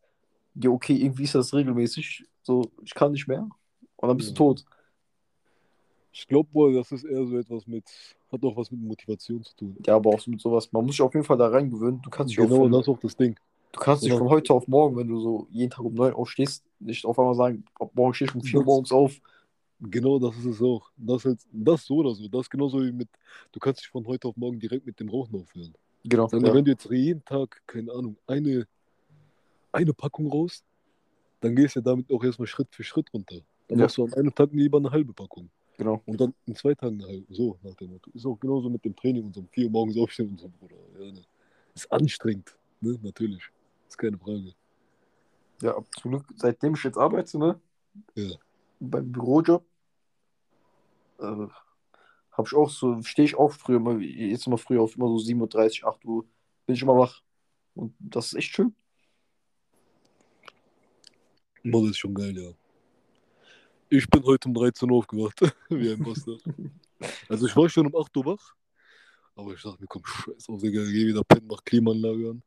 ja, 0.55 0.71
okay, 0.71 0.95
irgendwie 0.97 1.25
ist 1.25 1.35
das 1.35 1.55
regelmäßig, 1.55 2.25
so, 2.43 2.71
ich 2.83 2.93
kann 2.95 3.13
nicht 3.13 3.27
mehr. 3.29 3.49
Und 3.97 4.09
dann 4.09 4.17
bist 4.17 4.31
Ja. 4.31 4.35
du 4.35 4.39
tot. 4.55 4.65
Ich 6.15 6.27
glaube 6.29 6.49
wohl, 6.53 6.75
das 6.75 6.93
ist 6.93 7.05
eher 7.05 7.25
so 7.27 7.39
etwas 7.39 7.67
mit, 7.67 7.85
hat 8.31 8.45
auch 8.45 8.57
was 8.57 8.71
mit 8.71 8.81
Motivation 8.83 9.43
zu 9.43 9.57
tun. 9.57 9.77
Ja, 9.87 9.97
aber 9.97 10.11
auch 10.11 10.21
so 10.21 10.31
mit 10.31 10.41
sowas. 10.43 10.71
Man 10.73 10.85
muss 10.85 10.97
sich 10.97 11.03
auf 11.03 11.15
jeden 11.15 11.25
Fall 11.25 11.39
da 11.39 11.49
reingewöhnen. 11.49 12.03
Du 12.03 12.11
kannst 12.11 12.33
dich 12.33 12.41
auch 12.41 12.45
Genau, 12.45 12.65
von, 12.65 12.73
das 12.73 12.83
ist 12.83 12.89
auch 12.89 12.99
das 12.99 13.17
Ding. 13.17 13.39
du 13.73 13.81
kannst 13.81 14.03
dich 14.03 14.11
Genau. 14.11 14.25
von 14.25 14.29
heute 14.31 14.53
auf 14.53 14.69
morgen, 14.69 14.97
wenn 14.97 15.09
du 15.09 15.19
so 15.21 15.47
jeden 15.51 15.71
Tag 15.71 15.85
um 15.85 15.95
9 15.95 16.13
aufstehst, 16.13 16.65
nicht 16.85 17.05
auf 17.05 17.19
einmal 17.19 17.35
sagen, 17.35 17.65
morgen 17.95 18.15
stehe 18.15 18.29
ich 18.29 18.35
um 18.35 18.43
4 18.43 18.59
Uhr 18.59 18.63
Das- 18.65 18.67
morgens 18.67 18.93
auf. 18.93 19.21
Genau, 19.85 20.19
das 20.21 20.37
ist 20.37 20.45
es 20.45 20.63
auch. 20.63 20.91
Das, 20.97 21.25
halt, 21.25 21.41
das 21.51 21.85
so 21.85 21.97
oder 21.97 22.15
so. 22.15 22.29
Das 22.29 22.43
ist 22.43 22.51
genauso 22.51 22.81
wie 22.81 22.93
mit, 22.93 23.09
du 23.51 23.59
kannst 23.59 23.81
dich 23.81 23.89
von 23.89 24.07
heute 24.07 24.29
auf 24.29 24.37
morgen 24.37 24.59
direkt 24.61 24.87
mit 24.87 24.99
dem 25.01 25.09
Rauchen 25.09 25.35
aufhören. 25.41 25.75
Genau. 26.05 26.31
Wir, 26.31 26.39
Ja. 26.41 26.55
wenn 26.55 26.65
du 26.65 26.71
jetzt 26.71 26.89
jeden 26.89 27.25
Tag, 27.25 27.61
keine 27.67 27.91
Ahnung, 27.93 28.17
eine, 28.27 28.67
eine 29.73 29.93
Packung 29.93 30.29
raus, 30.31 30.63
dann 31.41 31.57
gehst 31.57 31.75
du 31.77 31.81
damit 31.81 32.11
auch 32.13 32.23
erstmal 32.23 32.47
Schritt 32.47 32.69
für 32.71 32.85
Schritt 32.85 33.13
runter. 33.13 33.41
Dann 33.69 33.79
Ja. 33.79 33.85
machst 33.87 33.99
du 33.99 34.05
an 34.05 34.15
einem 34.15 34.35
Tag 34.35 34.53
lieber 34.53 34.79
eine 34.79 34.91
halbe 34.91 35.13
Packung. 35.13 35.51
genau. 35.77 36.01
Und 36.07 36.21
dann 36.21 36.33
in 36.47 36.55
zwei 36.55 36.75
Tagen 36.77 37.03
eine 37.03 37.07
halbe. 37.13 37.35
So, 37.35 37.59
nach 37.65 37.75
dem 37.75 37.91
Motto. 37.91 38.09
Ist 38.15 38.25
auch 38.27 38.39
genauso 38.39 38.69
mit 38.71 38.85
dem 38.85 38.95
Training 38.95 39.25
und 39.25 39.35
so. 39.35 39.41
Um 39.41 39.49
vier 39.49 39.65
Uhr 39.65 39.71
morgens 39.73 39.97
aufstehen 39.97 40.29
und 40.29 40.39
so, 40.39 40.49
Bruder. 40.61 40.77
Ja, 41.01 41.11
ne. 41.13 41.23
Ist 41.75 41.91
anstrengend, 41.91 42.55
ne? 42.81 42.97
Natürlich. 43.03 43.43
Ist 43.89 43.99
keine 43.99 44.17
Frage. 44.19 44.53
Ja, 45.63 45.77
zum 46.01 46.11
Glück, 46.11 46.25
seitdem 46.35 46.75
ich 46.75 46.83
jetzt 46.83 46.99
arbeite, 46.99 47.39
ne? 47.39 47.61
Ja. 48.17 48.35
Beim 48.81 49.13
Bürojob, 49.13 49.65
äh, 51.21 51.47
habe 52.33 52.49
ich 52.49 52.55
auch 52.55 52.69
so, 52.69 53.01
stehe 53.03 53.27
ich 53.27 53.37
auch 53.37 53.53
früher, 53.53 53.77
immer, 53.77 53.97
jetzt 53.99 54.49
immer 54.49 54.59
früher 54.59 54.83
auf, 54.83 54.97
immer 54.97 55.07
so 55.07 55.25
7.30 55.25 55.85
Uhr, 55.85 55.89
8 55.89 56.05
Uhr, 56.05 56.25
bin 56.67 56.75
ich 56.75 56.83
immer 56.83 56.99
wach. 56.99 57.23
Und 57.77 57.95
das 58.01 58.27
ist 58.27 58.35
echt 58.35 58.53
schön. 58.53 58.75
Mann, 61.63 61.83
das 61.83 61.93
ist 61.93 61.99
schon 61.99 62.15
geil, 62.15 62.37
ja. 62.37 62.51
Ich 63.89 64.09
bin 64.11 64.25
heute 64.25 64.49
um 64.49 64.55
13 64.55 64.91
Uhr 64.91 64.99
aufgewacht, 64.99 65.43
wie 65.69 65.93
ein 65.93 66.03
Bastard. 66.03 66.43
Also 67.29 67.47
ich 67.47 67.55
war 67.55 67.69
schon 67.69 67.87
um 67.87 67.95
8 67.95 68.17
Uhr 68.17 68.25
wach, 68.25 68.57
aber 69.37 69.53
ich 69.53 69.63
dachte 69.63 69.81
mir, 69.81 69.87
komm, 69.87 70.05
scheiß 70.05 70.49
auf, 70.49 70.61
Digga, 70.61 70.83
geh 70.83 71.07
wieder 71.07 71.23
pennen, 71.23 71.47
mach 71.47 71.63
Klimaanlage 71.63 72.31
an. 72.31 72.43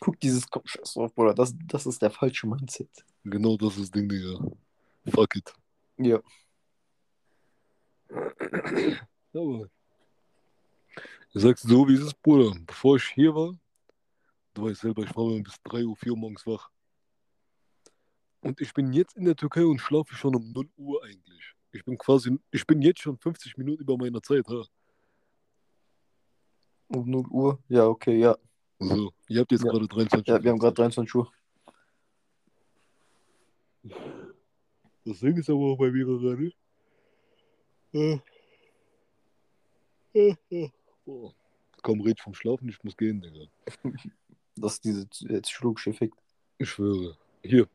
Guck 0.00 0.20
dieses, 0.20 0.48
komm, 0.48 0.62
scheiß 0.64 0.94
drauf, 0.94 1.14
Bruder, 1.14 1.34
das, 1.34 1.54
das 1.66 1.86
ist 1.86 2.00
der 2.00 2.10
falsche 2.10 2.46
Mindset. 2.46 2.90
Genau 3.24 3.56
das 3.56 3.74
ist 3.74 3.80
das 3.80 3.90
Ding, 3.90 4.08
Digga. 4.08 4.38
Fuck 5.08 5.36
it. 5.36 5.52
Ja. 5.96 6.20
Aber 9.34 9.68
ich 11.34 11.42
sag's 11.42 11.62
so, 11.62 11.86
wie 11.88 11.94
es 11.94 12.00
ist, 12.00 12.22
Bruder. 12.22 12.56
Bevor 12.66 12.96
ich 12.96 13.04
hier 13.04 13.34
war, 13.34 13.54
du 14.54 14.64
weißt 14.64 14.80
selber, 14.80 15.02
ich 15.02 15.14
war 15.14 15.24
mal 15.24 15.42
bis 15.42 15.60
3 15.64 15.84
Uhr, 15.84 15.96
4 15.96 16.12
Uhr 16.12 16.18
morgens 16.18 16.46
wach. 16.46 16.70
Und 18.40 18.60
ich 18.60 18.72
bin 18.72 18.92
jetzt 18.92 19.16
in 19.16 19.24
der 19.24 19.36
Türkei 19.36 19.64
und 19.64 19.80
schlafe 19.80 20.14
schon 20.14 20.34
um 20.34 20.52
0 20.52 20.68
Uhr 20.76 21.04
eigentlich. 21.04 21.54
Ich 21.72 21.84
bin 21.84 21.98
quasi, 21.98 22.38
ich 22.50 22.66
bin 22.66 22.80
jetzt 22.82 23.00
schon 23.00 23.18
50 23.18 23.56
Minuten 23.58 23.82
über 23.82 23.96
meiner 23.96 24.22
Zeit, 24.22 24.46
ha. 24.48 24.64
Um 26.88 27.10
0 27.10 27.26
Uhr? 27.28 27.58
Ja, 27.68 27.86
okay, 27.86 28.18
ja. 28.18 28.36
So, 28.80 29.12
ihr 29.28 29.40
habt 29.40 29.50
jetzt 29.52 29.64
Ja. 29.64 29.70
gerade 29.72 29.88
23 29.88 30.26
Ja, 30.28 30.42
wir 30.42 30.50
haben 30.50 30.58
gerade 30.58 30.74
23 30.74 31.14
Uhr. 31.14 31.32
Das 35.04 35.20
Ding 35.20 35.36
ist 35.36 35.50
aber 35.50 35.72
auch 35.72 35.78
bei 35.78 35.90
mir 35.90 36.04
gerade. 36.04 36.52
Äh. 37.92 38.18
Äh, 40.14 40.34
äh. 40.50 40.70
Komm, 41.82 42.00
red 42.02 42.20
vom 42.20 42.34
Schlafen, 42.34 42.68
ich 42.68 42.82
muss 42.84 42.96
gehen, 42.96 43.20
Digga. 43.20 43.46
Das 44.60 44.78
ist 44.78 45.22
äh, 45.22 45.40
psychologische 45.40 45.90
Effekt. 45.90 46.18
Ich 46.58 46.68
schwöre. 46.70 47.16
Hier, 47.44 47.68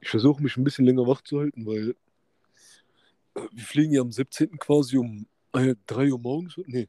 ich 0.00 0.08
versuche 0.08 0.40
mich 0.40 0.56
ein 0.56 0.62
bisschen 0.62 0.84
länger 0.84 1.04
wach 1.04 1.20
zu 1.22 1.40
halten, 1.40 1.66
weil 1.66 1.96
wir 3.34 3.64
fliegen 3.64 3.92
ja 3.92 4.02
am 4.02 4.12
17. 4.12 4.56
quasi 4.58 4.98
um 4.98 5.26
äh, 5.52 5.74
3 5.88 6.12
Uhr 6.12 6.20
morgens. 6.20 6.56
Nee, 6.66 6.88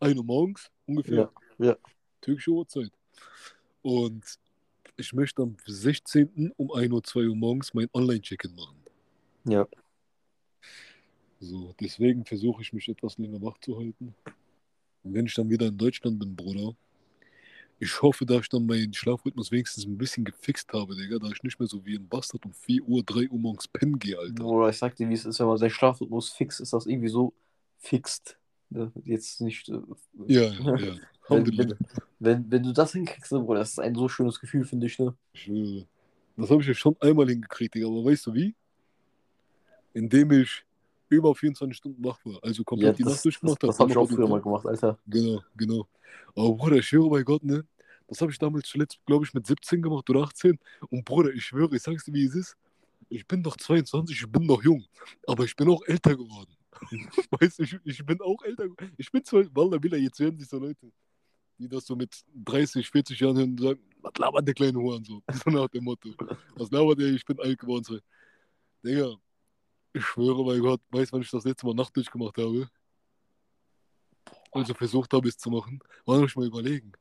1 0.00 0.18
Uhr 0.18 0.24
morgens 0.24 0.68
ungefähr. 0.86 1.30
Ja, 1.58 1.66
ja. 1.66 1.76
Türkische 2.24 2.50
Uhrzeit. 2.50 2.90
Und 3.82 4.24
ich 4.96 5.12
möchte 5.12 5.42
am 5.42 5.56
16. 5.66 6.52
um 6.56 6.72
1 6.72 6.92
Uhr, 6.92 7.02
2 7.02 7.28
Uhr 7.28 7.36
morgens 7.36 7.74
mein 7.74 7.88
Online-Check-In 7.92 8.54
machen. 8.54 8.76
Ja. 9.44 9.68
So, 11.40 11.74
deswegen 11.78 12.24
versuche 12.24 12.62
ich 12.62 12.72
mich 12.72 12.88
etwas 12.88 13.18
länger 13.18 13.42
wach 13.42 13.58
zu 13.58 13.76
halten. 13.76 14.14
Und 15.02 15.14
wenn 15.14 15.26
ich 15.26 15.34
dann 15.34 15.50
wieder 15.50 15.66
in 15.66 15.76
Deutschland 15.76 16.18
bin, 16.18 16.34
Bruder, 16.34 16.74
ich 17.78 18.00
hoffe, 18.00 18.24
dass 18.24 18.42
ich 18.42 18.48
dann 18.48 18.64
meinen 18.64 18.94
Schlafrhythmus 18.94 19.50
wenigstens 19.50 19.84
ein 19.84 19.98
bisschen 19.98 20.24
gefixt 20.24 20.72
habe, 20.72 20.96
Digga, 20.96 21.18
da 21.18 21.28
ich 21.28 21.42
nicht 21.42 21.58
mehr 21.58 21.68
so 21.68 21.84
wie 21.84 21.96
ein 21.96 22.08
Bastard 22.08 22.46
um 22.46 22.54
4 22.54 22.82
Uhr, 22.84 23.02
3 23.02 23.28
Uhr 23.28 23.38
morgens 23.38 23.68
pennen 23.68 23.98
gehe, 23.98 24.18
Alter. 24.18 24.44
Oder 24.44 24.70
ich 24.70 24.78
sag 24.78 24.96
dir, 24.96 25.10
wie 25.10 25.14
es 25.14 25.26
ist, 25.26 25.40
wenn 25.40 25.48
man 25.48 25.58
seinen 25.58 25.70
Schlafrhythmus 25.70 26.30
fix 26.30 26.60
ist, 26.60 26.72
das 26.72 26.86
irgendwie 26.86 27.08
so 27.08 27.34
fixt. 27.76 28.38
Ne? 28.74 28.92
Jetzt 29.04 29.40
nicht. 29.40 29.68
äh, 29.68 29.78
Ja, 30.26 30.42
ja, 30.52 30.76
ja. 30.76 30.94
Wenn, 31.28 31.56
wenn, 31.56 31.74
wenn, 32.18 32.50
wenn 32.50 32.62
du 32.62 32.72
das 32.72 32.92
hinkriegst, 32.92 33.32
ne, 33.32 33.40
Bruder, 33.40 33.60
das 33.60 33.70
ist 33.70 33.78
ein 33.78 33.94
so 33.94 34.08
schönes 34.08 34.38
Gefühl, 34.40 34.64
finde 34.64 34.86
ich, 34.86 34.98
ne? 34.98 35.14
Das 36.36 36.50
habe 36.50 36.60
ich 36.60 36.68
ja 36.68 36.74
schon 36.74 36.96
einmal 37.00 37.28
hingekriegt, 37.28 37.74
Digga, 37.74 37.86
aber 37.86 38.04
weißt 38.04 38.26
du 38.26 38.34
wie? 38.34 38.54
Indem 39.94 40.32
ich 40.32 40.64
über 41.08 41.34
24 41.34 41.76
Stunden 41.76 42.04
wach 42.04 42.18
war, 42.24 42.38
also 42.42 42.62
Ja, 42.62 42.64
komplett 42.64 42.98
die 42.98 43.04
das, 43.04 43.12
Nacht 43.12 43.16
das, 43.16 43.22
durchgemacht 43.22 43.62
das, 43.62 43.78
habe. 43.78 43.78
habe 43.78 43.90
ich 43.92 43.96
auch 43.96 44.14
früher 44.14 44.28
mal 44.28 44.42
gemacht, 44.42 44.66
Alter. 44.66 44.98
Genau, 45.06 45.42
genau. 45.56 45.86
Aber 46.34 46.52
Bruder, 46.54 46.76
ich 46.76 46.86
schwöre 46.86 47.08
bei 47.10 47.22
Gott, 47.22 47.44
ne? 47.44 47.64
Das 48.08 48.20
habe 48.20 48.32
ich 48.32 48.38
damals 48.38 48.68
zuletzt, 48.68 48.98
glaube 49.06 49.24
ich, 49.24 49.32
mit 49.32 49.46
17 49.46 49.80
gemacht 49.80 50.08
oder 50.10 50.22
18. 50.22 50.58
Und 50.90 51.04
Bruder, 51.04 51.30
ich 51.32 51.44
schwöre, 51.44 51.74
ich 51.76 51.82
sag's 51.82 52.04
dir, 52.04 52.12
wie 52.12 52.24
es 52.26 52.34
ist. 52.34 52.56
Ich 53.08 53.26
bin 53.26 53.42
doch 53.42 53.56
22, 53.56 54.20
ich 54.22 54.30
bin 54.30 54.46
noch 54.46 54.62
jung. 54.62 54.84
Aber 55.26 55.44
ich 55.44 55.54
bin 55.54 55.68
auch 55.68 55.82
älter 55.86 56.16
geworden. 56.16 56.53
weißt 57.40 57.60
ich, 57.60 57.78
ich 57.84 58.04
bin 58.04 58.20
auch 58.20 58.42
älter. 58.42 58.66
Ich 58.96 59.10
bin 59.10 59.24
zwar, 59.24 59.44
Wallah 59.54 59.78
Billah, 59.78 59.96
jetzt 59.96 60.20
werden 60.20 60.38
sich 60.38 60.48
so 60.48 60.58
Leute, 60.58 60.92
die 61.58 61.68
das 61.68 61.86
so 61.86 61.96
mit 61.96 62.14
30, 62.34 62.88
40 62.88 63.20
Jahren 63.20 63.36
hören 63.36 63.50
und 63.50 63.60
sagen, 63.60 63.80
was 64.00 64.12
labert 64.18 64.46
der 64.46 64.54
kleine 64.54 64.78
Huren 64.78 65.04
so? 65.04 65.22
So 65.44 65.50
nach 65.50 65.68
dem 65.68 65.84
Motto. 65.84 66.10
Was 66.56 66.70
labert 66.70 66.98
der, 67.00 67.08
ich 67.12 67.24
bin 67.24 67.40
alt 67.40 67.58
geworden. 67.58 67.84
So. 67.84 67.98
Digga, 68.84 69.16
ich 69.92 70.04
schwöre 70.04 70.44
bei 70.44 70.58
Gott, 70.58 70.80
weißt 70.90 71.10
du, 71.10 71.14
wann 71.14 71.22
ich 71.22 71.30
das 71.30 71.44
letzte 71.44 71.66
Mal 71.66 71.74
Nacht 71.74 71.96
durchgemacht 71.96 72.36
habe? 72.38 72.68
Also 74.52 74.74
versucht 74.74 75.12
habe, 75.12 75.28
es 75.28 75.36
zu 75.36 75.50
machen. 75.50 75.80
Wollen 76.04 76.22
wir 76.22 76.30
mal 76.36 76.46
überlegen. 76.46 76.92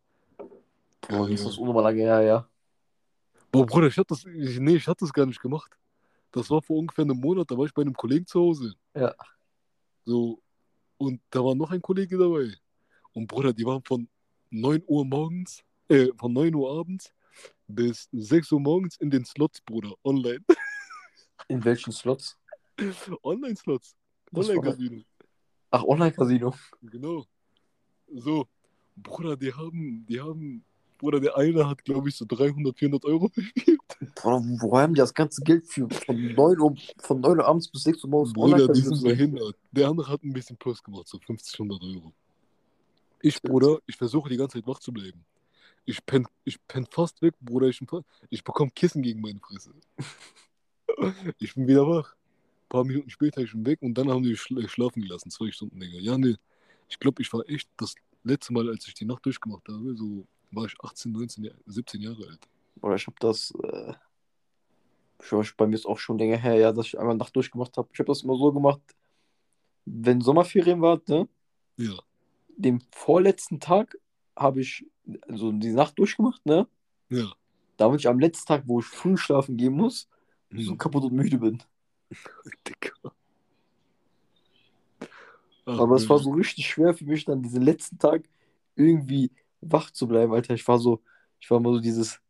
Boah, 1.08 1.28
wie 1.28 1.34
ist 1.34 1.46
das 1.46 1.58
unnormal 1.58 1.84
lange 1.84 2.02
her, 2.02 2.22
ja. 2.22 2.50
Boah, 3.52 3.66
Bruder, 3.66 3.88
ich 3.88 3.98
hatte 3.98 4.08
das, 4.10 4.26
ich, 4.26 4.60
nee, 4.60 4.76
ich 4.76 4.88
hatte 4.88 5.06
das 5.06 5.14
gar 5.14 5.26
nicht 5.26 5.42
gemacht. 5.42 5.78
Das 6.32 6.50
war 6.50 6.62
vor 6.62 6.78
ungefähr 6.78 7.04
einem 7.04 7.20
Monat, 7.20 7.52
da 7.52 7.58
war 7.58 7.66
ich 7.66 7.74
bei 7.74 7.84
einem 7.84 7.94
Kollegen 7.94 8.26
zu 8.26 8.40
Hause. 8.40 8.74
Ja. 8.96 9.14
So, 10.06 10.42
und 10.98 11.22
da 11.30 11.44
war 11.44 11.56
noch 11.56 11.72
ein 11.72 11.82
Kollege 11.82 12.18
dabei. 12.18 12.54
Und 13.14 13.28
Bruder, 13.28 13.54
die 13.54 13.66
waren 13.66 13.84
von 13.84 14.08
9 14.50 14.84
Uhr 14.88 15.06
morgens, 15.06 15.64
äh, 15.88 16.08
von 16.18 16.34
9 16.34 16.54
Uhr 16.56 16.80
abends 16.80 17.14
bis 17.68 18.10
6 18.12 18.52
Uhr 18.52 18.60
morgens 18.60 18.98
in 18.98 19.10
den 19.10 19.26
Slots, 19.26 19.62
Bruder, 19.62 19.94
online. 20.04 20.44
In 21.48 21.64
welchen 21.64 21.92
Slots? 21.92 22.38
Online-Slots. 23.24 23.96
Online-Casino. 24.34 25.04
Ach, 25.72 25.84
Online-Casino. 25.84 26.54
Genau. 26.82 27.26
So, 28.08 28.48
Bruder, 28.96 29.36
die 29.36 29.54
haben, 29.54 30.06
die 30.08 30.22
haben, 30.22 30.64
Bruder, 30.98 31.20
der 31.20 31.36
eine 31.38 31.68
hat, 31.68 31.84
glaube 31.84 32.10
ich, 32.10 32.16
so 32.16 32.26
300, 32.26 32.78
400 32.78 33.06
Euro 33.06 33.28
verspielt. 33.34 33.80
Boah, 34.22 34.42
wo 34.44 34.78
haben 34.78 34.94
die 34.94 35.00
das 35.00 35.14
ganze 35.14 35.42
Geld 35.42 35.68
für? 35.68 35.90
Von 35.90 36.34
9 36.34 36.60
Uhr, 36.60 36.76
von 36.98 37.20
9 37.20 37.38
Uhr 37.40 37.46
abends 37.46 37.68
bis 37.68 37.84
6 37.84 38.04
Uhr 38.04 38.10
morgens 38.10 38.34
Bruder, 38.34 38.68
die 38.68 38.82
sind 38.82 39.04
behindert. 39.04 39.56
Der 39.72 39.88
andere 39.88 40.10
hat 40.10 40.24
ein 40.24 40.34
bisschen 40.34 40.58
Plus 40.58 40.82
gemacht, 40.84 41.08
so 41.08 41.20
50, 41.20 41.60
100 41.60 41.82
Euro. 41.84 42.14
Ich, 43.22 43.42
Bruder, 43.42 43.80
ich 43.86 43.96
versuche 43.96 44.30
die 44.30 44.38
ganze 44.38 44.58
Zeit 44.58 44.68
wach 44.68 44.80
zu 44.80 44.92
bleiben. 44.92 45.24
Ich 45.86 46.06
penn, 46.06 46.28
ich 46.44 46.58
penn 46.68 46.86
fast 46.90 47.22
weg, 47.22 47.34
Bruder. 47.42 47.68
Ich, 47.68 47.82
ich 48.30 48.44
bekomme 48.44 48.72
Kissen 48.72 49.02
gegen 49.02 49.22
meine 49.22 49.40
Fresse. 49.40 49.72
ich 51.40 51.56
bin 51.56 51.68
wieder 51.68 51.88
wach. 51.88 52.14
Ein 52.14 52.70
paar 52.70 52.84
Minuten 52.84 53.10
später 53.10 53.42
ich 53.42 53.52
bin 53.52 53.66
weg 53.66 53.82
und 53.82 53.94
dann 53.98 54.10
haben 54.10 54.24
die 54.24 54.30
mich 54.30 54.42
schla 54.42 54.68
schlafen 54.68 55.02
gelassen, 55.02 55.30
zwei 55.30 55.52
Stunden 55.52 55.80
länger. 55.80 56.00
Ja, 56.00 56.18
ne, 56.18 56.38
ich 56.90 57.00
glaube, 57.00 57.22
ich 57.22 57.32
war 57.34 57.48
echt 57.48 57.70
das 57.78 57.96
letzte 58.24 58.54
Mal, 58.54 58.70
als 58.70 58.88
ich 58.88 58.94
die 58.94 59.06
Nacht 59.06 59.26
durchgemacht 59.26 59.68
habe, 59.68 59.96
so 59.96 60.26
war 60.52 60.66
ich 60.66 60.76
18, 60.82 61.12
19, 61.12 61.44
Jahr- 61.44 61.56
17 61.66 62.02
Jahre 62.02 62.28
alt. 62.28 62.48
Oder 62.82 62.96
ich 62.96 63.08
habe 63.08 63.16
das. 63.20 63.54
Äh, 63.64 63.94
ich 65.24 65.32
weiß, 65.32 65.54
bei 65.58 65.66
mir 65.68 65.76
ist 65.76 65.86
auch 65.88 65.98
schon 66.00 66.18
länger 66.20 66.38
her, 66.38 66.56
ja, 66.56 66.72
dass 66.72 66.88
ich 66.88 67.00
einmal 67.00 67.16
Nacht 67.16 67.36
durchgemacht 67.36 67.78
habe. 67.78 67.90
Ich 67.94 68.00
habe 68.00 68.08
das 68.08 68.24
immer 68.24 68.36
so 68.38 68.52
gemacht, 68.52 68.82
wenn 69.86 70.22
Sommerferien 70.22 70.82
war, 70.82 71.02
ne? 71.08 71.28
Ja, 71.78 72.04
Den 72.58 72.82
vorletzten 72.92 73.60
Tag 73.60 73.96
habe 74.36 74.62
ich 74.62 74.86
also 75.28 75.52
die 75.52 75.72
Nacht 75.74 76.00
durchgemacht, 76.00 76.46
ne? 76.46 76.68
ja. 77.10 77.34
Damit 77.78 78.00
ich 78.00 78.08
am 78.08 78.20
letzten 78.20 78.48
Tag, 78.48 78.64
wo 78.68 78.80
ich 78.80 78.86
früh 78.88 79.16
schlafen 79.18 79.58
gehen 79.58 79.74
muss, 79.74 80.10
so 80.56 80.76
Hm, 80.76 80.78
kaputt 80.78 81.04
und 81.04 81.14
müde 81.14 81.38
bin. 81.38 81.62
Dicker. 82.66 83.12
Ach, 85.66 85.74
Aber 85.80 85.96
es 85.96 86.10
war 86.10 86.20
so 86.20 86.32
richtig 86.32 86.68
schwer 86.68 86.94
für 86.94 87.06
mich, 87.06 87.26
dann 87.26 87.42
diesen 87.42 87.62
letzten 87.64 87.98
Tag 87.98 88.24
irgendwie 88.76 89.32
wach 89.62 89.92
zu 89.92 90.08
bleiben, 90.08 90.34
Alter. 90.34 90.54
Ich 90.54 90.68
war 90.68 90.80
so, 90.80 91.02
ich 91.40 91.50
war 91.52 91.60
mal 91.60 91.74
so 91.74 91.80
dieses 91.80 92.22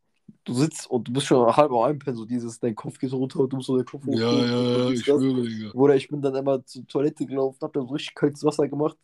du 0.44 0.54
sitzt 0.54 0.90
und 0.90 1.08
du 1.08 1.12
bist 1.12 1.26
schon 1.26 1.54
halb 1.56 1.70
am 1.70 1.78
Einpennen, 1.78 2.16
so 2.16 2.24
dieses, 2.24 2.58
dein 2.60 2.74
Kopf 2.74 2.98
geht 2.98 3.10
so 3.10 3.16
runter 3.18 3.40
und 3.40 3.52
du 3.52 3.56
musst 3.56 3.66
so 3.66 3.76
den 3.76 3.86
Kopf 3.86 4.06
Ja, 4.06 4.12
hoch. 4.12 4.22
ja, 4.32 4.78
ja, 4.78 4.90
ich 4.90 5.04
schwöre, 5.04 5.42
Digga. 5.42 5.70
Oder 5.72 5.96
ich 5.96 6.08
bin 6.08 6.22
dann 6.22 6.34
immer 6.34 6.64
zur 6.64 6.86
Toilette 6.86 7.26
gelaufen, 7.26 7.58
hab 7.62 7.72
dann 7.72 7.86
so 7.86 7.94
richtig 7.94 8.14
kaltes 8.14 8.44
Wasser 8.44 8.68
gemacht. 8.68 8.96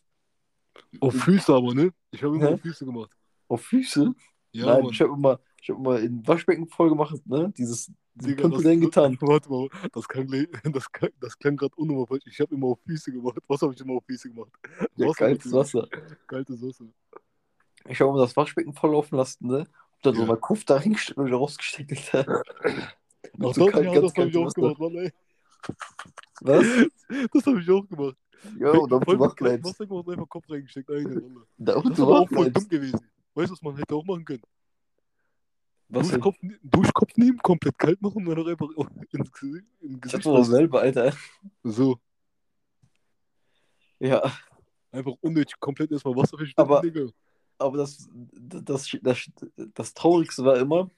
Auf 0.99 1.13
Füße 1.13 1.53
aber, 1.53 1.73
ne? 1.73 1.91
Ich 2.11 2.23
habe 2.23 2.35
immer 2.35 2.47
Hä? 2.47 2.53
auf 2.53 2.61
Füße 2.61 2.85
gemacht. 2.85 3.11
Auf 3.47 3.61
Füße? 3.61 4.13
Ja, 4.53 4.65
Nein, 4.65 4.83
Mann. 4.83 4.91
ich 4.91 5.01
habe 5.01 5.13
immer, 5.13 5.39
ich 5.61 5.69
hab 5.69 5.77
immer 5.77 5.99
in 5.99 6.27
Waschbecken 6.27 6.67
voll 6.67 6.89
gemacht, 6.89 7.15
ne? 7.25 7.51
Dieses, 7.57 7.91
Digga, 8.15 8.47
dahin 8.47 8.81
getan. 8.81 9.17
Warte 9.21 9.49
mal, 9.49 9.67
das 9.93 10.07
klang, 10.07 10.27
das 10.73 10.91
klang, 10.91 11.11
das 11.19 11.37
klang 11.37 11.55
gerade 11.55 11.75
unnormal 11.75 12.07
falsch. 12.07 12.23
Ich 12.27 12.39
habe 12.39 12.53
immer 12.55 12.67
auf 12.67 12.79
Füße 12.85 13.11
gemacht. 13.11 13.39
Was 13.47 13.61
habe 13.61 13.73
ich 13.73 13.79
immer 13.81 13.93
auf 13.93 14.03
Füße 14.05 14.29
gemacht? 14.29 14.51
Ja, 14.97 15.07
Wasser 15.07 15.25
kaltes. 15.25 15.53
Wasser. 15.53 15.87
Kaltes 16.27 16.61
Wasser. 16.61 16.85
Ich 17.87 17.99
habe 17.99 18.11
immer 18.11 18.19
das 18.21 18.35
Waschbecken 18.35 18.73
voll 18.73 18.91
laufen 18.91 19.15
lassen, 19.15 19.47
ne? 19.47 19.65
Hab 20.01 20.03
dann 20.03 20.15
so 20.15 20.21
Ja. 20.21 20.27
meinen 20.29 20.41
Kopf 20.41 20.63
da 20.65 20.77
reingesteckt 20.77 21.17
und 21.19 21.27
wieder 21.27 21.37
rausgesteckt, 21.37 21.91
Alter. 22.15 22.41
Ach, 22.63 22.63
so 23.53 23.69
das, 23.69 23.83
ja, 23.83 23.93
ganz 23.93 23.93
das 23.93 23.93
habe 23.93 24.05
ich 24.05 24.13
kaltem 24.13 24.43
auch 24.47 24.53
gemacht, 24.53 24.79
Mann, 24.79 24.95
ey. 24.95 25.11
Was? 26.41 26.65
Das 27.33 27.45
habe 27.45 27.61
ich 27.61 27.69
auch 27.69 27.87
gemacht. 27.87 28.15
Ja, 28.57 28.71
und 28.71 28.89
kaltem 28.89 29.35
bleibst. 29.35 29.65
Wasser 29.65 29.85
gemacht 29.85 30.07
und 30.07 30.13
einfach 30.13 30.29
Kopf 30.29 30.49
reingesteckt. 30.49 30.89
Alter. 30.89 31.21
Damit 31.57 31.91
Das 31.91 31.99
wach 31.99 32.07
auch 32.21 32.29
voll 32.29 32.51
dumm 32.51 32.67
gewesen. 32.67 32.99
Weißt 33.35 33.49
du, 33.49 33.53
was 33.53 33.61
man 33.61 33.75
hätte 33.77 33.93
auch 33.95 34.03
machen 34.05 34.25
können? 34.25 34.41
Was? 35.89 36.07
Duschkopf, 36.09 36.37
Duschkopf 36.63 37.15
nehmen, 37.17 37.37
komplett 37.39 37.77
kalt 37.77 38.01
machen 38.01 38.25
und 38.25 38.35
dann 38.35 38.47
einfach 38.47 38.69
ins 39.11 39.31
Gesicht. 39.33 39.65
Ich 39.81 40.01
Gesicht 40.01 40.25
hatte 40.25 40.35
doch 40.35 40.43
selber, 40.43 40.79
Alter. 40.81 41.13
so, 41.63 41.99
Ja, 43.99 44.31
einfach 44.91 45.13
unnötig, 45.21 45.59
komplett 45.59 45.91
erstmal 45.91 46.15
Wasser 46.15 46.37
verschütten, 46.37 46.61
Aber- 46.63 46.81
Digga. 46.81 47.07
Aber 47.61 47.77
das, 47.77 48.09
das, 48.33 48.97
das, 49.01 49.31
das 49.73 49.93
Traurigste 49.93 50.43
war 50.43 50.57
immer, 50.57 50.89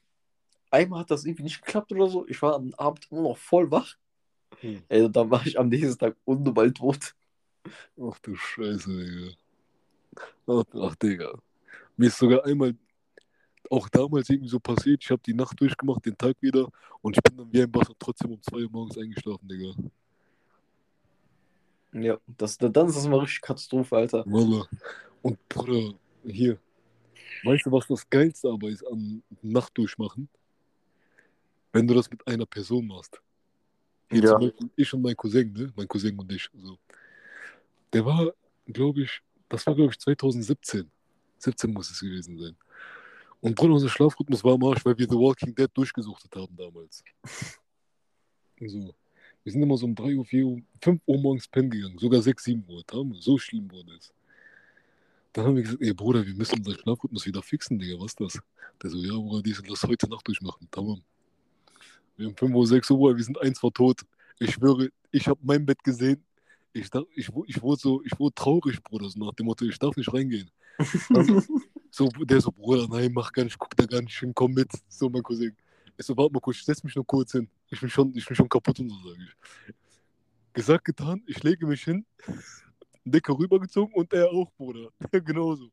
einmal 0.71 1.02
hat 1.02 1.12
das 1.12 1.26
irgendwie 1.26 1.43
nicht 1.43 1.63
geklappt 1.63 1.91
oder 1.91 2.08
so. 2.08 2.28
Ich 2.28 2.41
war 2.41 2.56
am 2.56 2.73
Abend 2.78 3.08
immer 3.12 3.21
noch 3.21 3.38
voll 3.38 3.69
wach. 3.71 3.95
Hm. 4.60 4.82
Ey, 4.89 5.04
und 5.04 5.15
dann 5.15 5.30
war 5.30 5.45
ich 5.45 5.60
am 5.60 5.69
nächsten 5.69 5.97
Tag 5.97 6.15
unnormal 6.26 6.71
tot. 6.71 7.15
Ach 8.02 8.19
du 8.19 8.36
Scheiße, 8.36 8.89
Digga. 8.89 9.34
Ach, 10.47 10.63
ach, 10.82 10.95
Digga. 10.95 11.34
Mir 11.95 12.08
ist 12.08 12.17
sogar 12.17 12.43
einmal, 12.45 12.76
auch 13.69 13.88
damals 13.89 14.30
irgendwie 14.30 14.49
so 14.49 14.60
passiert, 14.60 15.04
ich 15.04 15.12
habe 15.12 15.21
die 15.26 15.34
Nacht 15.34 15.60
durchgemacht, 15.60 16.06
den 16.06 16.17
Tag 16.17 16.36
wieder 16.41 16.69
und 17.02 17.15
ich 17.15 17.23
bin 17.23 17.38
dann 17.38 17.54
wie 17.54 17.62
ein 17.62 17.73
Wasser 17.73 17.93
trotzdem 17.97 18.32
um 18.32 18.41
2 18.41 18.58
Uhr 18.58 18.69
morgens 18.71 18.97
eingeschlafen, 18.97 19.47
Digga. 19.47 19.73
Ja, 21.93 22.17
das, 22.26 22.58
dann 22.58 22.88
ist 22.88 22.97
das 22.97 23.08
mal 23.08 23.19
richtig 23.19 23.41
Katastrophe, 23.41 23.95
Alter. 23.95 24.23
Wallah. 24.26 24.67
Und 25.21 25.38
Bruder, 25.47 25.93
hier. 26.26 26.60
Weißt 27.44 27.66
du, 27.66 27.72
was 27.72 27.88
das 27.88 28.10
Geilste 28.10 28.50
aber 28.50 28.70
ist 28.70 28.86
an 28.86 29.22
Nachtdurchmachen? 29.42 30.30
Wenn 31.72 31.88
du 31.88 31.94
das 31.94 32.10
mit 32.10 32.26
einer 32.28 32.46
Person 32.46 32.88
machst. 32.88 33.22
Hier 34.10 34.24
Ja. 34.24 34.32
zum 34.32 34.40
Beispiel 34.42 34.70
ich 34.76 34.94
und 34.94 35.02
mein 35.02 35.16
Cousin, 35.16 35.52
ne? 35.54 35.74
Mein 35.76 35.88
Cousin 35.88 36.18
und 36.20 36.32
ich. 36.32 36.50
So. 36.54 36.78
Der 37.92 38.06
war, 38.06 38.34
glaube 38.68 39.02
ich, 39.02 39.22
das 39.50 39.66
war, 39.66 39.76
glaube 39.76 39.92
ich, 39.92 40.00
2017. 40.00 40.90
17 41.40 41.72
muss 41.74 41.90
es 41.92 42.00
gewesen 42.00 42.38
sein. 42.38 42.56
Und 43.42 43.56
Bruder, 43.56 43.74
unser 43.74 43.90
Schlafrhythmus 43.90 44.44
war 44.44 44.54
am 44.54 44.64
Arsch, 44.64 44.86
weil 44.86 44.98
wir 44.98 45.06
The 45.10 45.16
Walking 45.16 45.54
Dead 45.54 45.70
durchgesuchtet 45.74 46.36
haben 46.36 46.56
damals. 46.56 47.04
So. 48.66 48.94
Wir 49.44 49.52
sind 49.52 49.62
immer 49.62 49.76
so 49.76 49.86
um 49.88 49.96
3 49.96 50.16
Uhr, 50.16 50.24
4 50.24 50.46
Uhr, 50.46 50.62
5 50.82 51.02
Uhr 51.06 51.20
morgens 51.20 51.48
pennen 51.50 51.70
gegangen. 51.70 51.98
Sogar 51.98 52.22
6, 52.22 52.44
7 52.46 52.64
Uhr. 52.66 52.84
So 53.20 53.38
schlimm 53.38 53.70
wurde 53.70 53.94
es. 53.96 54.14
Dann 55.34 55.46
haben 55.46 55.56
wir 55.56 55.63
gesagt, 55.63 55.82
ey 55.82 55.93
Bruder, 55.93 56.26
wir 56.26 56.36
müssen 56.36 56.60
unseren 56.60 56.78
Schlafrhythmus 56.78 57.26
wieder 57.26 57.41
fixen, 57.41 57.80
Digga, 57.80 58.00
was 58.00 58.12
ist 58.12 58.19
das? 58.19 58.39
Der 58.82 58.89
so, 58.89 58.98
ja, 58.98 59.13
Bruder, 59.13 59.41
dies 59.41 59.60
und 59.60 59.69
das 59.69 59.84
heute 59.84 60.08
Nacht 60.10 60.28
durchmachen. 60.28 60.67
Tamam. 60.69 61.02
Wir 62.15 62.28
haben 62.28 62.38
5 62.38 62.54
Uhr, 62.54 62.67
6 62.67 62.91
Uhr, 62.91 63.17
wir 63.17 63.24
sind 63.24 63.41
eins 63.41 63.60
vor 63.60 63.74
tot. 63.74 64.02
Ich 64.39 64.54
schwöre, 64.54 64.89
ich 65.12 65.28
habe 65.28 65.39
mein 65.43 65.65
Bett 65.65 65.84
gesehen. 65.84 66.24
Ich, 66.72 66.89
dacht, 66.89 67.06
ich, 67.15 67.30
ich, 67.48 67.62
wurde 67.62 67.82
so, 67.82 68.04
ich 68.04 68.17
wurde 68.19 68.36
traurig, 68.36 68.82
Bruder, 68.84 69.10
so 69.10 69.19
nach 69.19 69.34
dem 69.34 69.48
Motto, 69.48 69.65
ich 69.65 69.78
darf 69.78 69.96
nicht 69.96 70.13
reingehen. 70.13 70.50
So, 71.96 72.08
der 72.08 72.41
so, 72.41 72.52
Bruder, 72.52 72.88
nein, 72.89 73.12
mach 73.13 73.32
gar 73.32 73.43
nicht, 73.43 73.60
guck 73.60 73.78
da 73.78 73.86
gar 73.86 74.02
nicht 74.02 74.17
hin, 74.17 74.34
komm 74.34 74.54
mit. 74.54 74.72
So, 74.88 75.12
mein 75.12 75.22
Cousin. 75.22 75.56
Ich 75.96 76.08
so, 76.08 76.17
warte 76.17 76.34
mal 76.34 76.39
kurz, 76.39 76.58
ich 76.58 76.65
setz 76.65 76.84
mich 76.84 76.96
nur 76.96 77.06
kurz 77.06 77.34
hin. 77.34 77.48
Ich 77.69 77.80
bin 77.80 77.88
schon, 77.88 78.12
ich 78.15 78.26
bin 78.26 78.36
schon 78.36 78.50
kaputt 78.50 78.80
und 78.80 78.89
so, 78.89 78.96
sage 78.96 79.24
ich. 79.24 79.74
Gesagt, 80.54 80.86
getan, 80.86 81.22
ich 81.28 81.43
lege 81.43 81.67
mich 81.67 81.84
hin, 81.84 82.04
Decke 83.06 83.38
rübergezogen 83.38 83.94
und 83.94 84.12
er 84.13 84.30
auch, 84.30 84.52
Bruder. 84.54 84.89
Der 85.12 85.22
genauso. 85.22 85.70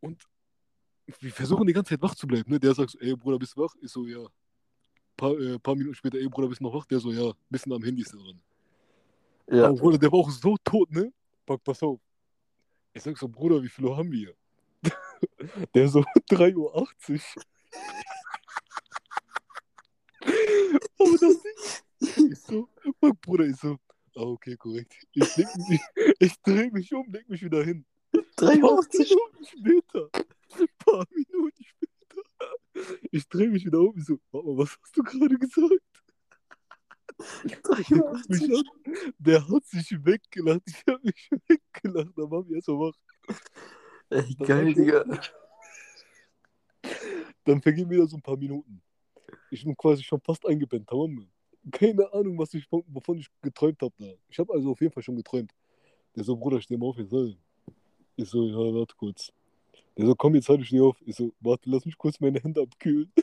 Und 0.00 0.22
wir 1.20 1.32
versuchen 1.32 1.66
die 1.66 1.72
ganze 1.72 1.90
Zeit 1.90 2.02
wach 2.02 2.14
zu 2.14 2.26
bleiben, 2.26 2.50
ne? 2.50 2.60
Der 2.60 2.74
sagt 2.74 2.90
so, 2.90 2.98
ey, 2.98 3.16
Bruder, 3.16 3.38
bist 3.38 3.56
du 3.56 3.62
wach? 3.62 3.74
Ich 3.80 3.90
so, 3.90 4.06
ja. 4.06 4.24
Paar, 5.16 5.32
äh, 5.38 5.58
paar 5.58 5.74
Minuten 5.74 5.94
später, 5.94 6.18
ey, 6.18 6.28
Bruder, 6.28 6.48
bist 6.48 6.60
du 6.60 6.64
noch 6.64 6.74
wach? 6.74 6.84
Der 6.86 7.00
so, 7.00 7.10
ja. 7.10 7.32
Bisschen 7.48 7.72
am 7.72 7.82
Handy 7.82 8.02
ist 8.02 8.12
er 8.12 8.18
dran. 8.18 8.40
Ja, 9.50 9.64
Aber 9.68 9.78
Bruder, 9.78 9.98
der 9.98 10.12
war 10.12 10.18
auch 10.18 10.30
so 10.30 10.56
tot, 10.62 10.90
ne? 10.90 11.12
Pack, 11.46 11.64
pass 11.64 11.82
auf. 11.82 12.00
Ich 12.92 13.02
sag 13.02 13.16
so, 13.16 13.28
Bruder, 13.28 13.62
wie 13.62 13.68
viel 13.68 13.84
Uhr 13.86 13.96
haben 13.96 14.10
wir? 14.12 14.34
Der 15.74 15.88
so, 15.88 16.00
3.80 16.30 16.56
Uhr. 16.56 16.74
Aber 20.98 21.16
das 21.18 21.42
Ding, 21.42 22.32
ich 22.32 22.40
so, 22.40 22.68
Bruder, 23.22 23.46
ich 23.46 23.56
so, 23.56 23.78
okay, 24.18 24.56
korrekt. 24.56 24.94
Ich, 25.12 25.36
mich, 25.36 25.80
ich 26.18 26.42
dreh 26.42 26.70
mich 26.70 26.92
um, 26.92 27.10
leg 27.10 27.28
mich 27.28 27.42
wieder 27.42 27.64
hin. 27.64 27.84
Ein 28.12 28.24
paar 28.36 28.54
83. 28.54 29.10
Minuten 29.10 29.44
später, 29.44 30.10
ein 30.58 30.68
paar 30.78 31.06
Minuten 31.10 31.64
später, 31.64 32.98
ich 33.10 33.28
dreh 33.28 33.48
mich 33.48 33.64
wieder 33.64 33.80
um, 33.80 33.96
ich 33.96 34.04
so, 34.04 34.18
mal, 34.32 34.42
was 34.58 34.78
hast 34.82 34.96
du 34.96 35.02
gerade 35.02 35.38
gesagt? 35.38 35.82
Der 37.18 37.58
mich 37.76 37.88
83. 37.88 38.54
an, 38.54 38.64
der 39.18 39.48
hat 39.48 39.64
sich 39.64 40.04
weggelacht. 40.04 40.62
Ich 40.66 40.82
habe 40.86 41.00
mich 41.02 41.30
weggelacht. 41.48 42.12
Da 42.16 42.30
war 42.30 42.44
mir 42.44 42.56
erst 42.56 42.66
so 42.66 42.78
wach. 42.78 42.94
Ey, 44.10 44.34
geil, 44.36 44.72
Digga. 44.72 45.04
Dann 47.44 47.60
vergehen 47.60 47.90
wieder 47.90 48.06
so 48.06 48.16
ein 48.16 48.22
paar 48.22 48.36
Minuten. 48.36 48.80
Ich 49.50 49.64
bin 49.64 49.76
quasi 49.76 50.02
schon 50.02 50.20
fast 50.20 50.46
eingepennt. 50.46 50.88
Tamam. 50.88 51.28
Keine 51.70 52.12
Ahnung, 52.12 52.38
was 52.38 52.54
ich, 52.54 52.66
von- 52.66 52.84
wovon 52.88 53.18
ich 53.18 53.28
geträumt 53.42 53.80
habe 53.82 53.94
da. 53.98 54.06
Ich 54.28 54.38
habe 54.38 54.52
also 54.54 54.70
auf 54.70 54.80
jeden 54.80 54.92
Fall 54.92 55.02
schon 55.02 55.16
geträumt. 55.16 55.52
Der 56.16 56.24
so, 56.24 56.36
Bruder, 56.36 56.60
steh 56.60 56.76
mal 56.76 56.86
auf, 56.86 56.96
jetzt 56.98 57.10
soll. 57.10 57.36
Ich 58.16 58.28
so, 58.28 58.44
ja, 58.46 58.56
warte 58.74 58.94
kurz. 58.96 59.32
Der 59.96 60.06
so, 60.06 60.14
komm, 60.14 60.34
jetzt 60.34 60.48
halt 60.48 60.60
ich 60.60 60.68
steh 60.68 60.80
auf. 60.80 60.96
Ich 61.04 61.16
so, 61.16 61.32
warte, 61.40 61.68
lass 61.70 61.84
mich 61.84 61.96
kurz 61.98 62.18
meine 62.20 62.40
Hände 62.40 62.62
abkühlen. 62.62 63.12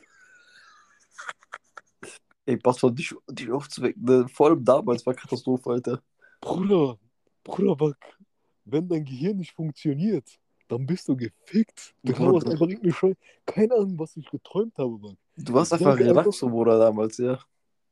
Ey, 2.46 2.56
Bastard, 2.56 2.96
dich, 2.98 3.12
dich 3.28 3.50
aufzuwecken. 3.50 4.04
Ne? 4.04 4.26
Vor 4.28 4.46
allem 4.48 4.64
damals 4.64 5.04
war 5.04 5.14
Katastrophe, 5.14 5.68
Alter. 5.70 6.00
Bruder, 6.40 6.96
Bruder, 7.42 7.74
Back, 7.74 8.16
wenn 8.64 8.88
dein 8.88 9.04
Gehirn 9.04 9.38
nicht 9.38 9.52
funktioniert, 9.52 10.38
dann 10.68 10.86
bist 10.86 11.08
du 11.08 11.16
gefickt. 11.16 11.94
Du 12.04 12.12
glaubst 12.12 12.46
einfach 12.48 12.66
irgendeine 12.68 12.92
Scheiße. 12.92 13.16
Keine 13.44 13.74
Ahnung, 13.74 13.98
was 13.98 14.16
ich 14.16 14.26
geträumt 14.30 14.76
habe, 14.78 14.96
Mann. 14.98 15.16
Du 15.36 15.52
warst 15.54 15.72
Ich 15.72 15.78
einfach- 15.80 15.98
Relaxo, 15.98 16.48
Bruder, 16.48 16.78
damals, 16.78 17.18
ja. 17.18 17.38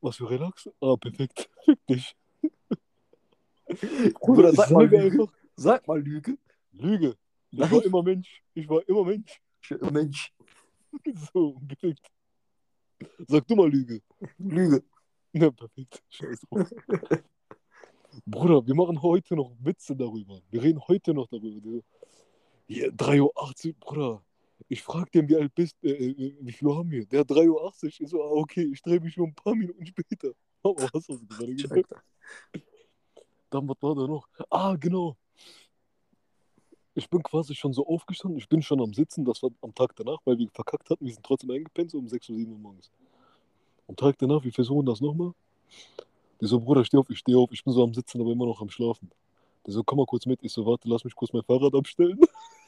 Was 0.05 0.17
für 0.17 0.29
Relax? 0.29 0.69
Ah, 0.83 0.97
perfekt. 0.97 1.49
Fick 1.65 1.87
dich. 1.87 2.15
Bruder, 4.21 4.51
ich 4.51 4.57
sag 4.57 4.71
mal 4.71 4.85
Lüge. 4.87 4.99
einfach, 5.01 5.33
Sag 5.57 5.89
mal 5.89 5.99
Lüge. 5.99 6.37
Lüge. 6.73 7.17
Ich 7.51 7.59
Nein. 7.59 7.71
war 7.71 7.83
immer 7.85 8.03
Mensch. 8.03 8.43
Ich 8.53 8.69
war 8.69 8.87
immer 8.87 9.05
Mensch. 9.05 9.41
Mensch, 9.91 10.31
So, 11.33 11.57
gefickt. 11.67 12.07
Sag 13.27 13.47
du 13.49 13.57
mal 13.57 13.71
Lüge. 13.71 14.03
Lüge. 14.37 14.85
Ja, 15.33 15.51
perfekt. 15.51 16.03
Scheiß 16.11 16.41
drauf. 16.51 16.71
Bruder, 18.27 18.67
wir 18.67 18.75
machen 18.75 19.01
heute 19.01 19.35
noch 19.37 19.53
Witze 19.61 19.97
darüber. 19.97 20.39
Wir 20.51 20.63
reden 20.63 20.81
heute 20.87 21.15
noch 21.15 21.29
darüber. 21.29 21.81
Hier, 22.67 22.93
3.80 22.93 23.69
Uhr, 23.69 23.75
Bruder. 23.81 24.23
Ich 24.69 24.83
frag 24.83 25.11
den, 25.13 25.29
wie 25.29 25.37
alt 25.37 25.55
bist 25.55 25.77
äh, 25.83 25.91
äh, 25.91 26.37
wie 26.41 26.53
viel 26.53 26.75
haben 26.75 26.91
wir? 26.91 27.05
Der 27.07 27.21
hat 27.21 27.31
3.80 27.31 27.49
Uhr. 27.49 27.73
Ich 27.83 28.11
so, 28.11 28.23
ah, 28.23 28.31
okay, 28.31 28.69
ich 28.73 28.83
drehe 28.83 29.01
mich 29.01 29.15
schon 29.15 29.27
ein 29.27 29.35
paar 29.35 29.55
Minuten 29.55 29.85
später. 29.87 30.31
Aber 30.63 30.83
was 30.83 30.91
hast 30.95 31.09
du 31.09 31.27
gerade 31.27 31.55
gesagt? 31.55 31.95
Dann, 33.51 33.69
was 33.69 33.77
war 33.81 33.95
da 33.95 34.07
noch? 34.07 34.27
Ah, 34.51 34.75
genau. 34.77 35.17
Ich 36.95 37.11
bin 37.11 37.23
quasi 37.23 37.55
schon 37.55 37.73
so 37.73 37.87
aufgestanden. 37.87 38.39
Ich 38.39 38.49
bin 38.49 38.63
schon 38.63 38.81
am 38.81 38.95
Sitzen. 38.95 39.25
Das 39.25 39.43
war 39.43 39.51
am 39.63 39.75
Tag 39.75 39.95
danach, 39.97 40.19
weil 40.25 40.39
wir 40.39 40.49
verkackt 40.51 40.89
hatten. 40.91 41.05
Wir 41.05 41.13
sind 41.13 41.25
trotzdem 41.25 41.51
eingepennt, 41.51 41.91
so 41.91 41.99
um 41.99 42.09
6 42.09 42.29
Uhr, 42.31 42.37
7 42.37 42.53
Uhr 42.53 42.59
morgens. 42.59 42.91
Am 43.89 43.97
Tag 43.97 44.17
danach, 44.19 44.43
wir 44.45 44.53
versuchen 44.53 44.87
das 44.87 45.01
nochmal. 45.01 45.33
Der 46.41 46.49
so, 46.49 46.61
Bruder, 46.61 46.85
steh 46.85 46.97
auf, 46.97 47.11
ich 47.11 47.19
steh 47.19 47.35
auf. 47.35 47.51
Ich 47.53 47.63
bin 47.65 47.73
so 47.73 47.83
am 47.83 47.93
Sitzen, 47.93 48.21
aber 48.21 48.33
immer 48.33 48.47
noch 48.47 48.61
am 48.61 48.71
Schlafen. 48.71 49.11
Der 49.67 49.73
so, 49.75 49.83
komm 49.83 49.99
mal 49.99 50.07
kurz 50.07 50.25
mit. 50.25 50.43
Ich 50.43 50.53
so, 50.53 50.65
warte, 50.65 50.89
lass 50.89 51.05
mich 51.05 51.15
kurz 51.15 51.33
mein 51.33 51.43
Fahrrad 51.43 51.75
abstellen. 51.75 52.21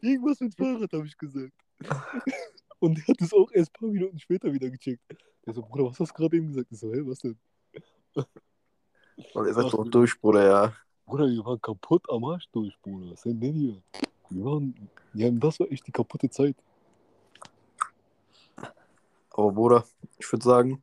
Irgendwas 0.00 0.40
mit 0.40 0.54
Fahrrad, 0.54 0.92
habe 0.92 1.06
ich 1.06 1.16
gesagt. 1.16 1.52
Und 2.78 2.96
der 2.96 3.06
hat 3.08 3.20
es 3.20 3.32
auch 3.34 3.50
erst 3.52 3.70
ein 3.70 3.80
paar 3.80 3.88
Minuten 3.90 4.18
später 4.18 4.52
wieder 4.52 4.70
gecheckt. 4.70 5.02
Der 5.44 5.52
so, 5.54 5.62
Bruder, 5.62 5.84
was 5.90 6.00
hast 6.00 6.10
du 6.12 6.14
gerade 6.14 6.36
eben 6.36 6.48
gesagt? 6.48 6.68
Ich 6.72 6.78
so, 6.78 6.92
hä, 6.92 7.00
was 7.04 7.18
denn? 7.18 7.38
Und 9.34 9.46
er 9.46 9.52
sagt 9.54 9.72
du- 9.72 9.84
durch, 9.84 10.18
Bruder, 10.18 10.46
ja. 10.46 10.72
Bruder, 11.04 11.26
wir 11.26 11.44
waren 11.44 11.60
kaputt 11.60 12.02
am 12.08 12.24
Arsch 12.24 12.48
durch, 12.52 12.74
Bruder. 12.80 13.10
Was 13.12 13.22
denn 13.22 13.38
denn 13.40 13.54
hier? 13.54 13.82
Wir 14.30 14.44
waren, 14.44 14.74
ja, 15.12 15.30
das 15.30 15.60
war 15.60 15.70
echt 15.70 15.86
die 15.86 15.92
kaputte 15.92 16.30
Zeit. 16.30 16.56
Aber 19.30 19.52
Bruder, 19.52 19.84
ich 20.18 20.30
würde 20.32 20.44
sagen, 20.44 20.82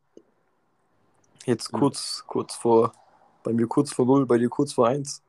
jetzt 1.46 1.72
Ja. 1.72 1.80
kurz, 1.80 2.24
kurz 2.28 2.56
vor, 2.56 2.94
bei 3.44 3.54
mir 3.54 3.68
kurz 3.68 3.92
vor 3.92 4.06
0, 4.06 4.26
bei 4.28 4.38
dir 4.38 4.50
kurz 4.50 4.74
vor 4.74 4.88
1. 4.88 5.24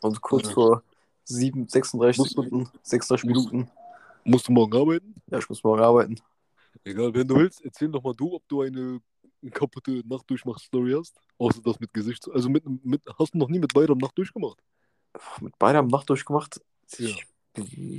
Und 0.00 0.20
kurz 0.20 0.48
Ja. 0.48 0.54
vor 0.54 0.82
7, 1.24 1.68
36 1.68 2.18
Musst 2.18 2.30
Sekunden, 2.30 2.68
36 2.82 3.28
musst- 3.28 3.52
Minuten. 3.52 3.70
Musst 4.24 4.48
du 4.48 4.52
morgen 4.52 4.74
arbeiten? 4.76 5.14
Ja, 5.30 5.38
ich 5.38 5.48
muss 5.48 5.62
morgen 5.64 5.82
arbeiten. 5.82 6.16
Egal, 6.84 7.12
wenn 7.14 7.26
du 7.26 7.36
willst, 7.36 7.64
erzähl 7.64 7.88
doch 7.88 8.02
mal 8.02 8.14
du, 8.14 8.34
ob 8.34 8.46
du 8.48 8.62
eine 8.62 9.00
kaputte 9.50 10.02
Nachtdurchmach-Story 10.06 10.92
hast. 10.98 11.18
Außer 11.38 11.60
das 11.62 11.80
mit 11.80 11.92
Gesicht. 11.92 12.28
Also 12.30 12.48
mit, 12.48 12.64
mit 12.84 13.02
hast 13.18 13.34
du 13.34 13.38
noch 13.38 13.48
nie 13.48 13.58
mit 13.58 13.72
beidem 13.72 13.98
Nacht 13.98 14.16
durchgemacht? 14.18 14.58
Mit 15.40 15.58
beide 15.58 15.78
haben 15.78 15.88
Nacht 15.88 16.08
durchgemacht. 16.08 16.60
Ja. 16.98 17.08
Ich 17.08 17.26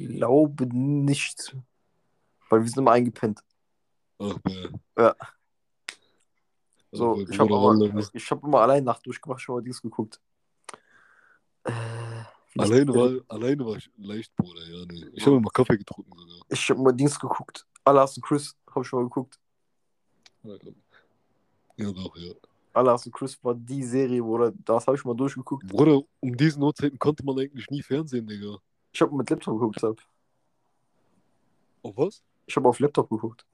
glaube 0.07 0.67
nicht. 0.67 1.55
Weil 2.49 2.61
wir 2.61 2.67
sind 2.67 2.77
immer 2.79 2.91
eingepennt. 2.91 3.41
Ach, 4.19 4.37
bäh. 4.39 4.69
Ja. 4.97 5.15
Ach, 5.19 5.33
So, 6.91 7.21
ich 7.21 7.39
habe 7.39 7.49
immer, 7.49 8.09
hab 8.13 8.43
immer 8.43 8.61
allein 8.61 8.83
Nacht 8.83 9.05
durchgemacht, 9.05 9.41
schon 9.41 9.55
mal 9.55 9.61
Dings 9.61 9.81
geguckt. 9.81 10.19
Äh, 11.63 11.71
Alleine 12.57 12.93
war, 12.93 13.11
alleine 13.29 13.65
war 13.65 13.77
ich 13.77 13.89
leicht, 13.97 14.35
Bruder, 14.35 14.61
ja, 14.67 14.85
nee. 14.89 15.05
Ich 15.13 15.25
habe 15.25 15.37
immer 15.37 15.49
Kaffee 15.51 15.77
getrunken 15.77 16.11
sogar. 16.17 16.35
Ich 16.49 16.69
habe 16.69 16.81
mal 16.81 16.91
Dings 16.91 17.17
geguckt. 17.19 17.65
Alas 17.85 18.17
und 18.17 18.23
Chris 18.23 18.55
habe 18.69 18.81
ich 18.81 18.87
schon 18.87 18.99
mal 18.99 19.03
geguckt. 19.05 19.39
Ja, 21.77 21.91
doch, 21.91 22.15
ja. 22.17 22.33
Alas 22.73 23.05
und 23.05 23.13
Chris 23.13 23.37
war 23.43 23.55
die 23.55 23.83
Serie, 23.83 24.21
Bruder. 24.21 24.51
Das 24.65 24.85
habe 24.87 24.97
ich 24.97 25.03
mal 25.05 25.15
durchgeguckt. 25.15 25.65
Bruder, 25.67 26.01
um 26.19 26.35
diesen 26.35 26.61
Uhrzeiten 26.63 26.97
konnte 26.99 27.23
man 27.25 27.39
eigentlich 27.39 27.69
nie 27.69 27.81
Fernsehen, 27.81 28.25
Digga. 28.27 28.57
Ich 28.93 29.01
habe 29.01 29.15
mit 29.15 29.29
Laptop 29.29 29.53
geguckt. 29.55 29.75
Deshalb. 29.77 30.01
Auf 31.83 31.97
was? 31.97 32.23
Ich 32.45 32.55
habe 32.55 32.67
auf 32.69 32.79
Laptop 32.79 33.09
geguckt. 33.09 33.45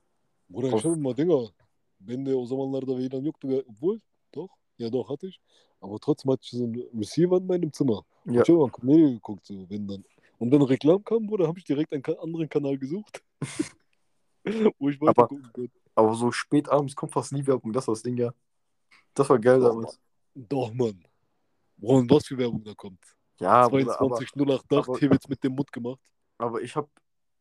Bruder, 0.50 0.70
ich 0.76 0.84
habe 0.84 0.96
immer 0.96 1.14
Dinger. 1.14 1.50
Ben 2.00 2.24
de 2.26 2.34
o 2.34 2.46
zamanlarda 2.46 2.94
yoktu. 3.20 3.48
ve- 3.48 3.66
Obwohl, 3.68 4.02
doch. 4.32 4.50
Ja, 4.78 4.90
doch, 4.90 5.10
hatte 5.10 5.28
ich. 5.28 5.40
Aber 5.80 6.00
trotzdem 6.00 6.32
hatte 6.32 6.42
ich 6.44 6.52
so 6.52 6.64
einen 6.64 6.84
Receiver 6.98 7.38
in 7.38 7.48
meinem 7.48 7.72
Zimmer. 7.74 8.04
Ja. 8.26 8.42
Ich 8.42 8.50
habe 8.50 8.60
mal 8.60 8.70
Cornelio 8.72 9.12
geguckt, 9.12 9.46
so, 9.46 9.70
wenn 9.70 9.88
dann. 9.88 10.04
Und 10.40 10.52
wenn 10.52 10.62
Reklam 10.62 11.04
kam, 11.04 11.26
Bruder, 11.28 11.48
habe 11.48 11.58
ich 11.60 11.66
direkt 11.66 11.94
einen 11.94 12.04
anderen 12.20 12.50
Kanal 12.50 12.78
gesucht. 12.78 13.24
Wo 14.80 14.90
ich 14.90 15.00
weiter 15.02 15.12
Aber- 15.12 15.28
gucken 15.28 15.50
konnte. 15.54 15.72
Aber 15.96 16.14
so 16.14 16.32
spät 16.32 16.70
abends 16.70 16.96
kommt 16.96 17.12
fast 17.14 17.32
nie 17.34 17.46
Werbung. 17.48 17.74
Das 17.74 17.88
war 17.88 17.96
das 17.96 18.04
Ding, 18.04 18.18
ja. 18.18 18.32
Das 19.16 19.28
war 19.30 19.40
geil 19.40 19.60
Doch, 19.60 19.70
damals. 19.70 20.00
Doch, 20.36 20.72
Mann. 20.72 21.04
Boah, 21.76 21.98
und 21.98 22.12
was 22.12 22.28
für 22.28 22.38
Werbung 22.38 22.64
da 22.64 22.76
kommt. 22.76 23.00
Ja, 23.40 23.68
Bruder, 23.68 24.00
aber, 24.00 24.16
22.08 24.18 24.78
aber- 24.78 25.00
hier 25.00 25.10
wird's 25.10 25.28
mit 25.28 25.44
dem 25.44 25.54
Mund 25.56 25.72
gemacht. 25.72 26.00
aber 26.38 26.62
ich 26.62 26.76
habe 26.76 26.88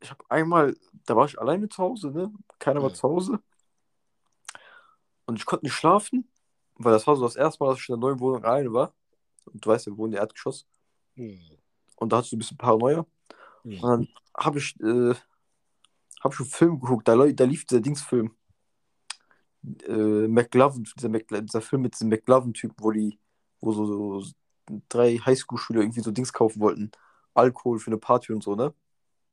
ich 0.00 0.10
hab 0.10 0.22
einmal, 0.30 0.74
da 1.04 1.16
war 1.16 1.26
ich 1.26 1.38
alleine 1.38 1.68
zu 1.68 1.82
Hause, 1.82 2.10
ne? 2.10 2.32
Keiner 2.58 2.80
war 2.82 2.88
Ja. 2.90 2.94
zu 2.94 3.02
Hause. 3.08 3.40
Und 5.26 5.36
ich 5.38 5.44
konnte 5.46 5.66
nicht 5.66 5.74
schlafen, 5.74 6.28
weil 6.78 6.92
das 6.92 7.06
war 7.06 7.16
so 7.16 7.24
das 7.24 7.36
erste 7.36 7.62
Mal, 7.62 7.70
dass 7.70 7.80
ich 7.80 7.88
in 7.88 7.94
der 7.94 8.00
neuen 8.00 8.20
Wohnung 8.20 8.44
alleine 8.44 8.72
war. 8.72 8.92
Und 9.44 9.64
du 9.64 9.70
weißt 9.70 9.86
wir 9.86 9.96
wohnen 9.96 10.12
im 10.14 10.18
Erdgeschoss. 10.18 10.66
Ja. 11.14 11.34
Und 11.96 12.12
da 12.12 12.18
hattest 12.18 12.32
du 12.32 12.36
ein 12.36 12.40
bisschen 12.40 12.56
Paranoia. 12.58 13.06
Und 13.64 13.72
Ja. 13.72 13.80
dann 13.82 14.08
habe 14.36 14.58
ich, 14.58 14.78
äh, 14.80 15.14
hab 16.20 16.32
ich 16.34 16.40
einen 16.40 16.48
Film 16.48 16.80
geguckt, 16.80 17.08
da, 17.08 17.16
da 17.16 17.44
lief 17.44 17.64
dieser 17.64 17.80
Dingsfilm. 17.80 18.34
Äh, 19.88 20.28
McLovin, 20.28 20.84
dieser, 20.96 21.08
Mcla- 21.08 21.40
dieser 21.40 21.60
Film 21.60 21.82
mit 21.82 21.94
diesem 21.94 22.08
McLovin-Typen, 22.08 22.76
wo 22.78 22.92
die, 22.92 23.18
wo 23.60 23.72
so, 23.72 24.20
so 24.20 24.32
drei 24.88 25.16
Highschool-Schüler 25.18 25.80
irgendwie 25.80 26.00
so 26.02 26.10
Dings 26.12 26.32
kaufen 26.32 26.60
wollten. 26.60 26.90
Alkohol 27.34 27.78
für 27.78 27.88
eine 27.90 27.98
Party 27.98 28.32
und 28.32 28.42
so, 28.42 28.54
ne? 28.54 28.72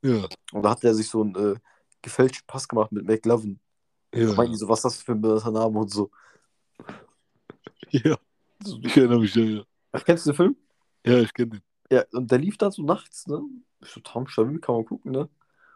Ja. 0.02 0.28
Und 0.52 0.64
da 0.64 0.72
hat 0.72 0.84
er 0.84 0.94
sich 0.96 1.08
so 1.08 1.22
einen 1.22 1.36
äh, 1.36 1.56
gefälschten 2.02 2.46
Pass 2.48 2.68
gemacht 2.68 2.92
mit 2.92 3.06
McLovin. 3.06 3.60
Ja. 4.14 4.32
meinten 4.34 4.54
die 4.54 4.58
so, 4.60 4.68
was 4.68 4.80
ist 4.80 4.84
das 4.84 5.02
für 5.02 5.14
ein 5.14 5.22
Name 5.22 5.80
und 5.80 5.90
so. 5.92 6.12
ja. 7.90 8.18
Ich 8.82 8.98
erinnere 8.98 9.20
mich, 9.20 9.36
ja, 9.36 9.44
ja. 9.44 9.64
Ach, 9.92 10.04
kennst 10.04 10.26
du 10.26 10.32
den 10.32 10.36
Film? 10.36 10.56
Ja, 11.06 11.20
ich 11.20 11.34
kenne 11.34 11.50
den. 11.52 11.62
Ja, 11.92 12.04
und 12.14 12.32
der 12.32 12.40
lief 12.40 12.58
dann 12.58 12.72
so 12.72 12.82
nachts, 12.84 13.28
ne? 13.28 13.42
Ich 13.82 13.90
so, 13.90 14.00
Tom 14.00 14.28
stabil, 14.28 14.60
kann 14.60 14.76
man 14.76 14.86
gucken, 14.86 15.12
ne? 15.12 15.30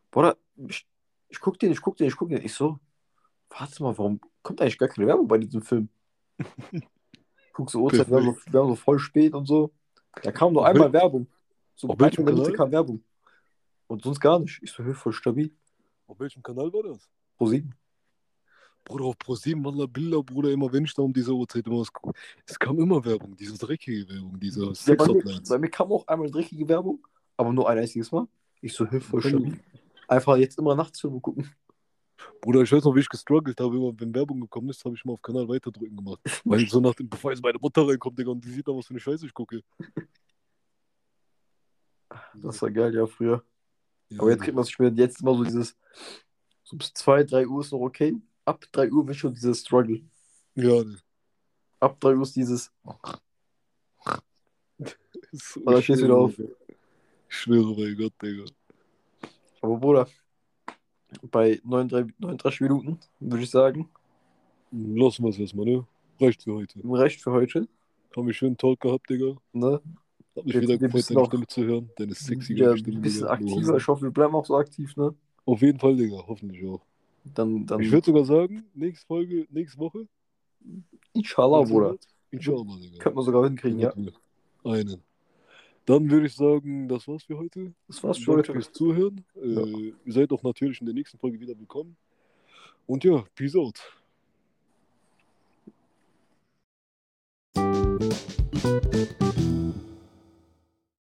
Bruder, 0.10 0.38
ich, 0.56 0.88
ich 1.30 1.40
guck 1.40 1.60
den, 1.60 1.72
ich 1.72 1.82
guck 1.82 1.98
den, 1.98 2.08
ich 2.08 2.16
guck 2.16 2.30
den. 2.30 2.44
Ich 2.44 2.54
so, 2.54 2.80
warte 3.50 3.84
mal, 3.84 3.98
warum 3.98 4.20
kommt 4.42 4.62
eigentlich 4.62 4.78
gar 4.78 4.90
keine 4.90 5.08
Werbung 5.08 5.28
bei 5.28 5.38
diesem 5.38 5.62
Film? 5.62 5.90
Guck 7.54 7.72
so 7.72 7.82
Uhrzeit, 7.82 8.08
wir 8.08 8.18
haben 8.18 8.70
so, 8.70 8.76
voll 8.76 9.00
spät 9.00 9.34
und 9.34 9.48
so. 9.48 9.74
Da 10.22 10.32
kam 10.32 10.54
nur 10.54 10.64
einmal 10.64 10.94
Werbung. 10.94 11.28
So 11.76 11.90
auf 11.90 11.98
bei 11.98 12.06
Mitte 12.06 12.24
Kanal? 12.24 12.54
kam 12.54 12.72
Werbung. 12.72 13.04
Und 13.88 14.04
sonst 14.04 14.20
gar 14.20 14.38
nicht. 14.38 14.62
Ich 14.62 14.72
so, 14.72 14.84
hey, 14.84 14.94
voll 14.94 15.12
stabil. 15.12 15.52
Auf 16.06 16.20
welchem 16.20 16.44
Kanal 16.44 16.72
war 16.72 16.84
das? 16.84 17.10
Pro 17.36 17.48
7. 17.48 17.74
Bruder, 18.88 19.06
auf 19.06 19.18
ProSieben 19.18 19.64
Wallah 19.66 19.86
Bilder, 19.86 20.24
Bruder, 20.24 20.50
immer 20.52 20.72
wenn 20.72 20.86
ich 20.86 20.94
da 20.94 21.02
um 21.02 21.12
diese 21.12 21.34
Uhrzeit 21.34 21.68
immer 21.68 21.80
was 21.80 21.92
gucke. 21.92 22.18
Es 22.46 22.58
kam 22.58 22.80
immer 22.80 23.04
Werbung, 23.04 23.36
diese 23.36 23.58
dreckige 23.58 24.08
Werbung, 24.10 24.40
diese 24.40 24.66
Ja, 24.66 24.74
Sex 24.74 25.06
bei, 25.06 25.40
bei 25.50 25.60
mir 25.60 25.70
kam 25.70 25.92
auch 25.92 26.08
einmal 26.08 26.32
dreckige 26.32 26.68
Werbung, 26.68 27.06
aber 27.36 27.52
nur 27.52 27.70
ein 27.70 27.78
einziges 27.78 28.12
Mal. 28.12 28.28
Ich 28.62 28.74
so, 28.74 28.86
stabil. 28.86 29.60
Einfach 30.08 30.38
jetzt 30.38 30.58
immer 30.58 30.74
Nachtsfilme 30.74 31.20
gucken. 31.20 31.50
Bruder, 32.42 32.62
ich 32.62 32.72
weiß 32.72 32.84
noch, 32.84 32.96
wie 32.96 33.02
ich 33.02 33.10
gestruggelt 33.10 33.60
habe, 33.60 33.76
immer 33.76 33.94
wenn 34.00 34.14
Werbung 34.16 34.40
gekommen 34.40 34.70
ist, 34.70 34.84
habe 34.86 34.96
ich 34.96 35.04
mal 35.06 35.14
auf 35.14 35.22
Kanal 35.22 35.48
weiterdrücken 35.48 35.96
gemacht. 35.96 36.20
Weil 36.46 36.68
so 36.68 36.80
nach 36.80 36.96
dem, 36.96 37.10
bevor 37.10 37.32
jetzt 37.32 37.44
meine 37.44 37.60
Mutter 37.60 37.88
reinkommt, 37.88 38.18
Digga, 38.18 38.32
und 38.32 38.44
die 38.44 38.50
sieht 38.50 38.68
dann, 38.68 38.78
was 38.78 38.88
für 38.88 38.92
eine 38.92 39.00
Scheiße 39.00 39.26
ich 39.26 39.34
gucke. 39.34 39.62
Das 42.36 42.62
war 42.62 42.72
geil, 42.72 42.96
ja, 42.96 43.06
früher. 43.06 43.44
Ja, 44.10 44.22
Aber 44.22 44.32
jetzt 44.32 44.42
kriegt 44.42 44.56
man 44.56 44.64
sich 44.64 44.80
mehr, 44.80 44.92
jetzt 44.92 45.22
immer 45.22 45.36
so 45.36 45.44
dieses, 45.44 45.76
so 46.64 46.78
bis 46.78 46.94
2, 46.94 47.24
3 47.24 47.48
Uhr 47.48 47.62
ist 47.62 47.72
noch 47.72 47.80
okay. 47.80 48.16
Ab 48.48 48.64
3 48.72 48.90
Uhr 48.92 49.06
wird 49.06 49.18
schon 49.18 49.34
dieses 49.34 49.60
Struggle. 49.60 50.02
ja, 50.56 50.84
ne. 50.84 50.98
Ab 51.82 52.00
3 52.00 52.16
Uhr 52.16 52.22
ist 52.24 52.36
dieses, 52.36 52.72
So, 55.34 55.60
Oder 55.66 55.80
ich 55.80 55.84
stehst 55.84 56.02
du 56.02 56.06
wieder 56.06 56.16
auf? 56.18 56.40
Ich 56.40 57.36
schwöre 57.36 57.76
bei 57.76 57.92
Gott, 57.94 58.14
Digga. 58.22 58.46
aber 59.62 59.78
Bruder, 59.78 60.08
bei 61.30 61.60
39, 61.64 62.14
39 62.20 62.62
Minuten 62.62 63.00
würde 63.20 63.44
ich 63.44 63.50
sagen, 63.50 63.90
Lassen 64.72 65.24
wir 65.24 65.30
es 65.30 65.40
erstmal, 65.40 65.66
ne? 65.66 65.88
Reicht 66.20 66.44
für 66.44 66.54
heute. 66.54 66.80
reicht 66.84 67.22
für 67.22 67.32
heute. 67.32 67.68
Haben 68.16 68.28
wir 68.28 68.34
schönen 68.34 68.58
Talk 68.58 68.80
gehabt, 68.80 69.10
Digga. 69.10 69.36
Ne? 69.54 69.82
Hat 70.36 70.46
mich 70.46 70.60
wieder 70.60 70.78
gefreut, 70.78 71.10
deine 71.10 71.26
Stimme 71.26 71.48
zu 71.48 71.64
hören. 71.64 71.90
Deine 71.98 72.14
sexy 72.14 72.56
Wieder 72.56 72.78
Stimme. 72.78 72.98
ein 72.98 73.02
bisschen 73.02 73.28
aktiver. 73.28 73.78
Ich 73.78 73.88
hoffe, 73.88 74.04
wir 74.04 74.12
bleiben 74.12 74.36
auch 74.36 74.46
so 74.46 74.56
aktiv, 74.58 74.96
ne? 74.96 75.14
Auf 75.46 75.62
jeden 75.62 75.80
Fall, 75.80 75.96
Digga. 75.96 76.24
Hoffentlich 76.28 76.66
auch. 76.66 76.82
Dann, 77.34 77.66
dann 77.66 77.82
Ich 77.82 77.92
würde 77.92 78.06
sogar 78.06 78.26
sagen, 78.26 78.66
nächste 78.74 79.06
Folge, 79.06 79.48
nächste 79.50 79.80
Woche. 79.80 80.08
Inshallah, 81.14 81.64
Bruder. 81.64 81.98
Inshallah, 82.32 82.78
Digga. 82.82 82.98
Könnte 83.00 83.16
man 83.16 83.26
sogar 83.26 83.44
hinkriegen, 83.46 83.80
ja. 83.80 83.94
Einen. 84.64 85.02
Dann 85.86 86.12
würde 86.12 86.26
ich 86.28 86.36
sagen, 86.36 86.90
das 86.90 87.08
war's 87.08 87.24
für 87.24 87.38
heute. 87.38 87.74
Das 87.88 88.04
war's 88.04 88.18
für 88.18 88.32
Danke 88.32 88.50
heute. 88.50 88.54
fürs 88.54 88.72
Zuhören. 88.74 89.24
Äh, 89.36 89.94
ihr 90.04 90.14
seid 90.14 90.32
auch 90.34 90.44
natürlich 90.44 90.82
in 90.82 90.86
der 90.86 90.94
nächsten 90.94 91.18
Folge 91.18 91.40
wieder 91.40 91.58
willkommen. 91.58 91.96
Und 92.86 93.04
ja, 93.06 93.24
peace 93.36 93.56
out. 93.56 93.80